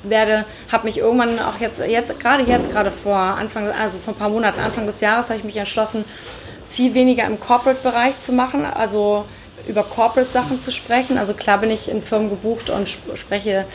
werde, 0.04 0.46
habe 0.72 0.86
mich 0.86 0.98
irgendwann 0.98 1.40
auch 1.40 1.60
jetzt, 1.60 1.80
jetzt 1.80 2.20
gerade 2.20 2.44
jetzt, 2.44 2.72
gerade 2.72 2.92
vor 2.92 3.16
Anfang, 3.16 3.68
also 3.68 3.98
vor 3.98 4.14
ein 4.14 4.18
paar 4.18 4.30
Monaten, 4.30 4.60
Anfang 4.60 4.86
des 4.86 5.00
Jahres, 5.00 5.30
habe 5.30 5.40
ich 5.40 5.46
mich 5.46 5.56
entschlossen, 5.56 6.04
viel 6.68 6.94
weniger 6.94 7.26
im 7.26 7.40
Corporate-Bereich 7.40 8.18
zu 8.18 8.34
machen. 8.34 8.66
Also 8.66 9.26
über 9.68 9.84
Corporate-Sachen 9.84 10.60
zu 10.60 10.72
sprechen. 10.72 11.18
Also 11.18 11.34
klar 11.34 11.58
bin 11.60 11.72
ich 11.72 11.90
in 11.90 12.02
Firmen 12.02 12.30
gebucht 12.30 12.70
und 12.70 12.90
spreche 12.90 13.66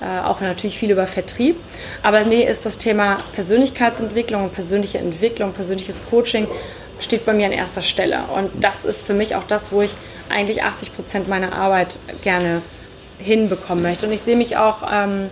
äh, 0.00 0.24
auch 0.24 0.40
natürlich 0.40 0.78
viel 0.78 0.90
über 0.90 1.06
Vertrieb. 1.06 1.56
Aber 2.02 2.24
mir 2.24 2.48
ist 2.48 2.66
das 2.66 2.78
Thema 2.78 3.18
Persönlichkeitsentwicklung 3.34 4.44
und 4.44 4.52
persönliche 4.52 4.98
Entwicklung, 4.98 5.52
persönliches 5.52 6.02
Coaching 6.08 6.48
steht 6.98 7.26
bei 7.26 7.34
mir 7.34 7.46
an 7.46 7.52
erster 7.52 7.82
Stelle. 7.82 8.20
Und 8.34 8.50
das 8.62 8.84
ist 8.84 9.06
für 9.06 9.14
mich 9.14 9.36
auch 9.36 9.44
das, 9.44 9.70
wo 9.72 9.82
ich 9.82 9.94
eigentlich 10.28 10.64
80 10.64 10.96
Prozent 10.96 11.28
meiner 11.28 11.52
Arbeit 11.52 11.98
gerne 12.22 12.62
hinbekommen 13.18 13.82
möchte. 13.82 14.06
Und 14.06 14.12
ich 14.12 14.22
sehe 14.22 14.36
mich 14.36 14.56
auch 14.56 14.78
ähm, 14.92 15.30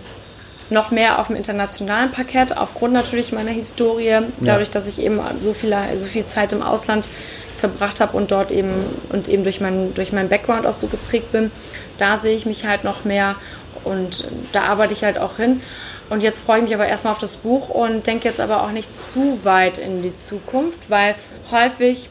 noch 0.69 0.91
mehr 0.91 1.19
auf 1.19 1.27
dem 1.27 1.35
internationalen 1.35 2.11
Parkett, 2.11 2.57
aufgrund 2.57 2.93
natürlich 2.93 3.31
meiner 3.31 3.51
Historie, 3.51 4.21
dadurch, 4.39 4.71
dass 4.71 4.87
ich 4.87 4.99
eben 4.99 5.19
so 5.41 5.53
viel, 5.53 5.75
so 5.99 6.05
viel 6.05 6.25
Zeit 6.25 6.53
im 6.53 6.61
Ausland 6.61 7.09
verbracht 7.57 8.01
habe 8.01 8.15
und 8.17 8.31
dort 8.31 8.51
eben 8.51 8.73
und 9.09 9.27
eben 9.27 9.43
durch, 9.43 9.61
mein, 9.61 9.93
durch 9.93 10.11
meinen 10.11 10.29
Background 10.29 10.65
auch 10.65 10.73
so 10.73 10.87
geprägt 10.87 11.31
bin, 11.31 11.51
da 11.97 12.17
sehe 12.17 12.35
ich 12.35 12.45
mich 12.45 12.65
halt 12.65 12.83
noch 12.83 13.05
mehr 13.05 13.35
und 13.83 14.27
da 14.51 14.63
arbeite 14.63 14.93
ich 14.93 15.03
halt 15.03 15.17
auch 15.17 15.37
hin. 15.37 15.61
Und 16.09 16.21
jetzt 16.21 16.39
freue 16.39 16.57
ich 16.57 16.63
mich 16.65 16.73
aber 16.75 16.85
erstmal 16.85 17.13
auf 17.13 17.19
das 17.19 17.37
Buch 17.37 17.69
und 17.69 18.05
denke 18.05 18.27
jetzt 18.27 18.39
aber 18.39 18.63
auch 18.63 18.71
nicht 18.71 18.93
zu 18.93 19.39
weit 19.43 19.77
in 19.77 20.03
die 20.03 20.13
Zukunft, 20.13 20.89
weil 20.89 21.15
häufig 21.51 22.09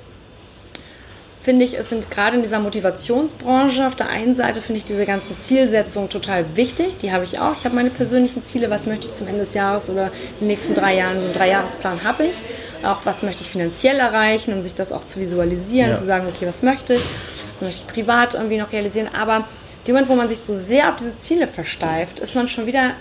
finde 1.44 1.66
ich, 1.66 1.78
es 1.78 1.90
sind 1.90 2.10
gerade 2.10 2.36
in 2.36 2.42
dieser 2.42 2.58
Motivationsbranche 2.58 3.86
auf 3.86 3.94
der 3.94 4.08
einen 4.08 4.34
Seite 4.34 4.62
finde 4.62 4.78
ich 4.78 4.86
diese 4.86 5.04
ganzen 5.04 5.38
Zielsetzungen 5.40 6.08
total 6.08 6.56
wichtig. 6.56 6.96
Die 6.96 7.12
habe 7.12 7.24
ich 7.24 7.38
auch. 7.38 7.52
Ich 7.52 7.66
habe 7.66 7.74
meine 7.74 7.90
persönlichen 7.90 8.42
Ziele, 8.42 8.70
was 8.70 8.86
möchte 8.86 9.08
ich 9.08 9.14
zum 9.14 9.26
Ende 9.26 9.40
des 9.40 9.52
Jahres 9.52 9.90
oder 9.90 10.06
in 10.06 10.40
den 10.40 10.48
nächsten 10.48 10.72
drei 10.72 10.96
Jahren, 10.96 11.20
so 11.20 11.26
einen 11.26 11.34
Dreijahresplan 11.34 12.02
habe 12.02 12.28
ich. 12.28 12.34
Auch 12.84 13.00
was 13.04 13.22
möchte 13.22 13.42
ich 13.42 13.50
finanziell 13.50 13.98
erreichen, 13.98 14.52
um 14.52 14.62
sich 14.62 14.74
das 14.74 14.92
auch 14.92 15.04
zu 15.04 15.20
visualisieren, 15.20 15.90
ja. 15.90 15.96
zu 15.96 16.04
sagen, 16.04 16.26
okay, 16.28 16.46
was 16.46 16.62
möchte 16.62 16.94
ich, 16.94 17.02
was 17.58 17.68
möchte 17.68 17.82
ich 17.86 17.92
privat 17.92 18.34
irgendwie 18.34 18.58
noch 18.58 18.72
realisieren. 18.72 19.08
Aber 19.18 19.44
dem 19.86 19.94
Moment, 19.94 20.08
wo 20.08 20.14
man 20.14 20.28
sich 20.28 20.38
so 20.38 20.54
sehr 20.54 20.88
auf 20.88 20.96
diese 20.96 21.18
Ziele 21.18 21.46
versteift, 21.46 22.20
ist 22.20 22.34
man 22.34 22.48
schon 22.48 22.66
wieder 22.66 22.92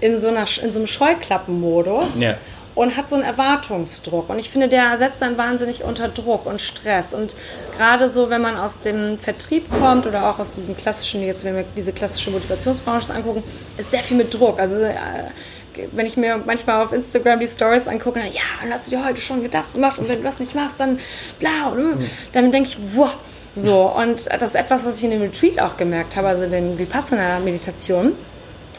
in 0.00 0.18
so, 0.18 0.28
einer, 0.28 0.46
in 0.62 0.72
so 0.72 0.78
einem 0.78 0.86
Scheuklappenmodus. 0.86 2.18
Ja 2.18 2.36
und 2.74 2.96
hat 2.96 3.08
so 3.08 3.16
einen 3.16 3.24
Erwartungsdruck. 3.24 4.30
Und 4.30 4.38
ich 4.38 4.50
finde, 4.50 4.68
der 4.68 4.96
setzt 4.96 5.20
dann 5.20 5.36
wahnsinnig 5.36 5.84
unter 5.84 6.08
Druck 6.08 6.46
und 6.46 6.60
Stress. 6.60 7.12
Und 7.12 7.36
gerade 7.76 8.08
so, 8.08 8.30
wenn 8.30 8.40
man 8.40 8.56
aus 8.56 8.80
dem 8.80 9.18
Vertrieb 9.18 9.68
kommt 9.70 10.06
oder 10.06 10.28
auch 10.28 10.38
aus 10.38 10.54
diesem 10.54 10.76
klassischen, 10.76 11.22
jetzt 11.22 11.44
wenn 11.44 11.56
wir 11.56 11.64
diese 11.76 11.92
klassische 11.92 12.30
Motivationsbranche 12.30 13.12
angucken, 13.12 13.42
ist 13.76 13.90
sehr 13.90 14.02
viel 14.02 14.16
mit 14.16 14.32
Druck. 14.32 14.58
Also 14.58 14.76
äh, 14.76 14.94
wenn 15.92 16.06
ich 16.06 16.16
mir 16.16 16.40
manchmal 16.44 16.84
auf 16.84 16.92
Instagram 16.92 17.40
die 17.40 17.48
Stories 17.48 17.88
angucke, 17.88 18.20
dann, 18.20 18.32
ja, 18.32 18.42
und 18.64 18.72
hast 18.72 18.86
du 18.86 18.90
dir 18.96 19.04
heute 19.04 19.20
schon 19.20 19.48
das 19.50 19.74
gemacht 19.74 19.98
und 19.98 20.08
wenn 20.08 20.18
du 20.18 20.22
das 20.22 20.40
nicht 20.40 20.54
machst, 20.54 20.80
dann 20.80 20.98
bla, 21.38 21.70
mhm. 21.74 22.04
dann 22.32 22.52
denke 22.52 22.70
ich, 22.70 22.78
wow. 22.94 23.12
So, 23.54 23.82
und 23.82 24.32
das 24.32 24.42
ist 24.50 24.54
etwas, 24.54 24.84
was 24.84 24.98
ich 24.98 25.04
in 25.04 25.10
dem 25.10 25.20
Retreat 25.20 25.60
auch 25.60 25.76
gemerkt 25.76 26.16
habe, 26.16 26.28
also 26.28 26.48
den 26.48 26.78
Vipassana-Meditation. 26.78 28.12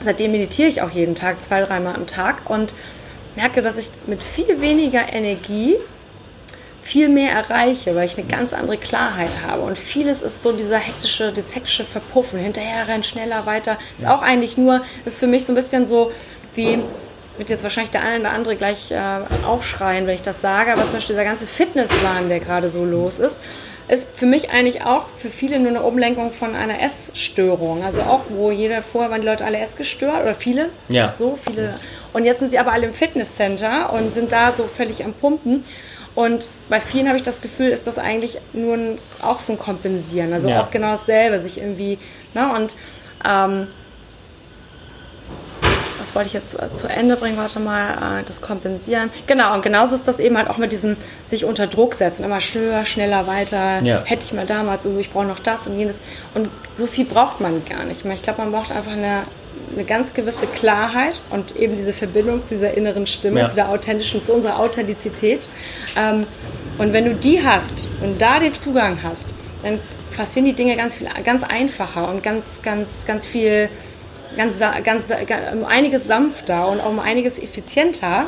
Seitdem 0.02 0.32
meditiere 0.32 0.68
ich 0.68 0.82
auch 0.82 0.90
jeden 0.90 1.14
Tag, 1.14 1.42
zwei, 1.44 1.62
dreimal 1.62 1.96
am 1.96 2.08
Tag 2.08 2.50
und 2.50 2.74
merke, 3.36 3.62
dass 3.62 3.78
ich 3.78 3.92
mit 4.08 4.24
viel 4.24 4.62
weniger 4.62 5.14
Energie 5.14 5.78
viel 6.84 7.08
mehr 7.08 7.32
erreiche, 7.32 7.96
weil 7.96 8.06
ich 8.06 8.18
eine 8.18 8.28
ganz 8.28 8.52
andere 8.52 8.78
Klarheit 8.78 9.42
habe. 9.48 9.62
Und 9.62 9.78
vieles 9.78 10.22
ist 10.22 10.44
so 10.44 10.52
dieser 10.52 10.78
hektische, 10.78 11.32
das 11.32 11.56
hektische 11.56 11.86
Verpuffen, 11.86 12.40
hinterher 12.40 12.88
rennen, 12.88 13.04
schneller, 13.04 13.46
weiter. 13.46 13.78
Ist 13.98 14.06
auch 14.06 14.22
eigentlich 14.22 14.58
nur, 14.58 14.82
ist 15.06 15.20
für 15.20 15.28
mich 15.28 15.46
so 15.46 15.54
ein 15.54 15.56
bisschen 15.56 15.88
so 15.88 16.12
wie, 16.56 16.80
wird 17.38 17.50
jetzt 17.50 17.64
wahrscheinlich 17.64 17.92
der 17.92 18.04
eine 18.04 18.20
oder 18.20 18.32
andere 18.32 18.56
gleich 18.56 18.92
äh, 18.92 18.98
aufschreien, 19.46 20.06
wenn 20.08 20.16
ich 20.16 20.22
das 20.22 20.42
sage, 20.42 20.72
aber 20.72 20.84
zum 20.84 20.94
Beispiel 20.94 21.16
dieser 21.16 21.26
ganze 21.26 21.48
Fitnesswahn, 21.48 22.30
der 22.30 22.40
gerade 22.40 22.70
so 22.70 22.86
los 22.86 23.20
ist, 23.20 23.42
ist 23.88 24.08
für 24.16 24.26
mich 24.26 24.52
eigentlich 24.52 24.84
auch 24.86 25.08
für 25.18 25.30
viele 25.30 25.60
nur 25.60 25.70
eine 25.70 25.84
Umlenkung 25.84 26.32
von 26.32 26.56
einer 26.56 26.82
Essstörung. 26.82 27.84
Also 27.84 28.04
auch, 28.04 28.22
wo 28.30 28.50
jeder, 28.52 28.82
vorher 28.82 29.12
waren 29.12 29.22
die 29.22 29.28
Leute 29.28 29.46
alle 29.46 29.60
essgestört 29.60 30.24
oder 30.24 30.36
viele, 30.36 30.70
ja. 30.88 31.14
so 31.18 31.38
viele. 31.42 31.74
Und 32.14 32.24
jetzt 32.24 32.40
sind 32.40 32.50
sie 32.50 32.60
aber 32.60 32.72
alle 32.72 32.88
im 32.88 32.94
Fitnesscenter 32.94 33.92
und 33.92 34.12
sind 34.12 34.32
da 34.32 34.54
so 34.54 34.64
völlig 34.64 35.04
am 35.04 35.14
Pumpen. 35.14 35.64
Und 36.16 36.48
bei 36.70 36.80
vielen 36.80 37.08
habe 37.08 37.18
ich 37.18 37.24
das 37.24 37.42
Gefühl, 37.42 37.70
ist 37.70 37.88
das 37.88 37.98
eigentlich 37.98 38.38
nur 38.54 38.76
ein, 38.76 38.98
auch 39.22 39.42
so 39.42 39.54
ein 39.54 39.60
Kompensieren. 39.60 40.32
Also 40.32 40.48
ja. 40.48 40.62
auch 40.62 40.72
genau 40.72 40.92
dasselbe, 40.92 41.40
sich 41.40 41.58
irgendwie, 41.58 41.98
ne, 42.34 42.54
und 42.56 42.76
ähm, 43.28 43.68
was 46.04 46.16
wollte 46.16 46.28
ich 46.28 46.34
jetzt 46.34 46.58
zu 46.74 46.88
Ende 46.88 47.16
bringen? 47.16 47.38
Warte 47.38 47.60
mal, 47.60 48.20
äh, 48.20 48.24
das 48.26 48.42
Kompensieren. 48.42 49.10
Genau, 49.26 49.54
und 49.54 49.64
genauso 49.64 49.96
ist 49.96 50.08
das 50.08 50.20
eben 50.20 50.38
halt 50.38 50.50
auch 50.50 50.58
mit 50.58 50.72
diesem 50.72 50.98
sich 51.26 51.46
unter 51.46 51.68
Druck 51.68 51.96
setzen. 51.96 52.24
Immer 52.24 52.42
schneller, 52.42 52.86
schneller, 52.86 53.26
weiter. 53.26 53.82
Ja. 53.82 54.04
Hätte 54.04 54.26
ich 54.26 54.34
mal 54.34 54.46
damals, 54.46 54.84
so, 54.84 54.98
ich 54.98 55.10
brauche 55.10 55.26
noch 55.26 55.40
das 55.40 55.66
und 55.68 55.80
jenes. 55.80 56.02
Und 56.34 56.50
so 56.76 56.86
viel 56.86 57.06
braucht 57.06 57.40
man 57.40 57.64
gar 57.66 57.86
nicht 57.86 58.04
mehr. 58.04 58.16
Ich 58.16 58.22
glaube, 58.22 58.42
man 58.42 58.52
braucht 58.52 58.72
einfach 58.72 58.92
eine 58.92 59.24
eine 59.74 59.86
ganz 59.86 60.14
gewisse 60.14 60.46
Klarheit 60.46 61.22
und 61.32 61.56
eben 61.56 61.76
diese 61.76 61.94
Verbindung 61.94 62.44
zu 62.44 62.56
dieser 62.56 62.76
inneren 62.76 63.08
Stimme, 63.08 63.40
ja. 63.40 63.50
zu 63.50 63.56
der 63.56 63.70
authentischen, 63.70 64.22
zu 64.22 64.34
unserer 64.34 64.60
Authentizität. 64.60 65.48
Ähm, 65.98 66.28
und 66.78 66.94
wenn 66.94 67.06
du 67.06 67.16
die 67.16 67.44
hast 67.44 67.90
und 68.02 68.22
da 68.22 68.40
den 68.40 68.54
Zugang 68.54 69.00
hast, 69.02 69.34
dann 69.64 69.80
passieren 70.16 70.46
die 70.46 70.54
Dinge 70.54 70.76
ganz 70.76 70.98
viel, 70.98 71.08
ganz 71.24 71.44
einfacher 71.44 72.08
und 72.10 72.24
ganz, 72.24 72.62
ganz, 72.62 73.06
ganz 73.06 73.26
viel, 73.26 73.70
ganz, 74.36 74.60
ganz, 74.84 75.12
um 75.54 75.66
einiges 75.66 76.06
sanfter 76.06 76.68
und 76.68 76.80
auch 76.82 76.90
um 76.90 77.00
einiges 77.00 77.40
effizienter 77.40 78.28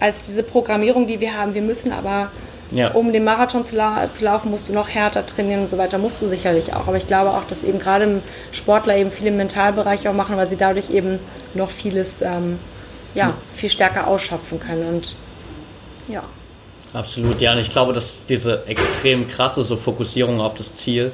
als 0.00 0.22
diese 0.22 0.42
Programmierung, 0.42 1.06
die 1.06 1.20
wir 1.20 1.36
haben. 1.36 1.54
Wir 1.54 1.62
müssen 1.62 1.92
aber 1.92 2.30
ja. 2.74 2.90
Um 2.92 3.12
den 3.12 3.24
Marathon 3.24 3.64
zu, 3.64 3.76
lau 3.76 4.06
zu, 4.10 4.24
laufen, 4.24 4.50
musst 4.50 4.68
du 4.68 4.72
noch 4.72 4.88
härter 4.88 5.26
trainieren 5.26 5.60
und 5.60 5.70
so 5.70 5.76
weiter. 5.76 5.98
Musst 5.98 6.22
du 6.22 6.26
sicherlich 6.26 6.74
auch. 6.74 6.88
Aber 6.88 6.96
ich 6.96 7.06
glaube 7.06 7.30
auch, 7.30 7.44
dass 7.44 7.64
eben 7.64 7.78
gerade 7.78 8.22
Sportler 8.50 8.96
eben 8.96 9.10
viele 9.10 9.28
im 9.28 9.36
Mentalbereich 9.36 10.08
auch 10.08 10.14
machen, 10.14 10.36
weil 10.36 10.48
sie 10.48 10.56
dadurch 10.56 10.88
eben 10.90 11.18
noch 11.54 11.70
vieles 11.70 12.22
ähm, 12.22 12.58
ja, 13.14 13.34
viel 13.54 13.68
stärker 13.68 14.06
ausschöpfen 14.06 14.58
können. 14.58 14.86
Und 14.88 15.16
ja. 16.08 16.22
Absolut, 16.94 17.40
ja. 17.42 17.52
Und 17.52 17.58
ich 17.58 17.70
glaube, 17.70 17.92
dass 17.92 18.24
diese 18.24 18.64
extrem 18.66 19.28
krasse 19.28 19.62
so 19.64 19.76
Fokussierung 19.76 20.40
auf 20.40 20.54
das 20.54 20.74
Ziel 20.74 21.12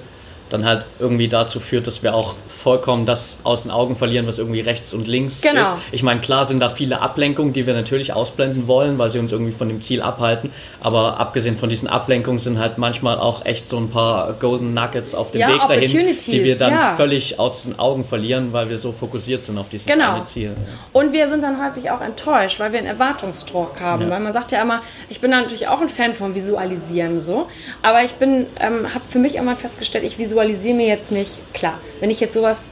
dann 0.50 0.64
halt 0.64 0.86
irgendwie 0.98 1.28
dazu 1.28 1.60
führt, 1.60 1.86
dass 1.86 2.02
wir 2.02 2.14
auch 2.14 2.34
vollkommen 2.48 3.06
das 3.06 3.38
aus 3.44 3.62
den 3.62 3.70
Augen 3.70 3.96
verlieren, 3.96 4.26
was 4.26 4.38
irgendwie 4.38 4.60
rechts 4.60 4.92
und 4.92 5.06
links 5.06 5.40
genau. 5.40 5.62
ist. 5.62 5.76
Ich 5.92 6.02
meine, 6.02 6.20
klar 6.20 6.44
sind 6.44 6.60
da 6.60 6.70
viele 6.70 7.00
Ablenkungen, 7.00 7.52
die 7.52 7.66
wir 7.66 7.74
natürlich 7.74 8.12
ausblenden 8.12 8.66
wollen, 8.66 8.98
weil 8.98 9.10
sie 9.10 9.18
uns 9.18 9.30
irgendwie 9.30 9.52
von 9.52 9.68
dem 9.68 9.80
Ziel 9.80 10.02
abhalten. 10.02 10.50
Aber 10.80 11.20
abgesehen 11.20 11.56
von 11.56 11.68
diesen 11.68 11.88
Ablenkungen 11.88 12.38
sind 12.38 12.58
halt 12.58 12.76
manchmal 12.76 13.18
auch 13.18 13.46
echt 13.46 13.68
so 13.68 13.76
ein 13.76 13.90
paar 13.90 14.32
Golden 14.34 14.74
Nuggets 14.74 15.14
auf 15.14 15.30
dem 15.30 15.42
ja, 15.42 15.48
Weg 15.48 15.60
dahin, 15.68 16.16
die 16.26 16.44
wir 16.44 16.58
dann 16.58 16.72
ja. 16.72 16.94
völlig 16.96 17.38
aus 17.38 17.62
den 17.62 17.78
Augen 17.78 18.04
verlieren, 18.04 18.52
weil 18.52 18.68
wir 18.68 18.78
so 18.78 18.92
fokussiert 18.92 19.44
sind 19.44 19.56
auf 19.56 19.68
dieses 19.68 19.86
genau. 19.86 20.16
eine 20.16 20.24
Ziel. 20.24 20.56
Und 20.92 21.12
wir 21.12 21.28
sind 21.28 21.44
dann 21.44 21.64
häufig 21.64 21.90
auch 21.90 22.00
enttäuscht, 22.00 22.58
weil 22.58 22.72
wir 22.72 22.80
einen 22.80 22.88
Erwartungsdruck 22.88 23.80
haben. 23.80 24.04
Ja. 24.04 24.10
Weil 24.10 24.20
man 24.20 24.32
sagt 24.32 24.50
ja 24.50 24.60
immer, 24.60 24.82
ich 25.08 25.20
bin 25.20 25.30
natürlich 25.30 25.68
auch 25.68 25.80
ein 25.80 25.88
Fan 25.88 26.14
von 26.14 26.34
Visualisieren 26.34 27.20
so, 27.20 27.46
aber 27.82 28.02
ich 28.02 28.14
bin, 28.14 28.46
ähm, 28.60 28.92
habe 28.94 29.04
für 29.08 29.20
mich 29.20 29.36
immer 29.36 29.54
festgestellt, 29.54 30.04
ich 30.04 30.18
visualisiere 30.18 30.37
visualisiere 30.38 30.74
mir 30.74 30.86
jetzt 30.86 31.10
nicht, 31.10 31.32
klar, 31.52 31.80
wenn 32.00 32.10
ich 32.10 32.20
jetzt 32.20 32.34
sowas 32.34 32.68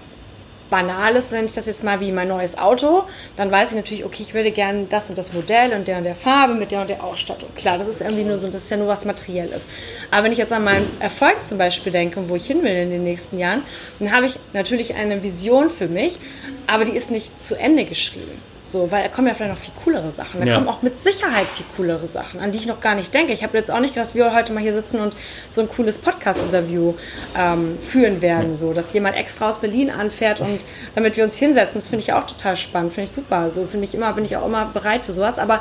Banales, 0.71 1.31
nenne 1.31 1.47
ich 1.47 1.53
das 1.53 1.67
jetzt 1.67 1.85
mal 1.85 2.01
wie 2.01 2.11
mein 2.11 2.29
neues 2.29 2.59
Auto, 2.59 3.05
dann 3.37 3.51
weiß 3.51 3.71
ich 3.71 3.77
natürlich, 3.77 4.05
okay, 4.05 4.23
ich 4.23 4.35
würde 4.35 4.51
gerne 4.51 4.87
das 4.89 5.09
und 5.09 5.19
das 5.19 5.33
Modell 5.33 5.73
und 5.73 5.87
der 5.87 5.99
und 5.99 6.05
der 6.05 6.17
Farbe 6.17 6.55
mit 6.55 6.73
der 6.73 6.81
und 6.81 6.91
der 6.91 7.03
Ausstattung. 7.05 7.49
Klar, 7.55 7.79
das 7.79 7.87
ist 7.87 8.01
irgendwie 8.01 8.25
nur 8.25 8.39
so, 8.39 8.49
das 8.49 8.63
ist 8.63 8.71
ja 8.71 8.77
nur 8.77 8.89
was 8.89 9.05
Materielles. 9.05 9.67
Aber 10.11 10.25
wenn 10.25 10.33
ich 10.33 10.39
jetzt 10.39 10.53
an 10.53 10.65
meinen 10.65 10.89
Erfolg 11.01 11.43
zum 11.43 11.59
Beispiel 11.59 11.93
denke 11.93 12.19
und 12.19 12.29
wo 12.29 12.37
ich 12.37 12.47
hin 12.47 12.63
will 12.63 12.75
in 12.75 12.91
den 12.91 13.05
nächsten 13.05 13.39
Jahren, 13.39 13.63
dann 13.99 14.13
habe 14.13 14.27
ich 14.27 14.39
natürlich 14.53 14.95
eine 14.95 15.23
Vision 15.23 15.71
für 15.71 15.89
mich, 15.89 16.19
aber 16.67 16.85
die 16.85 16.97
ist 16.97 17.11
nicht 17.11 17.41
zu 17.41 17.55
Ende 17.55 17.85
geschrieben. 17.85 18.41
So, 18.69 18.91
weil 18.91 19.05
da 19.05 19.09
kommen 19.09 19.29
ja 19.29 19.35
vielleicht 19.35 19.55
noch 19.55 19.61
viel 19.61 19.73
coolere 19.85 20.11
Sachen. 20.11 20.41
Da 20.41 20.47
ja. 20.47 20.55
kommen 20.57 20.69
auch 20.69 20.83
mit 20.83 21.01
Sicherheit 21.01 21.47
viel 21.47 21.65
coolere 21.77 22.09
Sachen, 22.09 22.41
an 22.41 22.51
die 22.51 22.59
ich 22.59 22.67
noch 22.67 22.81
gar 22.81 22.97
nicht 22.97 23.15
denke. 23.15 23.33
Ich 23.33 23.45
habe 23.45 23.57
jetzt 23.57 23.71
auch 23.71 23.79
nicht 23.79 23.95
gedacht, 23.95 24.09
dass 24.09 24.15
wir 24.17 24.35
heute 24.35 24.53
mal 24.53 24.61
hier 24.61 24.73
sitzen 24.73 24.99
und 25.01 25.17
so 25.51 25.61
ein 25.61 25.69
cooles 25.69 25.99
Podcast-Interview 25.99 26.95
ähm, 27.39 27.79
führen 27.81 28.21
werden. 28.23 28.57
So, 28.57 28.73
dass 28.73 28.93
jemand 28.93 29.17
extra 29.17 29.51
aus 29.51 29.59
Berlin 29.59 29.89
anfährt 29.89 30.41
und 30.41 30.65
damit 30.97 31.17
wir 31.17 31.23
uns 31.23 31.37
hinsetzen. 31.37 31.81
Das 31.81 31.87
finde 31.87 32.03
ich 32.03 32.13
auch 32.13 32.27
total 32.27 32.57
spannend, 32.57 32.93
finde 32.93 33.05
ich 33.05 33.13
super. 33.13 33.51
So 33.53 33.67
finde 33.67 33.87
ich 33.87 33.95
immer, 33.95 34.13
bin 34.15 34.25
ich 34.25 34.37
auch 34.37 34.45
immer 34.45 34.65
bereit 34.67 35.05
für 35.05 35.13
sowas. 35.13 35.39
Aber 35.39 35.61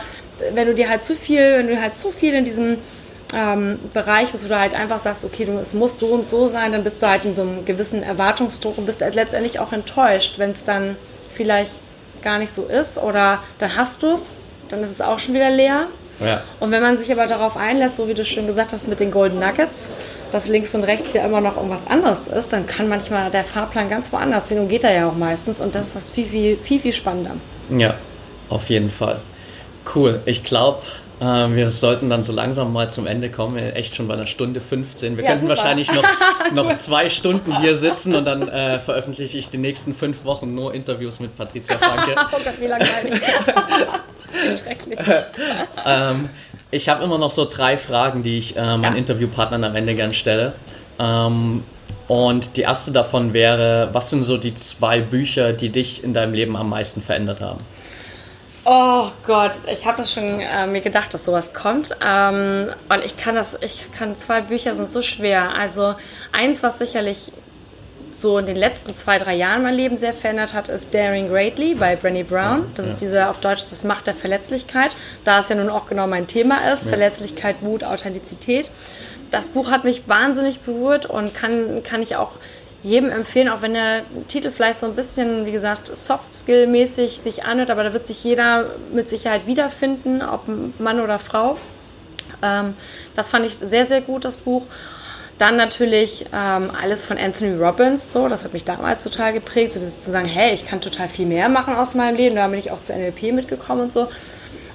wenn 0.53 0.65
du 0.65 0.73
dir 0.73 0.89
halt 0.89 1.03
zu 1.03 1.15
viel, 1.15 1.59
wenn 1.59 1.67
du 1.67 1.79
halt 1.79 1.93
zu 1.93 2.09
viel 2.09 2.33
in 2.33 2.43
diesem 2.43 2.77
ähm, 3.35 3.77
Bereich 3.93 4.31
bist, 4.31 4.45
wo 4.45 4.47
du 4.47 4.59
halt 4.59 4.73
einfach 4.73 4.97
sagst, 4.97 5.25
okay, 5.25 5.45
du, 5.45 5.51
es 5.59 5.75
muss 5.75 5.99
so 5.99 6.07
und 6.07 6.25
so 6.25 6.47
sein, 6.47 6.71
dann 6.71 6.83
bist 6.83 7.03
du 7.03 7.07
halt 7.07 7.25
in 7.25 7.35
so 7.35 7.43
einem 7.43 7.65
gewissen 7.65 8.01
Erwartungsdruck 8.01 8.79
und 8.79 8.87
bist 8.87 9.03
halt 9.03 9.13
letztendlich 9.13 9.59
auch 9.59 9.73
enttäuscht, 9.73 10.39
wenn 10.39 10.49
es 10.49 10.63
dann 10.63 10.95
vielleicht 11.31 11.71
gar 12.25 12.39
nicht 12.39 12.51
so 12.51 12.65
ist 12.65 12.97
oder 12.97 13.39
dann 13.59 13.77
hast 13.77 14.03
du 14.03 14.07
es, 14.07 14.35
dann 14.67 14.83
ist 14.83 14.91
es 14.91 14.99
auch 14.99 15.19
schon 15.19 15.33
wieder 15.33 15.49
leer. 15.49 15.87
Ja. 16.19 16.41
Und 16.59 16.71
wenn 16.71 16.81
man 16.81 16.97
sich 16.97 17.11
aber 17.11 17.27
darauf 17.27 17.55
einlässt, 17.55 17.97
so 17.97 18.07
wie 18.07 18.13
du 18.13 18.25
schon 18.25 18.47
gesagt 18.47 18.73
hast 18.73 18.87
mit 18.87 18.99
den 18.99 19.11
Golden 19.11 19.39
Nuggets, 19.39 19.91
dass 20.31 20.47
links 20.47 20.73
und 20.73 20.83
rechts 20.83 21.13
ja 21.13 21.25
immer 21.25 21.39
noch 21.39 21.55
irgendwas 21.55 21.87
anderes 21.87 22.27
ist, 22.27 22.51
dann 22.51 22.67
kann 22.67 22.89
manchmal 22.89 23.31
der 23.31 23.45
Fahrplan 23.45 23.89
ganz 23.89 24.11
woanders 24.11 24.49
hin 24.49 24.59
und 24.59 24.67
geht 24.67 24.83
er 24.83 24.93
ja 24.93 25.07
auch 25.07 25.15
meistens 25.15 25.59
und 25.59 25.75
das 25.75 25.87
ist 25.87 25.95
das 25.95 26.09
viel, 26.09 26.25
viel, 26.25 26.57
viel, 26.57 26.79
viel 26.79 26.93
spannender. 26.93 27.35
Ja, 27.69 27.95
auf 28.49 28.69
jeden 28.69 28.91
Fall. 28.91 29.19
Cool. 29.93 30.21
Ich 30.25 30.43
glaube, 30.43 30.81
wir 31.19 31.71
sollten 31.71 32.09
dann 32.09 32.23
so 32.23 32.33
langsam 32.33 32.73
mal 32.73 32.91
zum 32.91 33.07
Ende 33.07 33.29
kommen. 33.29 33.57
Echt 33.57 33.95
schon 33.95 34.07
bei 34.07 34.15
einer 34.15 34.27
Stunde 34.27 34.59
15. 34.59 35.15
Wir 35.15 35.23
ja, 35.23 35.31
könnten 35.31 35.47
super. 35.47 35.57
wahrscheinlich 35.57 35.93
noch, 35.93 36.03
noch 36.53 36.75
zwei 36.75 37.09
Stunden 37.09 37.57
hier 37.61 37.75
sitzen 37.75 38.15
und 38.15 38.25
dann 38.25 38.47
äh, 38.49 38.79
veröffentliche 38.79 39.37
ich 39.37 39.49
die 39.49 39.57
nächsten 39.57 39.93
fünf 39.93 40.25
Wochen 40.25 40.53
nur 40.53 40.73
Interviews 40.73 41.19
mit 41.19 41.35
Patricia 41.37 41.77
Franke. 41.77 42.15
oh 42.17 42.37
Gott, 42.43 42.59
wie 42.59 42.67
langweilig. 42.67 43.21
Schrecklich. 44.61 44.99
ähm, 45.85 46.29
ich 46.71 46.89
habe 46.89 47.03
immer 47.03 47.17
noch 47.17 47.31
so 47.31 47.45
drei 47.45 47.77
Fragen, 47.77 48.21
die 48.21 48.37
ich 48.37 48.57
äh, 48.57 48.77
meinen 48.77 48.83
ja. 48.83 48.95
Interviewpartnern 48.95 49.63
am 49.63 49.75
Ende 49.75 49.95
gern 49.95 50.13
stelle. 50.13 50.53
Ähm, 50.99 51.63
und 52.07 52.57
die 52.57 52.61
erste 52.61 52.91
davon 52.91 53.33
wäre, 53.33 53.89
was 53.93 54.09
sind 54.09 54.23
so 54.23 54.37
die 54.37 54.53
zwei 54.53 54.99
Bücher, 55.01 55.53
die 55.53 55.69
dich 55.69 56.03
in 56.03 56.13
deinem 56.13 56.33
Leben 56.33 56.55
am 56.55 56.69
meisten 56.69 57.01
verändert 57.01 57.41
haben? 57.41 57.61
Oh 58.67 59.11
Gott, 59.27 59.59
ich 59.71 59.85
habe 59.85 59.97
das 59.97 60.11
schon 60.11 60.39
äh, 60.39 60.65
mir 60.65 60.81
gedacht, 60.81 61.13
dass 61.13 61.23
sowas 61.23 61.53
kommt. 61.53 61.95
Ähm, 62.03 62.71
und 62.89 63.05
ich 63.05 63.15
kann 63.15 63.35
das, 63.35 63.55
ich 63.61 63.91
kann 63.91 64.15
zwei 64.15 64.41
Bücher 64.41 64.73
sind 64.73 64.89
so 64.89 65.03
schwer. 65.03 65.53
Also 65.53 65.93
eins, 66.31 66.63
was 66.63 66.79
sicherlich 66.79 67.31
so 68.11 68.39
in 68.39 68.47
den 68.47 68.55
letzten 68.55 68.95
zwei, 68.95 69.19
drei 69.19 69.35
Jahren 69.35 69.61
mein 69.61 69.75
Leben 69.75 69.97
sehr 69.97 70.15
verändert 70.15 70.53
hat, 70.53 70.69
ist 70.69 70.95
Daring 70.95 71.29
Greatly 71.29 71.75
bei 71.75 71.93
Brené 71.93 72.23
Brown. 72.23 72.71
Das 72.75 72.87
ja. 72.87 72.91
ist 72.93 73.01
diese, 73.01 73.29
auf 73.29 73.39
Deutsch, 73.39 73.61
das 73.69 73.83
Macht 73.83 74.07
der 74.07 74.15
Verletzlichkeit. 74.15 74.95
Da 75.25 75.41
es 75.41 75.49
ja 75.49 75.55
nun 75.55 75.69
auch 75.69 75.87
genau 75.87 76.07
mein 76.07 76.25
Thema 76.25 76.71
ist, 76.71 76.85
ja. 76.85 76.89
Verletzlichkeit, 76.89 77.61
Mut, 77.61 77.83
Authentizität. 77.83 78.71
das 79.29 79.49
Buch 79.49 79.69
hat 79.69 79.83
mich 79.83 80.07
wahnsinnig 80.07 80.61
berührt 80.61 81.05
und 81.05 81.35
kann, 81.35 81.83
kann 81.83 82.01
ich 82.01 82.15
auch 82.15 82.31
jedem 82.85 83.09
empfehlen, 83.09 83.49
auch 83.49 83.63
wenn 83.63 83.73
der 83.73 84.03
Titel 84.27 84.51
vielleicht 84.51 84.79
so 84.79 84.85
ein 84.85 84.95
bisschen, 84.95 85.45
wie 85.47 85.51
gesagt, 85.51 85.95
Soft-Skill-mäßig 85.95 87.21
sich 87.21 87.43
anhört, 87.43 87.71
aber 87.71 87.83
da 87.83 87.93
wird 87.93 88.05
sich 88.05 88.23
jeder 88.23 88.75
mit 88.93 89.09
Sicherheit 89.09 89.47
wiederfinden, 89.47 90.21
ob 90.21 90.43
Mann 90.79 90.99
oder 90.99 91.17
Frau. 91.17 91.57
Ähm, 92.43 92.75
das 93.15 93.31
fand 93.31 93.45
ich 93.45 93.55
sehr, 93.55 93.87
sehr 93.87 94.01
gut, 94.01 94.23
das 94.23 94.37
Buch. 94.37 94.67
Dann 95.39 95.57
natürlich 95.57 96.27
ähm, 96.31 96.71
alles 96.81 97.03
von 97.03 97.17
Anthony 97.17 97.57
Robbins, 97.57 98.13
so, 98.13 98.29
das 98.29 98.43
hat 98.43 98.53
mich 98.53 98.63
damals 98.63 99.03
total 99.03 99.33
geprägt, 99.33 99.73
so 99.73 99.79
dieses 99.79 100.01
zu 100.01 100.11
sagen, 100.11 100.27
hey, 100.27 100.53
ich 100.53 100.67
kann 100.67 100.79
total 100.79 101.09
viel 101.09 101.25
mehr 101.25 101.49
machen 101.49 101.75
aus 101.75 101.95
meinem 101.95 102.15
Leben. 102.15 102.35
Da 102.35 102.47
bin 102.47 102.59
ich 102.59 102.69
auch 102.69 102.81
zu 102.81 102.93
NLP 102.93 103.33
mitgekommen 103.33 103.81
und 103.81 103.93
so. 103.93 104.07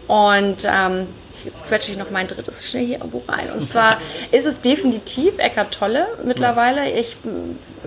Und 0.09 0.65
ähm, 0.67 1.07
jetzt 1.45 1.67
quetsche 1.67 1.93
ich 1.93 1.99
noch 1.99 2.11
mein 2.11 2.27
drittes 2.27 2.69
schnell 2.69 2.87
hier 2.87 2.99
irgendwo 2.99 3.19
rein. 3.31 3.51
Und 3.53 3.67
zwar 3.67 3.99
ist 4.33 4.47
es 4.47 4.61
definitiv 4.61 5.39
Eckart 5.39 5.75
Tolle 5.75 6.07
mittlerweile. 6.25 6.91
Ich 6.91 7.17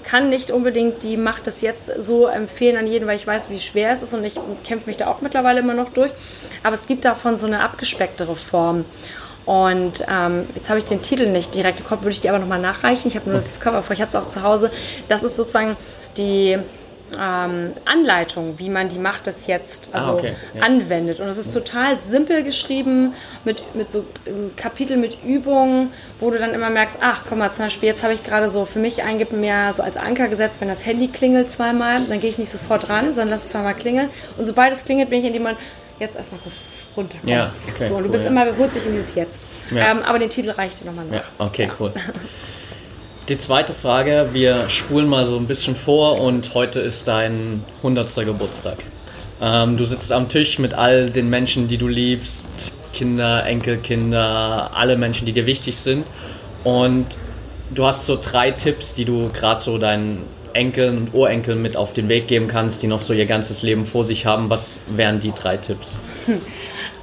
kann 0.04 0.30
nicht 0.30 0.51
unbedingt 0.51 1.04
die 1.04 1.18
Macht 1.18 1.47
des 1.47 1.62
Jetzt 1.62 1.91
so 1.99 2.28
empfehlen 2.28 2.78
an 2.78 2.88
jeden, 2.88 3.08
weil 3.08 3.16
ich 3.16 3.28
weiß, 3.28 3.49
wie 3.49 3.60
schwer 3.60 3.91
es 3.91 4.01
ist 4.01 4.14
und 4.14 4.24
ich 4.24 4.36
kämpfe 4.64 4.88
mich 4.88 4.97
da 4.97 5.08
auch 5.08 5.22
mittlerweile 5.22 5.60
immer 5.60 5.74
noch 5.74 5.89
durch. 5.89 6.12
Aber 6.64 6.76
es 6.76 6.88
gibt 6.88 7.06
davon 7.06 7.38
so 7.38 7.45
eine 7.45 7.62
abgespecktere 7.62 8.36
Form. 8.36 8.86
Und 9.45 10.06
ähm, 10.10 10.47
jetzt 10.56 10.70
habe 10.70 10.80
ich 10.80 10.86
den 10.86 11.01
Titel 11.01 11.28
nicht 11.28 11.54
direkt 11.54 11.82
im 11.82 11.86
Kopf, 11.86 12.04
würde 12.04 12.12
ich 12.12 12.22
dir 12.22 12.30
aber 12.32 12.39
nochmal 12.39 12.62
nachreichen. 12.62 13.10
Ich 13.10 13.16
habe 13.16 13.30
nur 13.30 13.36
das 13.36 13.60
Cover 13.60 13.84
vor, 13.84 13.93
ich 13.93 14.01
habe 14.01 14.08
es 14.08 14.16
auch 14.16 14.28
zu 14.28 14.41
Hause. 14.41 14.72
Das 15.10 15.24
ist 15.24 15.36
sozusagen 15.36 15.76
die 16.18 16.58
ähm, 17.20 17.74
Anleitung, 17.86 18.55
wie 18.57 18.70
man 18.70 18.89
die 18.89 18.99
Macht 18.99 19.28
des 19.28 19.47
Jetzt 19.47 19.89
ah, 19.91 19.97
also 19.97 20.09
ah, 20.09 20.14
okay. 20.16 20.36
ja. 20.53 20.61
anwendet. 20.61 21.20
Und 21.20 21.28
es 21.28 21.38
ist 21.38 21.53
total 21.53 21.95
simpel 21.95 22.43
geschrieben, 22.43 23.14
mit, 23.45 23.64
mit 23.76 23.89
so 23.89 24.05
ähm, 24.26 24.51
Kapitel 24.55 24.97
mit 24.97 25.18
Übungen, 25.24 25.91
wo 26.20 26.32
du 26.32 26.39
dann 26.39 26.53
immer 26.53 26.70
merkst, 26.70 26.97
ach, 27.01 27.24
guck 27.28 27.38
mal, 27.38 27.51
zum 27.51 27.66
Beispiel, 27.66 27.89
jetzt 27.89 28.03
habe 28.03 28.14
ich 28.14 28.24
gerade 28.24 28.49
so 28.49 28.66
für 28.66 28.80
mich 28.80 29.03
eingeben 29.03 29.41
mir 29.41 29.72
so 29.74 29.84
als 29.84 29.97
Anker 29.97 30.28
gesetzt, 30.28 30.61
wenn 30.61 30.68
das 30.68 30.86
Handy 30.86 31.07
klingelt 31.07 31.49
zweimal, 31.49 32.01
dann 32.07 32.20
gehe 32.20 32.30
ich 32.30 32.38
nicht 32.38 32.51
sofort 32.51 32.89
ran, 32.89 33.14
sondern 33.14 33.30
lass 33.30 33.45
es 33.45 33.49
zweimal 33.49 33.76
klingeln. 33.76 34.09
Und 34.38 34.45
sobald 34.45 34.74
es 34.74 34.86
klingelt, 34.86 35.09
bin 35.09 35.20
ich 35.20 35.26
in 35.26 35.34
dem 35.34 35.43
Moment, 35.43 35.59
jetzt 35.99 36.16
erstmal 36.16 36.41
kurz 36.41 36.55
runterkommen. 36.95 37.36
Ja, 37.36 37.51
okay, 37.74 37.86
so, 37.86 37.95
und 37.95 38.03
du 38.03 38.09
bist 38.09 38.26
ja. 38.26 38.30
immer, 38.30 38.45
holt 38.57 38.72
sich 38.72 38.86
in 38.86 38.93
dieses 38.93 39.16
Jetzt. 39.16 39.47
Ja. 39.72 39.91
Ähm, 39.91 40.03
aber 40.03 40.20
den 40.20 40.30
Titel 40.30 40.51
reicht 40.51 40.82
dir 40.82 40.86
nochmal 40.86 41.05
nach. 41.05 41.16
Ja, 41.16 41.24
okay, 41.39 41.70
cool. 41.80 41.93
Die 43.30 43.38
zweite 43.38 43.74
Frage, 43.74 44.32
wir 44.34 44.70
spulen 44.70 45.08
mal 45.08 45.26
so 45.26 45.38
ein 45.38 45.48
bisschen 45.48 45.78
vor 45.78 46.20
und 46.20 46.54
heute 46.54 46.82
ist 46.82 47.08
dein 47.08 47.64
100. 47.78 48.14
Geburtstag. 48.26 48.80
Ähm, 49.42 49.78
du 49.78 49.86
sitzt 49.86 50.12
am 50.12 50.28
Tisch 50.28 50.60
mit 50.60 50.74
all 50.74 51.10
den 51.10 51.30
Menschen, 51.30 51.70
die 51.70 51.78
du 51.78 51.88
liebst, 51.88 52.74
Kinder, 52.92 53.46
Enkelkinder, 53.46 54.72
alle 54.76 54.98
Menschen, 54.98 55.26
die 55.26 55.32
dir 55.32 55.46
wichtig 55.46 55.78
sind. 55.78 56.06
Und 56.66 57.06
du 57.74 57.86
hast 57.86 58.08
so 58.08 58.20
drei 58.22 58.52
Tipps, 58.52 58.94
die 58.94 59.06
du 59.06 59.30
gerade 59.30 59.62
so 59.62 59.78
deinen 59.78 60.24
Enkeln 60.52 60.98
und 60.98 61.14
Urenkeln 61.14 61.62
mit 61.62 61.78
auf 61.78 61.94
den 61.94 62.10
Weg 62.10 62.28
geben 62.28 62.50
kannst, 62.50 62.84
die 62.84 62.88
noch 62.88 63.02
so 63.02 63.14
ihr 63.14 63.26
ganzes 63.26 63.64
Leben 63.64 63.86
vor 63.86 64.04
sich 64.04 64.26
haben. 64.26 64.50
Was 64.50 64.82
wären 64.88 65.22
die 65.22 65.32
drei 65.32 65.56
Tipps? 65.56 65.96
Hm. 66.26 66.42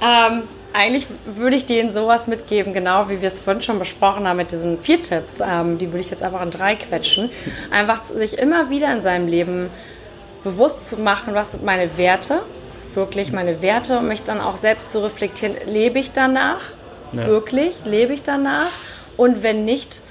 Ähm, 0.03 0.41
eigentlich 0.73 1.07
würde 1.25 1.55
ich 1.55 1.65
denen 1.65 1.91
sowas 1.91 2.27
mitgeben, 2.27 2.73
genau 2.73 3.09
wie 3.09 3.21
wir 3.21 3.27
es 3.27 3.39
vorhin 3.39 3.61
schon 3.61 3.79
besprochen 3.79 4.27
haben 4.27 4.37
mit 4.37 4.51
diesen 4.51 4.79
vier 4.81 5.01
Tipps. 5.01 5.41
Ähm, 5.45 5.77
die 5.77 5.87
würde 5.87 5.99
ich 5.99 6.09
jetzt 6.09 6.23
einfach 6.23 6.41
in 6.41 6.51
drei 6.51 6.75
quetschen. 6.75 7.29
Einfach 7.69 8.03
sich 8.03 8.37
immer 8.37 8.69
wieder 8.69 8.91
in 8.91 9.01
seinem 9.01 9.27
Leben 9.27 9.69
bewusst 10.43 10.87
zu 10.87 10.97
machen, 10.97 11.33
was 11.33 11.51
sind 11.51 11.63
meine 11.63 11.97
Werte, 11.97 12.41
wirklich 12.93 13.31
meine 13.31 13.61
Werte 13.61 13.99
und 13.99 14.07
mich 14.07 14.23
dann 14.23 14.41
auch 14.41 14.55
selbst 14.55 14.91
zu 14.91 15.03
reflektieren, 15.03 15.55
lebe 15.67 15.99
ich 15.99 16.11
danach? 16.11 16.61
Ja. 17.13 17.27
Wirklich? 17.27 17.81
Lebe 17.85 18.13
ich 18.13 18.23
danach? 18.23 18.69
Und 19.17 19.43
wenn 19.43 19.65
nicht, 19.65 20.01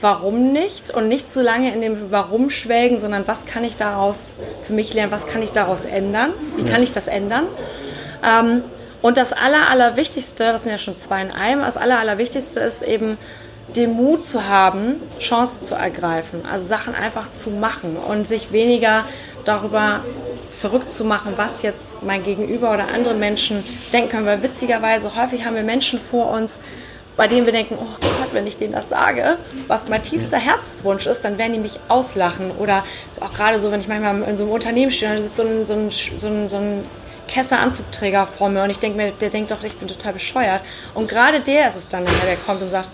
warum 0.00 0.52
nicht? 0.52 0.90
Und 0.90 1.08
nicht 1.08 1.28
zu 1.28 1.42
lange 1.42 1.72
in 1.72 1.80
dem 1.80 2.10
Warum 2.10 2.50
schwelgen, 2.50 2.98
sondern 2.98 3.26
was 3.26 3.46
kann 3.46 3.64
ich 3.64 3.76
daraus 3.76 4.36
für 4.62 4.72
mich 4.72 4.94
lernen, 4.94 5.10
was 5.10 5.26
kann 5.26 5.42
ich 5.42 5.52
daraus 5.52 5.84
ändern? 5.84 6.30
Wie 6.56 6.64
kann 6.64 6.82
ich 6.82 6.92
das 6.92 7.08
ändern? 7.08 7.46
Ähm, 8.22 8.62
und 9.02 9.16
das 9.16 9.32
Aller, 9.32 9.68
Allerwichtigste, 9.68 10.44
das 10.44 10.64
sind 10.64 10.72
ja 10.72 10.78
schon 10.78 10.96
zwei 10.96 11.22
in 11.22 11.30
einem, 11.30 11.62
das 11.62 11.76
Aller, 11.76 11.98
Allerwichtigste 11.98 12.60
ist 12.60 12.82
eben, 12.82 13.18
den 13.76 13.92
Mut 13.92 14.24
zu 14.24 14.48
haben, 14.48 14.96
Chancen 15.20 15.62
zu 15.62 15.74
ergreifen, 15.74 16.44
also 16.44 16.64
Sachen 16.64 16.94
einfach 16.94 17.30
zu 17.30 17.50
machen 17.50 17.96
und 17.96 18.26
sich 18.26 18.52
weniger 18.52 19.04
darüber 19.44 20.00
verrückt 20.50 20.90
zu 20.90 21.04
machen, 21.04 21.34
was 21.36 21.62
jetzt 21.62 22.02
mein 22.02 22.22
Gegenüber 22.22 22.72
oder 22.72 22.88
andere 22.92 23.14
Menschen 23.14 23.64
denken 23.92 24.10
können. 24.10 24.26
Weil 24.26 24.42
witzigerweise 24.42 25.14
häufig 25.14 25.44
haben 25.44 25.56
wir 25.56 25.62
Menschen 25.62 25.98
vor 25.98 26.30
uns, 26.30 26.60
bei 27.16 27.28
denen 27.28 27.46
wir 27.46 27.52
denken, 27.52 27.78
oh 27.80 27.96
Gott, 28.00 28.32
wenn 28.32 28.46
ich 28.46 28.56
denen 28.56 28.72
das 28.72 28.88
sage, 28.88 29.36
was 29.68 29.88
mein 29.88 30.02
tiefster 30.02 30.38
Herzenswunsch 30.38 31.06
ist, 31.06 31.22
dann 31.22 31.38
werden 31.38 31.52
die 31.52 31.58
mich 31.58 31.78
auslachen. 31.88 32.50
Oder 32.58 32.84
auch 33.20 33.32
gerade 33.32 33.58
so, 33.58 33.70
wenn 33.70 33.80
ich 33.80 33.88
manchmal 33.88 34.22
in 34.22 34.36
so 34.36 34.44
einem 34.44 34.52
Unternehmen 34.52 34.92
stehe, 34.92 35.14
dann 35.14 35.22
sitzt 35.22 35.36
so 35.36 35.42
ein, 35.42 35.66
so 35.66 35.74
ein, 35.74 35.90
so 35.90 36.26
ein, 36.26 36.48
so 36.48 36.56
ein 36.56 36.84
Kesser-Anzugträger 37.30 38.26
vor 38.26 38.48
mir 38.48 38.62
und 38.62 38.70
ich 38.70 38.78
denke 38.78 38.96
mir, 38.96 39.12
der 39.12 39.30
denkt 39.30 39.50
doch, 39.50 39.62
ich 39.62 39.76
bin 39.76 39.88
total 39.88 40.12
bescheuert. 40.12 40.62
Und 40.94 41.08
gerade 41.08 41.40
der 41.40 41.68
ist 41.68 41.76
es 41.76 41.88
dann, 41.88 42.04
der 42.04 42.36
kommt 42.44 42.60
und 42.60 42.68
sagt, 42.68 42.90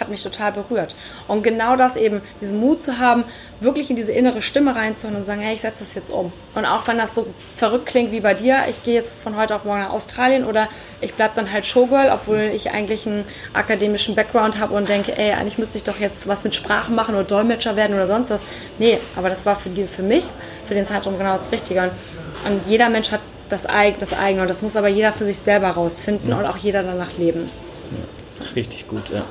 hat 0.00 0.08
mich 0.08 0.22
total 0.22 0.52
berührt. 0.52 0.94
Und 1.28 1.42
genau 1.42 1.76
das 1.76 1.96
eben, 1.96 2.20
diesen 2.40 2.60
Mut 2.60 2.82
zu 2.82 2.98
haben, 2.98 3.24
wirklich 3.60 3.90
in 3.90 3.96
diese 3.96 4.12
innere 4.12 4.42
Stimme 4.42 4.74
reinzuhören 4.74 5.16
und 5.16 5.24
sagen, 5.24 5.40
hey, 5.40 5.54
ich 5.54 5.60
setze 5.60 5.80
das 5.80 5.94
jetzt 5.94 6.10
um. 6.10 6.32
Und 6.54 6.66
auch 6.66 6.86
wenn 6.86 6.98
das 6.98 7.14
so 7.14 7.26
verrückt 7.54 7.86
klingt 7.86 8.12
wie 8.12 8.20
bei 8.20 8.34
dir, 8.34 8.64
ich 8.68 8.82
gehe 8.82 8.94
jetzt 8.94 9.12
von 9.12 9.36
heute 9.36 9.54
auf 9.54 9.64
morgen 9.64 9.80
nach 9.80 9.90
Australien 9.90 10.44
oder 10.44 10.68
ich 11.00 11.14
bleibe 11.14 11.32
dann 11.34 11.52
halt 11.52 11.66
Showgirl, 11.66 12.10
obwohl 12.12 12.50
ich 12.54 12.70
eigentlich 12.70 13.06
einen 13.06 13.24
akademischen 13.52 14.14
Background 14.14 14.58
habe 14.58 14.74
und 14.74 14.88
denke, 14.88 15.16
ey, 15.16 15.32
eigentlich 15.32 15.58
müsste 15.58 15.78
ich 15.78 15.84
doch 15.84 15.98
jetzt 15.98 16.28
was 16.28 16.44
mit 16.44 16.54
Sprachen 16.54 16.94
machen 16.94 17.14
oder 17.14 17.24
Dolmetscher 17.24 17.76
werden 17.76 17.94
oder 17.94 18.06
sonst 18.06 18.30
was. 18.30 18.44
Nee, 18.78 18.98
aber 19.16 19.28
das 19.28 19.46
war 19.46 19.56
für, 19.56 19.70
die, 19.70 19.84
für 19.84 20.02
mich, 20.02 20.24
für 20.66 20.74
den 20.74 20.84
Zeitraum 20.84 21.18
genau 21.18 21.32
das 21.32 21.52
Richtige. 21.52 21.90
Und 22.44 22.60
jeder 22.66 22.88
Mensch 22.88 23.10
hat 23.10 23.20
das, 23.48 23.68
Eig 23.68 23.98
das 23.98 24.12
eigene. 24.12 24.42
Und 24.42 24.48
das 24.48 24.62
muss 24.62 24.76
aber 24.76 24.88
jeder 24.88 25.12
für 25.12 25.24
sich 25.24 25.38
selber 25.38 25.68
rausfinden 25.68 26.30
ja. 26.30 26.38
und 26.38 26.46
auch 26.46 26.56
jeder 26.56 26.82
danach 26.82 27.16
leben. 27.18 27.50
Ja, 28.38 28.44
richtig 28.54 28.88
gut, 28.88 29.10
ja. 29.10 29.24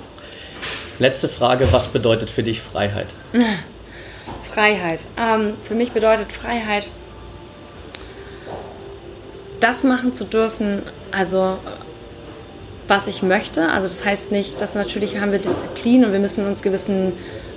Letzte 0.99 1.27
Frage, 1.27 1.71
was 1.71 1.87
bedeutet 1.87 2.29
für 2.29 2.43
dich 2.43 2.61
Freiheit? 2.61 3.07
Freiheit. 4.53 5.05
Ähm, 5.17 5.55
für 5.63 5.73
mich 5.73 5.91
bedeutet 5.91 6.31
Freiheit, 6.31 6.89
das 9.59 9.83
machen 9.83 10.13
zu 10.13 10.25
dürfen, 10.25 10.83
also 11.11 11.57
was 12.87 13.07
ich 13.07 13.23
möchte. 13.23 13.69
Also 13.69 13.87
das 13.87 14.05
heißt 14.05 14.31
nicht, 14.31 14.61
dass 14.61 14.75
natürlich 14.75 15.19
haben 15.19 15.31
wir 15.31 15.39
Disziplin 15.39 16.05
und 16.05 16.11
wir 16.11 16.19
müssen 16.19 16.45
uns 16.45 16.61
gewissen 16.61 17.13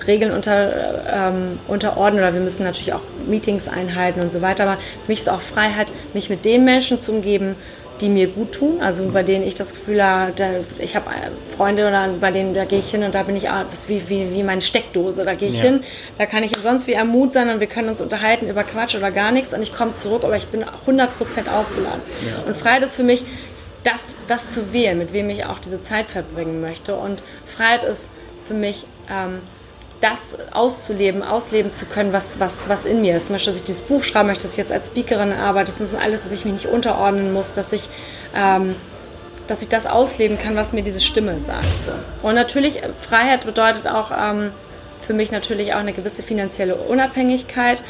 Regeln 0.06 0.32
unter, 0.32 1.04
ähm, 1.12 1.58
unterordnen 1.66 2.22
oder 2.22 2.32
wir 2.32 2.40
müssen 2.40 2.62
natürlich 2.62 2.92
auch 2.92 3.02
Meetings 3.26 3.68
einhalten 3.68 4.20
und 4.20 4.32
so 4.32 4.40
weiter. 4.40 4.64
Aber 4.64 4.78
für 5.02 5.08
mich 5.08 5.18
ist 5.20 5.28
auch 5.28 5.40
Freiheit, 5.40 5.92
mich 6.14 6.30
mit 6.30 6.44
den 6.44 6.64
Menschen 6.64 6.98
zu 7.00 7.12
umgeben, 7.12 7.56
die 8.00 8.08
mir 8.08 8.28
gut 8.28 8.52
tun, 8.52 8.80
also 8.80 9.08
bei 9.08 9.22
denen 9.22 9.46
ich 9.46 9.54
das 9.54 9.72
Gefühl 9.72 10.02
habe, 10.02 10.64
ich 10.78 10.96
habe 10.96 11.10
äh, 11.10 11.30
Freunde 11.56 11.88
oder 11.88 12.08
bei 12.20 12.30
denen, 12.30 12.54
da 12.54 12.64
gehe 12.64 12.78
ich 12.78 12.90
hin 12.90 13.02
und 13.02 13.14
da 13.14 13.22
bin 13.22 13.36
ich 13.36 13.50
ah, 13.50 13.66
wie, 13.88 14.08
wie, 14.08 14.32
wie 14.32 14.42
meine 14.42 14.60
Steckdose, 14.60 15.24
da 15.24 15.34
gehe 15.34 15.48
ich 15.48 15.56
ja. 15.56 15.64
hin, 15.64 15.80
da 16.18 16.26
kann 16.26 16.42
ich 16.42 16.52
sonst 16.62 16.86
wie 16.86 16.96
am 16.96 17.08
Mut 17.08 17.32
sein 17.32 17.50
und 17.50 17.60
wir 17.60 17.66
können 17.66 17.88
uns 17.88 18.00
unterhalten 18.00 18.48
über 18.48 18.64
Quatsch 18.64 18.96
oder 18.96 19.10
gar 19.10 19.32
nichts 19.32 19.52
und 19.54 19.62
ich 19.62 19.74
komme 19.74 19.92
zurück, 19.92 20.24
aber 20.24 20.36
ich 20.36 20.46
bin 20.46 20.64
100% 20.64 21.08
aufgeladen. 21.48 22.00
Ja. 22.26 22.42
Und 22.46 22.56
Freiheit 22.56 22.82
ist 22.82 22.96
für 22.96 23.04
mich, 23.04 23.24
das, 23.84 24.14
das 24.26 24.52
zu 24.52 24.72
wählen, 24.72 24.98
mit 24.98 25.12
wem 25.12 25.30
ich 25.30 25.44
auch 25.44 25.60
diese 25.60 25.80
Zeit 25.80 26.08
verbringen 26.08 26.60
möchte 26.60 26.96
und 26.96 27.22
Freiheit 27.46 27.84
ist 27.84 28.10
für 28.46 28.54
mich 28.54 28.86
ähm, 29.10 29.40
das 30.00 30.36
auszuleben, 30.52 31.22
ausleben 31.22 31.70
zu 31.70 31.86
können, 31.86 32.12
was, 32.12 32.38
was, 32.38 32.68
was 32.68 32.84
in 32.84 33.00
mir 33.00 33.16
ist. 33.16 33.28
Zum 33.28 33.34
Beispiel, 33.34 33.52
dass 33.52 33.60
ich 33.60 33.66
dieses 33.66 33.82
Buch 33.82 34.02
schreiben 34.02 34.28
möchte, 34.28 34.42
dass 34.42 34.52
ich 34.52 34.58
jetzt 34.58 34.72
als 34.72 34.88
Speakerin 34.88 35.32
arbeite. 35.32 35.66
Das 35.66 35.80
ist 35.80 35.94
alles, 35.94 36.24
dass 36.24 36.32
ich 36.32 36.44
mich 36.44 36.54
nicht 36.54 36.66
unterordnen 36.66 37.32
muss, 37.32 37.54
dass 37.54 37.72
ich, 37.72 37.88
ähm, 38.34 38.74
dass 39.46 39.62
ich 39.62 39.68
das 39.68 39.86
ausleben 39.86 40.38
kann, 40.38 40.54
was 40.54 40.72
mir 40.72 40.82
diese 40.82 41.00
Stimme 41.00 41.40
sagt. 41.40 41.66
So. 41.84 41.92
Und 42.26 42.34
natürlich, 42.34 42.82
Freiheit 43.00 43.46
bedeutet 43.46 43.88
auch 43.88 44.10
ähm, 44.10 44.52
für 45.00 45.14
mich 45.14 45.30
natürlich 45.30 45.72
auch 45.72 45.78
eine 45.78 45.92
gewisse 45.92 46.22
finanzielle 46.22 46.74
Unabhängigkeit. 46.74 47.82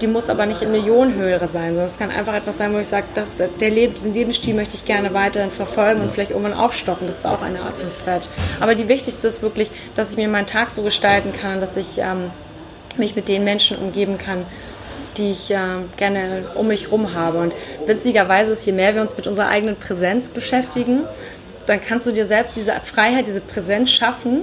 Die 0.00 0.08
muss 0.08 0.28
aber 0.28 0.46
nicht 0.46 0.62
in 0.62 0.72
Millionenhöhe 0.72 1.38
sein, 1.46 1.68
sondern 1.68 1.86
es 1.86 1.98
kann 1.98 2.10
einfach 2.10 2.34
etwas 2.34 2.58
sein, 2.58 2.74
wo 2.74 2.78
ich 2.78 2.88
sage, 2.88 3.06
das, 3.14 3.36
der 3.36 3.70
Leben, 3.70 3.94
diesen 3.94 4.12
Lebensstil 4.12 4.54
möchte 4.54 4.74
ich 4.74 4.84
gerne 4.84 5.14
weiterhin 5.14 5.50
verfolgen 5.50 6.00
und 6.00 6.10
vielleicht 6.10 6.32
irgendwann 6.32 6.54
aufstocken. 6.54 7.06
Das 7.06 7.18
ist 7.18 7.26
auch 7.26 7.42
eine 7.42 7.60
Art 7.60 7.76
von 7.76 7.88
Freiheit. 7.88 8.28
Aber 8.58 8.74
die 8.74 8.88
wichtigste 8.88 9.28
ist 9.28 9.40
wirklich, 9.40 9.70
dass 9.94 10.10
ich 10.10 10.16
mir 10.16 10.28
meinen 10.28 10.46
Tag 10.46 10.70
so 10.70 10.82
gestalten 10.82 11.32
kann, 11.32 11.60
dass 11.60 11.76
ich 11.76 11.98
ähm, 11.98 12.30
mich 12.96 13.14
mit 13.14 13.28
den 13.28 13.44
Menschen 13.44 13.76
umgeben 13.78 14.18
kann, 14.18 14.46
die 15.16 15.30
ich 15.30 15.50
äh, 15.52 15.56
gerne 15.96 16.46
um 16.56 16.68
mich 16.68 16.86
herum 16.86 17.14
habe. 17.14 17.38
Und 17.38 17.54
witzigerweise 17.86 18.52
ist, 18.52 18.66
je 18.66 18.72
mehr 18.72 18.96
wir 18.96 19.02
uns 19.02 19.16
mit 19.16 19.28
unserer 19.28 19.48
eigenen 19.48 19.76
Präsenz 19.76 20.28
beschäftigen, 20.28 21.04
dann 21.66 21.80
kannst 21.80 22.06
du 22.06 22.12
dir 22.12 22.26
selbst 22.26 22.56
diese 22.56 22.72
Freiheit, 22.82 23.28
diese 23.28 23.40
Präsenz 23.40 23.90
schaffen 23.90 24.42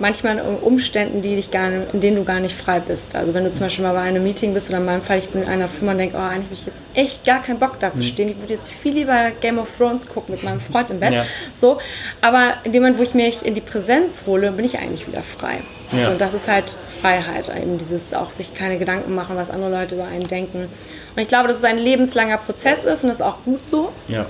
manchmal 0.00 0.38
in 0.38 0.40
Umständen, 0.40 1.22
die 1.22 1.36
dich 1.36 1.50
gar 1.50 1.68
in 1.68 2.00
denen 2.00 2.16
du 2.16 2.24
gar 2.24 2.40
nicht 2.40 2.56
frei 2.56 2.80
bist. 2.80 3.14
Also 3.14 3.34
wenn 3.34 3.44
du 3.44 3.50
zum 3.50 3.66
Beispiel 3.66 3.84
mal 3.84 3.94
bei 3.94 4.00
einem 4.00 4.22
Meeting 4.22 4.54
bist 4.54 4.68
oder 4.68 4.78
in 4.78 4.84
meinem 4.84 5.02
Fall, 5.02 5.18
ich 5.18 5.28
bin 5.28 5.42
in 5.42 5.48
einer 5.48 5.68
Firma 5.68 5.92
und 5.92 5.98
denke, 5.98 6.16
oh, 6.16 6.20
eigentlich 6.20 6.44
habe 6.44 6.54
ich 6.54 6.66
jetzt 6.66 6.82
echt 6.94 7.24
gar 7.24 7.42
keinen 7.42 7.58
Bock 7.58 7.78
da 7.80 7.92
zu 7.92 8.02
mhm. 8.02 8.06
stehen. 8.06 8.28
Ich 8.28 8.38
würde 8.38 8.54
jetzt 8.54 8.70
viel 8.70 8.94
lieber 8.94 9.30
Game 9.40 9.58
of 9.58 9.76
Thrones 9.76 10.08
gucken 10.08 10.34
mit 10.34 10.42
meinem 10.42 10.60
Freund 10.60 10.90
im 10.90 11.00
Bett. 11.00 11.12
Ja. 11.12 11.24
So. 11.52 11.78
Aber 12.20 12.54
in 12.64 12.72
dem 12.72 12.82
Moment, 12.82 12.98
wo 12.98 13.02
ich 13.02 13.14
mich 13.14 13.44
in 13.44 13.54
die 13.54 13.60
Präsenz 13.60 14.24
hole, 14.26 14.52
bin 14.52 14.64
ich 14.64 14.78
eigentlich 14.78 15.06
wieder 15.06 15.22
frei. 15.22 15.58
Ja. 15.92 16.04
So, 16.04 16.10
und 16.10 16.20
das 16.20 16.34
ist 16.34 16.48
halt 16.48 16.76
Freiheit, 17.00 17.50
eben 17.56 17.78
dieses 17.78 18.12
auch 18.14 18.30
sich 18.30 18.54
keine 18.54 18.78
Gedanken 18.78 19.14
machen, 19.14 19.36
was 19.36 19.50
andere 19.50 19.70
Leute 19.70 19.94
über 19.94 20.04
einen 20.04 20.26
denken. 20.26 20.68
Und 21.14 21.22
ich 21.22 21.28
glaube, 21.28 21.48
dass 21.48 21.58
es 21.58 21.64
ein 21.64 21.78
lebenslanger 21.78 22.38
Prozess 22.38 22.84
ist 22.84 23.04
und 23.04 23.10
das 23.10 23.20
ist 23.20 23.26
auch 23.26 23.44
gut 23.44 23.66
so. 23.66 23.92
Ja. 24.06 24.26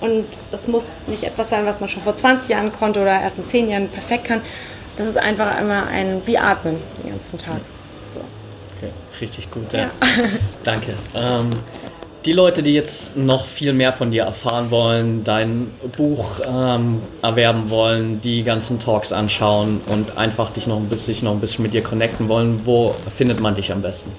Und 0.00 0.26
es 0.52 0.68
muss 0.68 1.08
nicht 1.08 1.24
etwas 1.24 1.50
sein, 1.50 1.66
was 1.66 1.80
man 1.80 1.88
schon 1.88 2.02
vor 2.02 2.14
20 2.14 2.50
Jahren 2.50 2.72
konnte 2.72 3.00
oder 3.00 3.20
erst 3.20 3.38
in 3.38 3.46
10 3.46 3.70
Jahren 3.70 3.88
perfekt 3.88 4.24
kann. 4.24 4.42
Das 4.98 5.06
ist 5.06 5.16
einfach 5.16 5.54
einmal 5.54 5.86
ein 5.86 6.22
wie 6.26 6.36
Atmen 6.36 6.76
den 7.02 7.10
ganzen 7.10 7.38
Tag. 7.38 7.60
So. 8.08 8.18
Okay, 8.76 8.90
richtig 9.20 9.48
gut, 9.50 9.72
ja. 9.72 9.82
ja. 9.82 9.90
Danke. 10.64 10.94
Ähm, 11.14 11.50
die 12.24 12.32
Leute, 12.32 12.62
die 12.62 12.72
jetzt 12.74 13.16
noch 13.16 13.46
viel 13.46 13.72
mehr 13.72 13.92
von 13.92 14.10
dir 14.10 14.24
erfahren 14.24 14.70
wollen, 14.70 15.24
dein 15.24 15.70
Buch 15.96 16.40
ähm, 16.46 17.02
erwerben 17.22 17.70
wollen, 17.70 18.20
die 18.20 18.42
ganzen 18.42 18.80
Talks 18.80 19.12
anschauen 19.12 19.80
und 19.86 20.18
einfach 20.18 20.50
dich 20.50 20.66
noch 20.66 20.78
ein 20.78 20.88
bisschen, 20.88 21.24
noch 21.24 21.32
ein 21.32 21.40
bisschen 21.40 21.62
mit 21.62 21.74
dir 21.74 21.82
connecten 21.82 22.28
wollen, 22.28 22.62
wo 22.64 22.94
findet 23.16 23.40
man 23.40 23.54
dich 23.54 23.70
am 23.72 23.82
besten? 23.82 24.12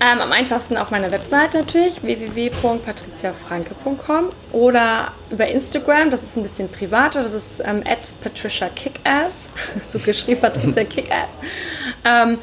Ähm, 0.00 0.20
am 0.20 0.32
einfachsten 0.32 0.76
auf 0.76 0.90
meiner 0.90 1.12
Webseite 1.12 1.58
natürlich, 1.58 2.02
www.patriziafranke.com 2.02 4.30
oder 4.50 5.12
über 5.30 5.46
Instagram, 5.46 6.10
das 6.10 6.24
ist 6.24 6.36
ein 6.36 6.42
bisschen 6.42 6.68
privater, 6.68 7.22
das 7.22 7.32
ist 7.32 7.62
ähm, 7.64 7.84
patriciakickass, 8.22 9.50
so 9.88 10.00
geschrieben 10.00 10.40
Patricia 10.40 10.82
Kickass. 10.84 11.38
Ähm, 12.04 12.38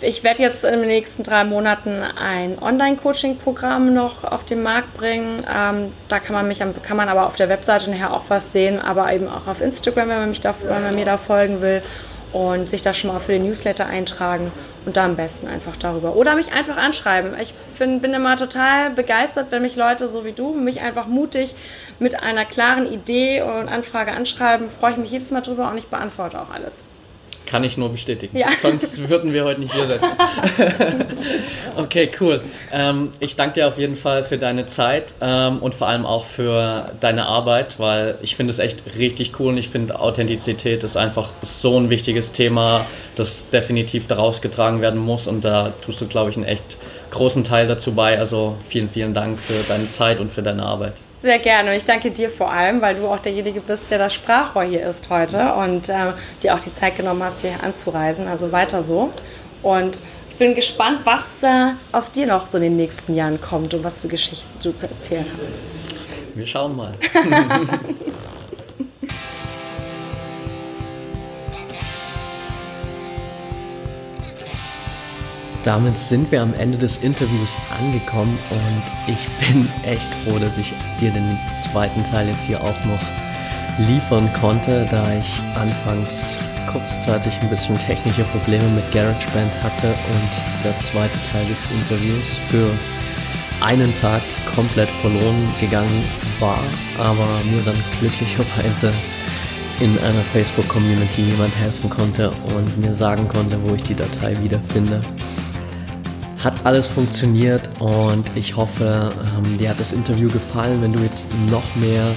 ich 0.00 0.24
werde 0.24 0.42
jetzt 0.42 0.64
in 0.64 0.80
den 0.80 0.88
nächsten 0.88 1.22
drei 1.22 1.44
Monaten 1.44 2.02
ein 2.02 2.58
Online-Coaching-Programm 2.58 3.92
noch 3.92 4.24
auf 4.24 4.44
den 4.44 4.62
Markt 4.62 4.94
bringen. 4.94 5.44
Ähm, 5.52 5.92
da 6.08 6.18
kann 6.18 6.34
man 6.34 6.48
mich, 6.48 6.60
kann 6.82 6.96
man 6.96 7.08
aber 7.08 7.26
auf 7.26 7.36
der 7.36 7.48
Webseite 7.48 7.90
nachher 7.90 8.12
auch 8.12 8.24
was 8.28 8.52
sehen, 8.52 8.80
aber 8.80 9.12
eben 9.12 9.28
auch 9.28 9.46
auf 9.46 9.60
Instagram, 9.60 10.08
wenn 10.08 10.18
man, 10.18 10.28
mich 10.30 10.40
da, 10.40 10.54
wenn 10.62 10.82
man 10.82 10.94
mir 10.94 11.04
da 11.04 11.18
folgen 11.18 11.60
will 11.60 11.82
und 12.32 12.70
sich 12.70 12.82
da 12.82 12.94
schon 12.94 13.12
mal 13.12 13.20
für 13.20 13.32
den 13.32 13.44
Newsletter 13.44 13.86
eintragen 13.86 14.50
und 14.84 14.96
da 14.96 15.04
am 15.04 15.16
besten 15.16 15.46
einfach 15.46 15.76
darüber. 15.76 16.16
Oder 16.16 16.34
mich 16.34 16.52
einfach 16.52 16.76
anschreiben. 16.76 17.38
Ich 17.38 17.52
find, 17.52 18.00
bin 18.00 18.14
immer 18.14 18.36
total 18.36 18.90
begeistert, 18.90 19.48
wenn 19.50 19.62
mich 19.62 19.76
Leute 19.76 20.08
so 20.08 20.24
wie 20.24 20.32
du 20.32 20.54
mich 20.54 20.80
einfach 20.80 21.06
mutig 21.06 21.54
mit 21.98 22.22
einer 22.22 22.44
klaren 22.44 22.90
Idee 22.90 23.42
und 23.42 23.68
Anfrage 23.68 24.12
anschreiben. 24.12 24.70
Freue 24.70 24.92
ich 24.92 24.96
mich 24.96 25.10
jedes 25.10 25.30
Mal 25.30 25.42
drüber 25.42 25.70
und 25.70 25.76
ich 25.76 25.88
beantworte 25.88 26.40
auch 26.40 26.50
alles. 26.50 26.84
Kann 27.46 27.64
ich 27.64 27.76
nur 27.76 27.90
bestätigen. 27.90 28.36
Ja. 28.36 28.48
Sonst 28.60 29.08
würden 29.08 29.32
wir 29.32 29.44
heute 29.44 29.60
nicht 29.60 29.72
hier 29.72 29.86
sitzen. 29.86 30.10
okay, 31.76 32.10
cool. 32.20 32.42
Ähm, 32.72 33.10
ich 33.20 33.36
danke 33.36 33.54
dir 33.54 33.68
auf 33.68 33.78
jeden 33.78 33.96
Fall 33.96 34.24
für 34.24 34.36
deine 34.36 34.66
Zeit 34.66 35.14
ähm, 35.20 35.58
und 35.58 35.74
vor 35.74 35.88
allem 35.88 36.04
auch 36.04 36.24
für 36.24 36.92
deine 37.00 37.26
Arbeit, 37.26 37.78
weil 37.78 38.18
ich 38.20 38.36
finde 38.36 38.50
es 38.50 38.58
echt 38.58 38.82
richtig 38.98 39.38
cool 39.38 39.48
und 39.48 39.58
ich 39.58 39.68
finde 39.68 39.98
Authentizität 40.00 40.84
ist 40.84 40.96
einfach 40.96 41.32
so 41.42 41.78
ein 41.78 41.88
wichtiges 41.90 42.32
Thema, 42.32 42.86
das 43.14 43.48
definitiv 43.50 44.06
daraus 44.06 44.42
getragen 44.42 44.80
werden 44.80 45.00
muss 45.00 45.26
und 45.26 45.44
da 45.44 45.72
tust 45.84 46.00
du, 46.00 46.06
glaube 46.06 46.30
ich, 46.30 46.36
einen 46.36 46.46
echt 46.46 46.76
großen 47.10 47.44
Teil 47.44 47.66
dazu 47.66 47.92
bei. 47.92 48.18
Also 48.18 48.56
vielen, 48.68 48.88
vielen 48.88 49.14
Dank 49.14 49.40
für 49.40 49.62
deine 49.68 49.88
Zeit 49.88 50.20
und 50.20 50.30
für 50.30 50.42
deine 50.42 50.64
Arbeit. 50.64 50.94
Sehr 51.22 51.38
gerne 51.38 51.70
und 51.70 51.76
ich 51.76 51.84
danke 51.84 52.10
dir 52.10 52.28
vor 52.28 52.52
allem, 52.52 52.80
weil 52.82 52.94
du 52.94 53.08
auch 53.08 53.18
derjenige 53.18 53.60
bist, 53.60 53.90
der 53.90 53.98
das 53.98 54.12
Sprachrohr 54.12 54.64
hier 54.64 54.86
ist 54.86 55.08
heute 55.08 55.54
und 55.54 55.88
äh, 55.88 56.12
dir 56.42 56.54
auch 56.54 56.60
die 56.60 56.72
Zeit 56.72 56.96
genommen 56.96 57.22
hast, 57.22 57.40
hier 57.40 57.54
anzureisen. 57.62 58.28
Also 58.28 58.52
weiter 58.52 58.82
so. 58.82 59.10
Und 59.62 60.02
ich 60.30 60.36
bin 60.36 60.54
gespannt, 60.54 61.00
was 61.04 61.42
äh, 61.42 61.72
aus 61.92 62.12
dir 62.12 62.26
noch 62.26 62.46
so 62.46 62.58
in 62.58 62.64
den 62.64 62.76
nächsten 62.76 63.14
Jahren 63.14 63.40
kommt 63.40 63.72
und 63.72 63.82
was 63.82 64.00
für 64.00 64.08
Geschichten 64.08 64.46
du 64.62 64.72
zu 64.72 64.86
erzählen 64.86 65.26
hast. 65.38 65.52
Wir 66.34 66.46
schauen 66.46 66.76
mal. 66.76 66.92
damit 75.66 75.98
sind 75.98 76.30
wir 76.30 76.42
am 76.42 76.54
Ende 76.54 76.78
des 76.78 76.98
Interviews 76.98 77.56
angekommen 77.76 78.38
und 78.50 79.12
ich 79.12 79.28
bin 79.52 79.68
echt 79.82 80.14
froh, 80.24 80.38
dass 80.38 80.56
ich 80.56 80.72
dir 81.00 81.10
den 81.10 81.36
zweiten 81.52 82.04
Teil 82.04 82.28
jetzt 82.28 82.46
hier 82.46 82.62
auch 82.62 82.84
noch 82.84 83.02
liefern 83.78 84.32
konnte, 84.32 84.86
da 84.88 85.12
ich 85.18 85.40
anfangs 85.56 86.38
kurzzeitig 86.70 87.40
ein 87.42 87.50
bisschen 87.50 87.76
technische 87.78 88.22
Probleme 88.24 88.64
mit 88.68 88.90
GarageBand 88.92 89.52
hatte 89.62 89.88
und 89.88 90.64
der 90.64 90.78
zweite 90.78 91.18
Teil 91.32 91.46
des 91.46 91.64
Interviews 91.72 92.38
für 92.48 92.70
einen 93.60 93.92
Tag 93.96 94.22
komplett 94.54 94.88
verloren 94.88 95.52
gegangen 95.60 96.04
war, 96.38 96.62
aber 96.96 97.26
mir 97.50 97.62
dann 97.64 97.82
glücklicherweise 97.98 98.92
in 99.80 99.98
einer 99.98 100.22
Facebook-Community 100.22 101.22
jemand 101.22 101.54
helfen 101.56 101.90
konnte 101.90 102.30
und 102.56 102.78
mir 102.78 102.94
sagen 102.94 103.26
konnte, 103.28 103.58
wo 103.62 103.74
ich 103.74 103.82
die 103.82 103.94
Datei 103.94 104.40
wiederfinde. 104.42 105.02
Hat 106.38 106.64
alles 106.64 106.86
funktioniert 106.86 107.68
und 107.80 108.30
ich 108.34 108.56
hoffe, 108.56 109.10
ähm, 109.36 109.58
dir 109.58 109.70
hat 109.70 109.80
das 109.80 109.92
Interview 109.92 110.30
gefallen. 110.30 110.82
Wenn 110.82 110.92
du 110.92 111.00
jetzt 111.00 111.28
noch 111.50 111.74
mehr 111.76 112.14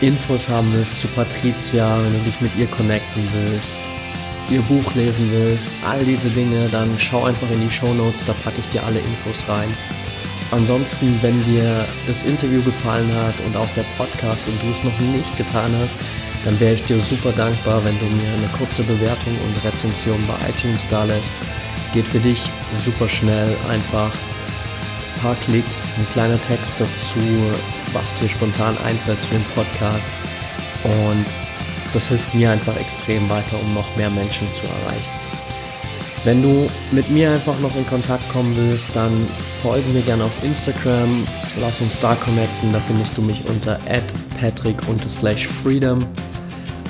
Infos 0.00 0.48
haben 0.48 0.72
willst 0.72 1.00
zu 1.00 1.08
Patricia, 1.08 2.02
wenn 2.02 2.12
du 2.12 2.20
dich 2.20 2.40
mit 2.40 2.56
ihr 2.56 2.66
connecten 2.66 3.28
willst, 3.32 3.76
ihr 4.50 4.62
Buch 4.62 4.94
lesen 4.94 5.28
willst, 5.30 5.70
all 5.86 6.04
diese 6.04 6.30
Dinge, 6.30 6.68
dann 6.72 6.88
schau 6.98 7.24
einfach 7.24 7.50
in 7.50 7.60
die 7.60 7.70
Show 7.70 7.92
Notes, 7.92 8.24
da 8.24 8.32
packe 8.44 8.60
ich 8.60 8.68
dir 8.70 8.82
alle 8.82 8.98
Infos 8.98 9.46
rein. 9.46 9.68
Ansonsten, 10.52 11.16
wenn 11.20 11.44
dir 11.44 11.86
das 12.08 12.24
Interview 12.24 12.62
gefallen 12.62 13.14
hat 13.14 13.34
und 13.46 13.56
auch 13.56 13.68
der 13.76 13.84
Podcast 13.96 14.48
und 14.48 14.60
du 14.62 14.72
es 14.72 14.82
noch 14.82 14.98
nicht 14.98 15.36
getan 15.36 15.70
hast, 15.80 15.96
dann 16.44 16.58
wäre 16.58 16.74
ich 16.74 16.84
dir 16.84 16.98
super 16.98 17.30
dankbar, 17.32 17.84
wenn 17.84 17.98
du 18.00 18.06
mir 18.06 18.32
eine 18.32 18.48
kurze 18.58 18.82
Bewertung 18.82 19.36
und 19.46 19.64
Rezension 19.64 20.18
bei 20.26 20.48
iTunes 20.48 20.88
da 20.88 21.04
lässt. 21.04 21.34
Geht 21.92 22.06
für 22.06 22.20
dich 22.20 22.50
super 22.84 23.08
schnell, 23.08 23.56
einfach 23.68 24.12
ein 24.12 25.20
paar 25.22 25.34
Klicks, 25.36 25.94
ein 25.98 26.06
kleiner 26.12 26.40
Text 26.42 26.80
dazu, 26.80 27.20
was 27.92 28.18
dir 28.20 28.28
spontan 28.28 28.76
einfällt 28.84 29.20
zu 29.20 29.28
dem 29.28 29.44
Podcast. 29.54 30.10
Und 30.84 31.26
das 31.92 32.08
hilft 32.08 32.34
mir 32.34 32.50
einfach 32.52 32.76
extrem 32.76 33.28
weiter, 33.28 33.58
um 33.60 33.74
noch 33.74 33.96
mehr 33.96 34.10
Menschen 34.10 34.46
zu 34.52 34.62
erreichen. 34.66 35.12
Wenn 36.22 36.42
du 36.42 36.68
mit 36.92 37.08
mir 37.08 37.32
einfach 37.32 37.58
noch 37.60 37.74
in 37.76 37.86
Kontakt 37.86 38.28
kommen 38.30 38.54
willst, 38.54 38.94
dann 38.94 39.26
folge 39.62 39.88
mir 39.88 40.02
gerne 40.02 40.24
auf 40.24 40.44
Instagram, 40.44 41.26
lass 41.58 41.80
uns 41.80 41.98
da 41.98 42.14
connecten, 42.14 42.72
da 42.72 42.80
findest 42.80 43.16
du 43.16 43.22
mich 43.22 43.42
unter 43.46 43.78
patrick-freedom 44.38 46.06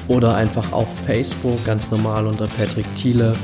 oder 0.08 0.34
einfach 0.34 0.72
auf 0.72 0.88
Facebook 1.06 1.64
ganz 1.64 1.92
normal 1.92 2.26
unter 2.26 2.48
Patrick 2.48 2.92
Thiele 2.96 3.34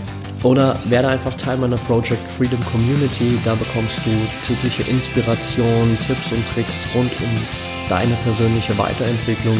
oder 0.43 0.78
werde 0.84 1.09
einfach 1.09 1.34
Teil 1.34 1.57
meiner 1.57 1.76
Project 1.76 2.20
Freedom 2.37 2.62
Community. 2.66 3.39
Da 3.45 3.55
bekommst 3.55 3.99
du 4.05 4.11
tägliche 4.47 4.82
Inspiration, 4.82 5.99
Tipps 6.07 6.32
und 6.32 6.47
Tricks 6.47 6.87
rund 6.95 7.11
um 7.20 7.89
deine 7.89 8.14
persönliche 8.24 8.76
Weiterentwicklung. 8.78 9.59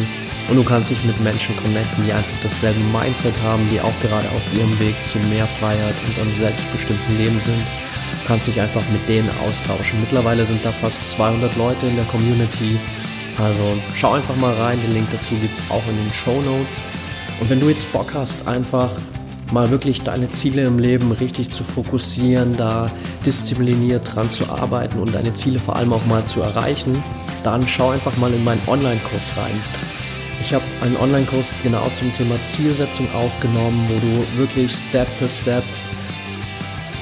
Und 0.49 0.55
du 0.55 0.63
kannst 0.63 0.89
dich 0.91 1.03
mit 1.03 1.19
Menschen 1.21 1.55
connecten, 1.57 2.05
die 2.05 2.13
einfach 2.13 2.37
dasselbe 2.41 2.79
Mindset 2.93 3.33
haben, 3.43 3.67
die 3.69 3.81
auch 3.81 3.99
gerade 4.01 4.27
auf 4.29 4.53
ihrem 4.53 4.79
Weg 4.79 4.95
zu 5.11 5.17
mehr 5.29 5.47
Freiheit 5.59 5.95
und 6.07 6.17
einem 6.17 6.37
selbstbestimmten 6.37 7.17
Leben 7.17 7.39
sind. 7.41 7.59
Du 8.21 8.27
kannst 8.27 8.47
dich 8.47 8.59
einfach 8.59 8.83
mit 8.89 9.07
denen 9.09 9.29
austauschen. 9.45 9.99
Mittlerweile 9.99 10.45
sind 10.45 10.63
da 10.63 10.71
fast 10.71 11.05
200 11.09 11.55
Leute 11.57 11.87
in 11.87 11.97
der 11.97 12.05
Community. 12.05 12.79
Also 13.37 13.77
schau 13.95 14.13
einfach 14.13 14.35
mal 14.37 14.53
rein, 14.53 14.79
den 14.81 14.93
Link 14.93 15.07
dazu 15.11 15.35
gibt 15.35 15.57
es 15.57 15.63
auch 15.69 15.85
in 15.89 15.97
den 15.97 16.13
Show 16.13 16.41
Notes. 16.41 16.81
Und 17.39 17.49
wenn 17.49 17.59
du 17.59 17.67
jetzt 17.69 17.91
Bock 17.91 18.13
hast, 18.13 18.47
einfach 18.47 18.89
mal 19.51 19.69
wirklich 19.71 20.01
deine 20.01 20.29
Ziele 20.29 20.65
im 20.65 20.79
Leben 20.79 21.11
richtig 21.11 21.51
zu 21.51 21.63
fokussieren, 21.63 22.55
da 22.57 22.91
diszipliniert 23.25 24.15
dran 24.15 24.29
zu 24.29 24.49
arbeiten 24.49 24.99
und 24.99 25.15
deine 25.15 25.33
Ziele 25.33 25.59
vor 25.59 25.75
allem 25.75 25.93
auch 25.93 26.05
mal 26.05 26.25
zu 26.25 26.41
erreichen, 26.41 27.01
dann 27.43 27.67
schau 27.67 27.91
einfach 27.91 28.15
mal 28.17 28.33
in 28.33 28.43
meinen 28.43 28.61
Online-Kurs 28.67 29.37
rein. 29.37 29.61
Ich 30.41 30.53
habe 30.53 30.63
einen 30.81 30.97
Online-Kurs 30.97 31.53
genau 31.63 31.89
zum 31.97 32.13
Thema 32.13 32.41
Zielsetzung 32.43 33.11
aufgenommen, 33.13 33.87
wo 33.89 33.99
du 33.99 34.37
wirklich 34.37 34.71
Step 34.71 35.07
für 35.17 35.27
Step 35.27 35.63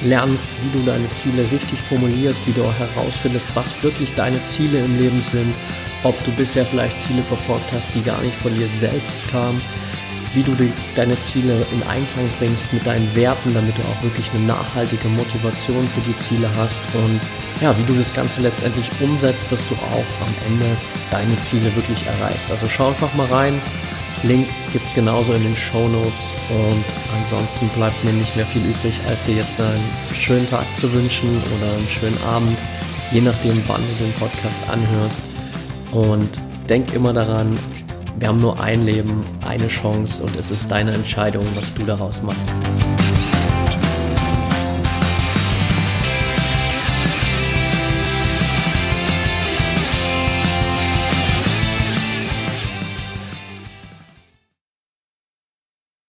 lernst, 0.02 0.48
wie 0.62 0.78
du 0.78 0.84
deine 0.84 1.10
Ziele 1.10 1.42
richtig 1.50 1.80
formulierst, 1.80 2.46
wie 2.46 2.52
du 2.52 2.64
auch 2.64 2.78
herausfindest, 2.78 3.48
was 3.54 3.74
wirklich 3.82 4.14
deine 4.14 4.42
Ziele 4.44 4.84
im 4.84 4.98
Leben 4.98 5.20
sind, 5.20 5.54
ob 6.02 6.22
du 6.24 6.30
bisher 6.32 6.64
vielleicht 6.64 7.00
Ziele 7.00 7.22
verfolgt 7.22 7.72
hast, 7.72 7.94
die 7.94 8.02
gar 8.02 8.20
nicht 8.22 8.34
von 8.36 8.54
dir 8.54 8.68
selbst 8.68 9.26
kamen 9.30 9.60
wie 10.36 10.42
du 10.42 10.54
die, 10.54 10.70
deine 10.94 11.18
Ziele 11.18 11.66
in 11.72 11.82
Einklang 11.84 12.28
bringst 12.38 12.70
mit 12.72 12.86
deinen 12.86 13.12
Werten, 13.16 13.54
damit 13.54 13.76
du 13.76 13.82
auch 13.82 14.02
wirklich 14.02 14.30
eine 14.34 14.44
nachhaltige 14.44 15.08
Motivation 15.08 15.88
für 15.88 16.02
die 16.02 16.16
Ziele 16.18 16.48
hast 16.56 16.82
und 16.92 17.18
ja, 17.62 17.76
wie 17.78 17.84
du 17.84 17.94
das 17.94 18.12
Ganze 18.12 18.42
letztendlich 18.42 18.90
umsetzt, 19.00 19.50
dass 19.50 19.66
du 19.68 19.74
auch 19.74 20.26
am 20.26 20.34
Ende 20.46 20.76
deine 21.10 21.38
Ziele 21.40 21.74
wirklich 21.74 22.06
erreichst. 22.06 22.50
Also 22.50 22.68
schau 22.68 22.88
einfach 22.88 23.12
mal 23.14 23.26
rein. 23.26 23.60
Link 24.22 24.46
gibt 24.72 24.86
es 24.86 24.94
genauso 24.94 25.32
in 25.32 25.42
den 25.42 25.56
Show 25.56 25.88
Notes 25.88 26.32
und 26.50 26.84
ansonsten 27.18 27.68
bleibt 27.70 28.02
mir 28.04 28.12
nicht 28.12 28.36
mehr 28.36 28.46
viel 28.46 28.62
übrig, 28.62 29.00
als 29.08 29.24
dir 29.24 29.36
jetzt 29.36 29.58
einen 29.58 29.88
schönen 30.14 30.46
Tag 30.46 30.64
zu 30.76 30.92
wünschen 30.92 31.42
oder 31.56 31.72
einen 31.72 31.88
schönen 31.88 32.22
Abend, 32.24 32.58
je 33.10 33.22
nachdem 33.22 33.62
wann 33.66 33.80
du 33.80 34.04
den 34.04 34.12
Podcast 34.14 34.68
anhörst. 34.68 35.20
Und 35.92 36.40
denk 36.68 36.92
immer 36.94 37.12
daran, 37.12 37.58
wir 38.18 38.28
haben 38.28 38.40
nur 38.40 38.58
ein 38.58 38.86
Leben, 38.86 39.24
eine 39.42 39.68
Chance 39.68 40.22
und 40.22 40.36
es 40.36 40.50
ist 40.50 40.70
deine 40.70 40.92
Entscheidung, 40.92 41.46
was 41.54 41.74
du 41.74 41.84
daraus 41.84 42.22
machst. 42.22 42.40